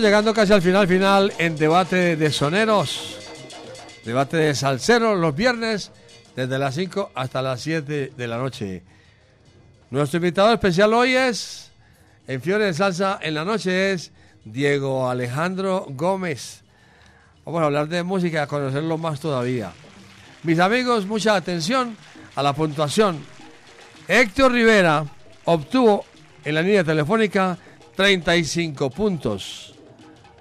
Llegando 0.00 0.32
casi 0.32 0.52
al 0.52 0.62
final, 0.62 0.86
final 0.86 1.32
en 1.38 1.56
debate 1.56 2.14
de 2.14 2.30
soneros, 2.30 3.18
debate 4.04 4.36
de 4.36 4.54
salseros 4.54 5.18
los 5.18 5.34
viernes 5.34 5.90
desde 6.36 6.56
las 6.56 6.76
5 6.76 7.10
hasta 7.16 7.42
las 7.42 7.60
7 7.62 8.12
de 8.16 8.28
la 8.28 8.38
noche. 8.38 8.84
Nuestro 9.90 10.18
invitado 10.18 10.52
especial 10.52 10.94
hoy 10.94 11.16
es, 11.16 11.72
en 12.28 12.40
Fiore 12.40 12.66
de 12.66 12.74
Salsa 12.74 13.18
en 13.20 13.34
la 13.34 13.44
noche, 13.44 13.90
es 13.90 14.12
Diego 14.44 15.10
Alejandro 15.10 15.86
Gómez. 15.88 16.62
Vamos 17.44 17.60
a 17.60 17.64
hablar 17.64 17.88
de 17.88 18.04
música 18.04 18.44
a 18.44 18.46
conocerlo 18.46 18.98
más 18.98 19.18
todavía. 19.18 19.72
Mis 20.44 20.60
amigos, 20.60 21.06
mucha 21.06 21.34
atención 21.34 21.96
a 22.36 22.42
la 22.44 22.52
puntuación. 22.52 23.18
Héctor 24.06 24.52
Rivera 24.52 25.04
obtuvo 25.44 26.04
en 26.44 26.54
la 26.54 26.62
línea 26.62 26.84
telefónica 26.84 27.58
35 27.96 28.90
puntos. 28.90 29.67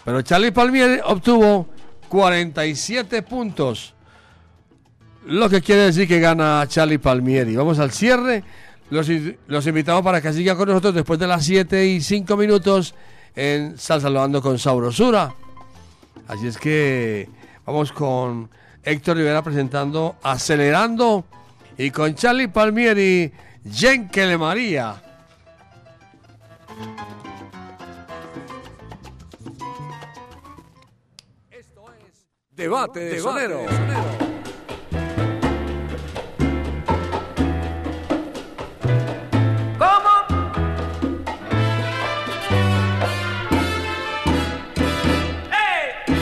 Pero 0.07 0.21
Charlie 0.21 0.53
Palmieri 0.53 1.01
obtuvo 1.03 1.67
47 2.07 3.23
puntos. 3.23 3.93
Lo 5.25 5.49
que 5.49 5.61
quiere 5.61 5.81
decir 5.81 6.07
que 6.07 6.21
gana 6.21 6.63
Charlie 6.65 6.97
Palmieri. 6.97 7.57
Vamos 7.57 7.77
al 7.77 7.91
cierre. 7.91 8.41
Los, 8.89 9.09
invitamos 9.67 10.01
para 10.03 10.21
que 10.21 10.31
sigan 10.31 10.55
con 10.55 10.69
nosotros 10.69 10.93
después 10.93 11.19
de 11.19 11.27
las 11.27 11.43
7 11.43 11.87
y 11.87 11.99
5 11.99 12.37
minutos 12.37 12.95
en 13.35 13.77
Salsa 13.77 14.09
Lavando 14.09 14.41
con 14.41 14.57
Sabrosura. 14.57 15.35
Así 16.29 16.47
es 16.47 16.57
que 16.57 17.27
vamos 17.65 17.91
con 17.91 18.49
Héctor 18.83 19.17
Rivera 19.17 19.43
presentando 19.43 20.15
Acelerando 20.23 21.25
y 21.77 21.91
con 21.91 22.15
Charlie 22.15 22.47
Palmieri, 22.47 23.29
Jenkele 23.69 24.37
María. 24.37 25.01
Debate 32.57 32.99
de, 33.01 33.15
Debate 33.17 33.21
sonero. 33.21 33.59
de 33.59 33.67
sonero. 33.67 34.03
¿Cómo? 39.77 40.13
¡Ey! 45.51 46.15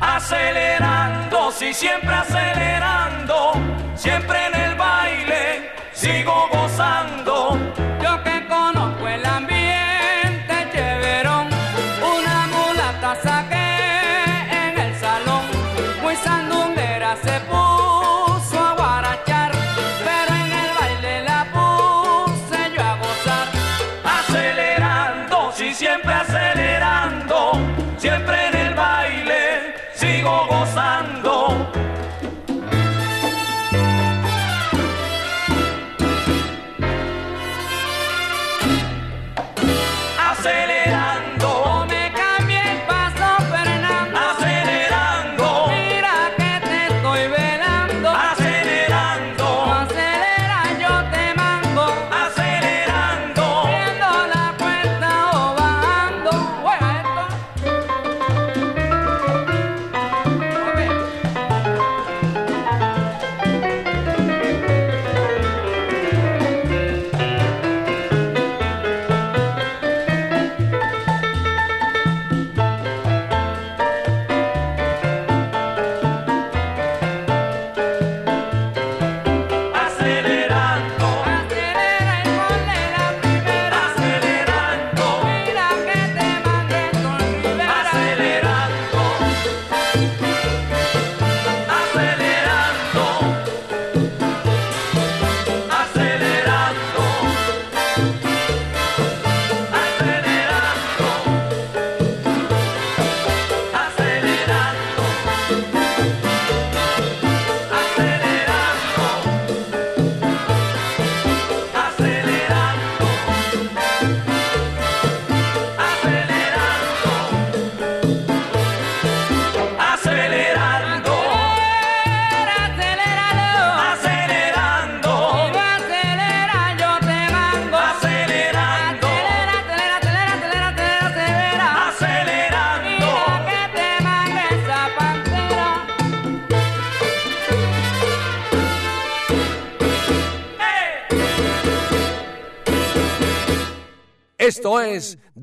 Acelerando, 0.00 1.52
si 1.52 1.72
siempre 1.72 2.14
acelerando, 2.16 3.52
siempre 3.94 4.46
en 4.48 4.54
el 4.56 4.74
baile, 4.74 5.70
sigo 5.92 6.48
gozando 6.52 7.71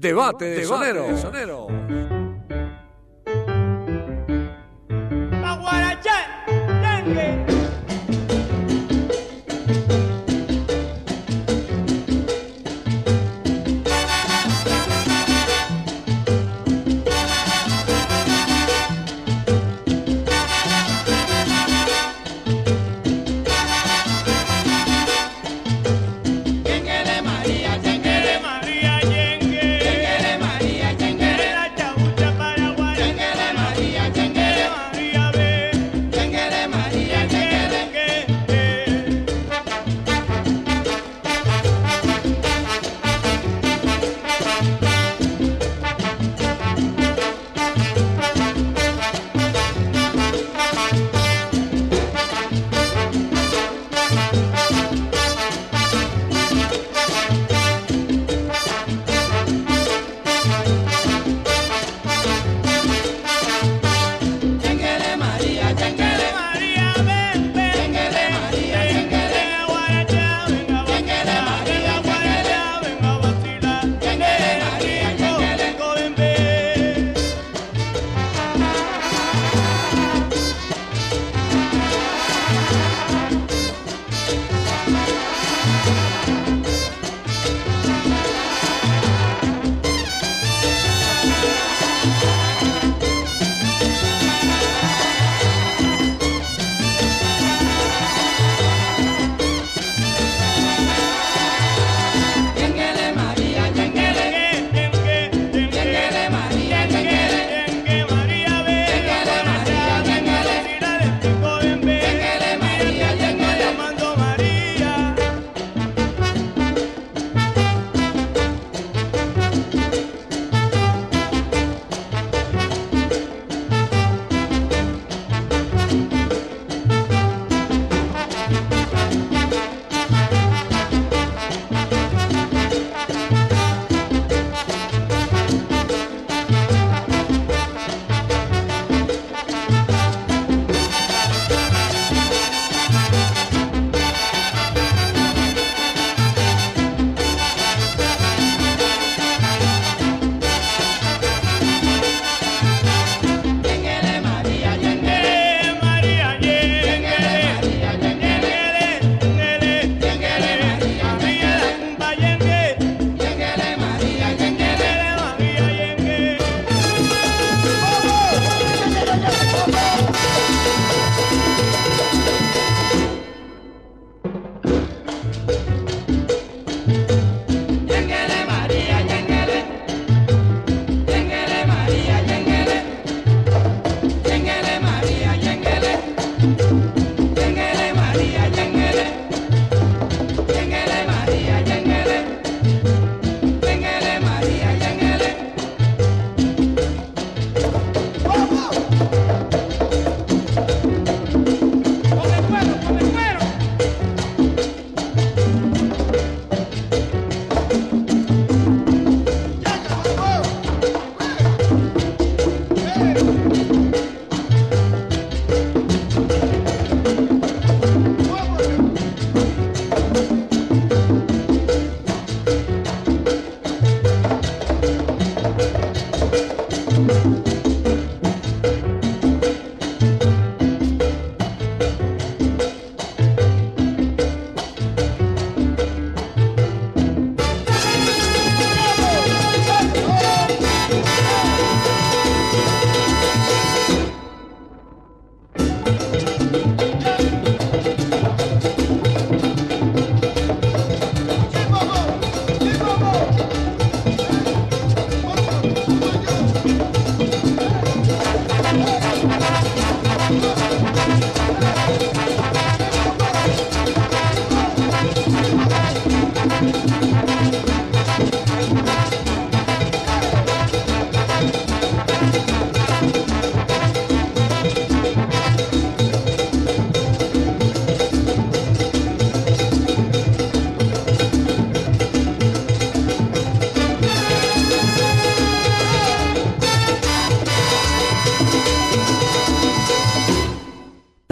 Debate 0.10 0.46
de, 0.46 0.56
debate 0.62 0.64
sonero. 0.66 1.18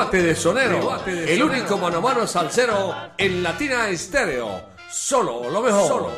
Debate 0.08 0.24
de 0.24 0.36
Sonero. 0.36 0.98
el 1.06 1.44
único 1.44 1.78
mano 1.78 1.98
a 1.98 2.02
mano 2.02 2.26
salsero 2.26 2.96
en 3.18 3.44
Latina 3.44 3.90
Estéreo. 3.90 4.62
Solo 4.90 5.50
lo 5.50 5.62
mejor. 5.62 5.88
Solo 5.88 6.04
lo 6.04 6.10
mejor. 6.10 6.17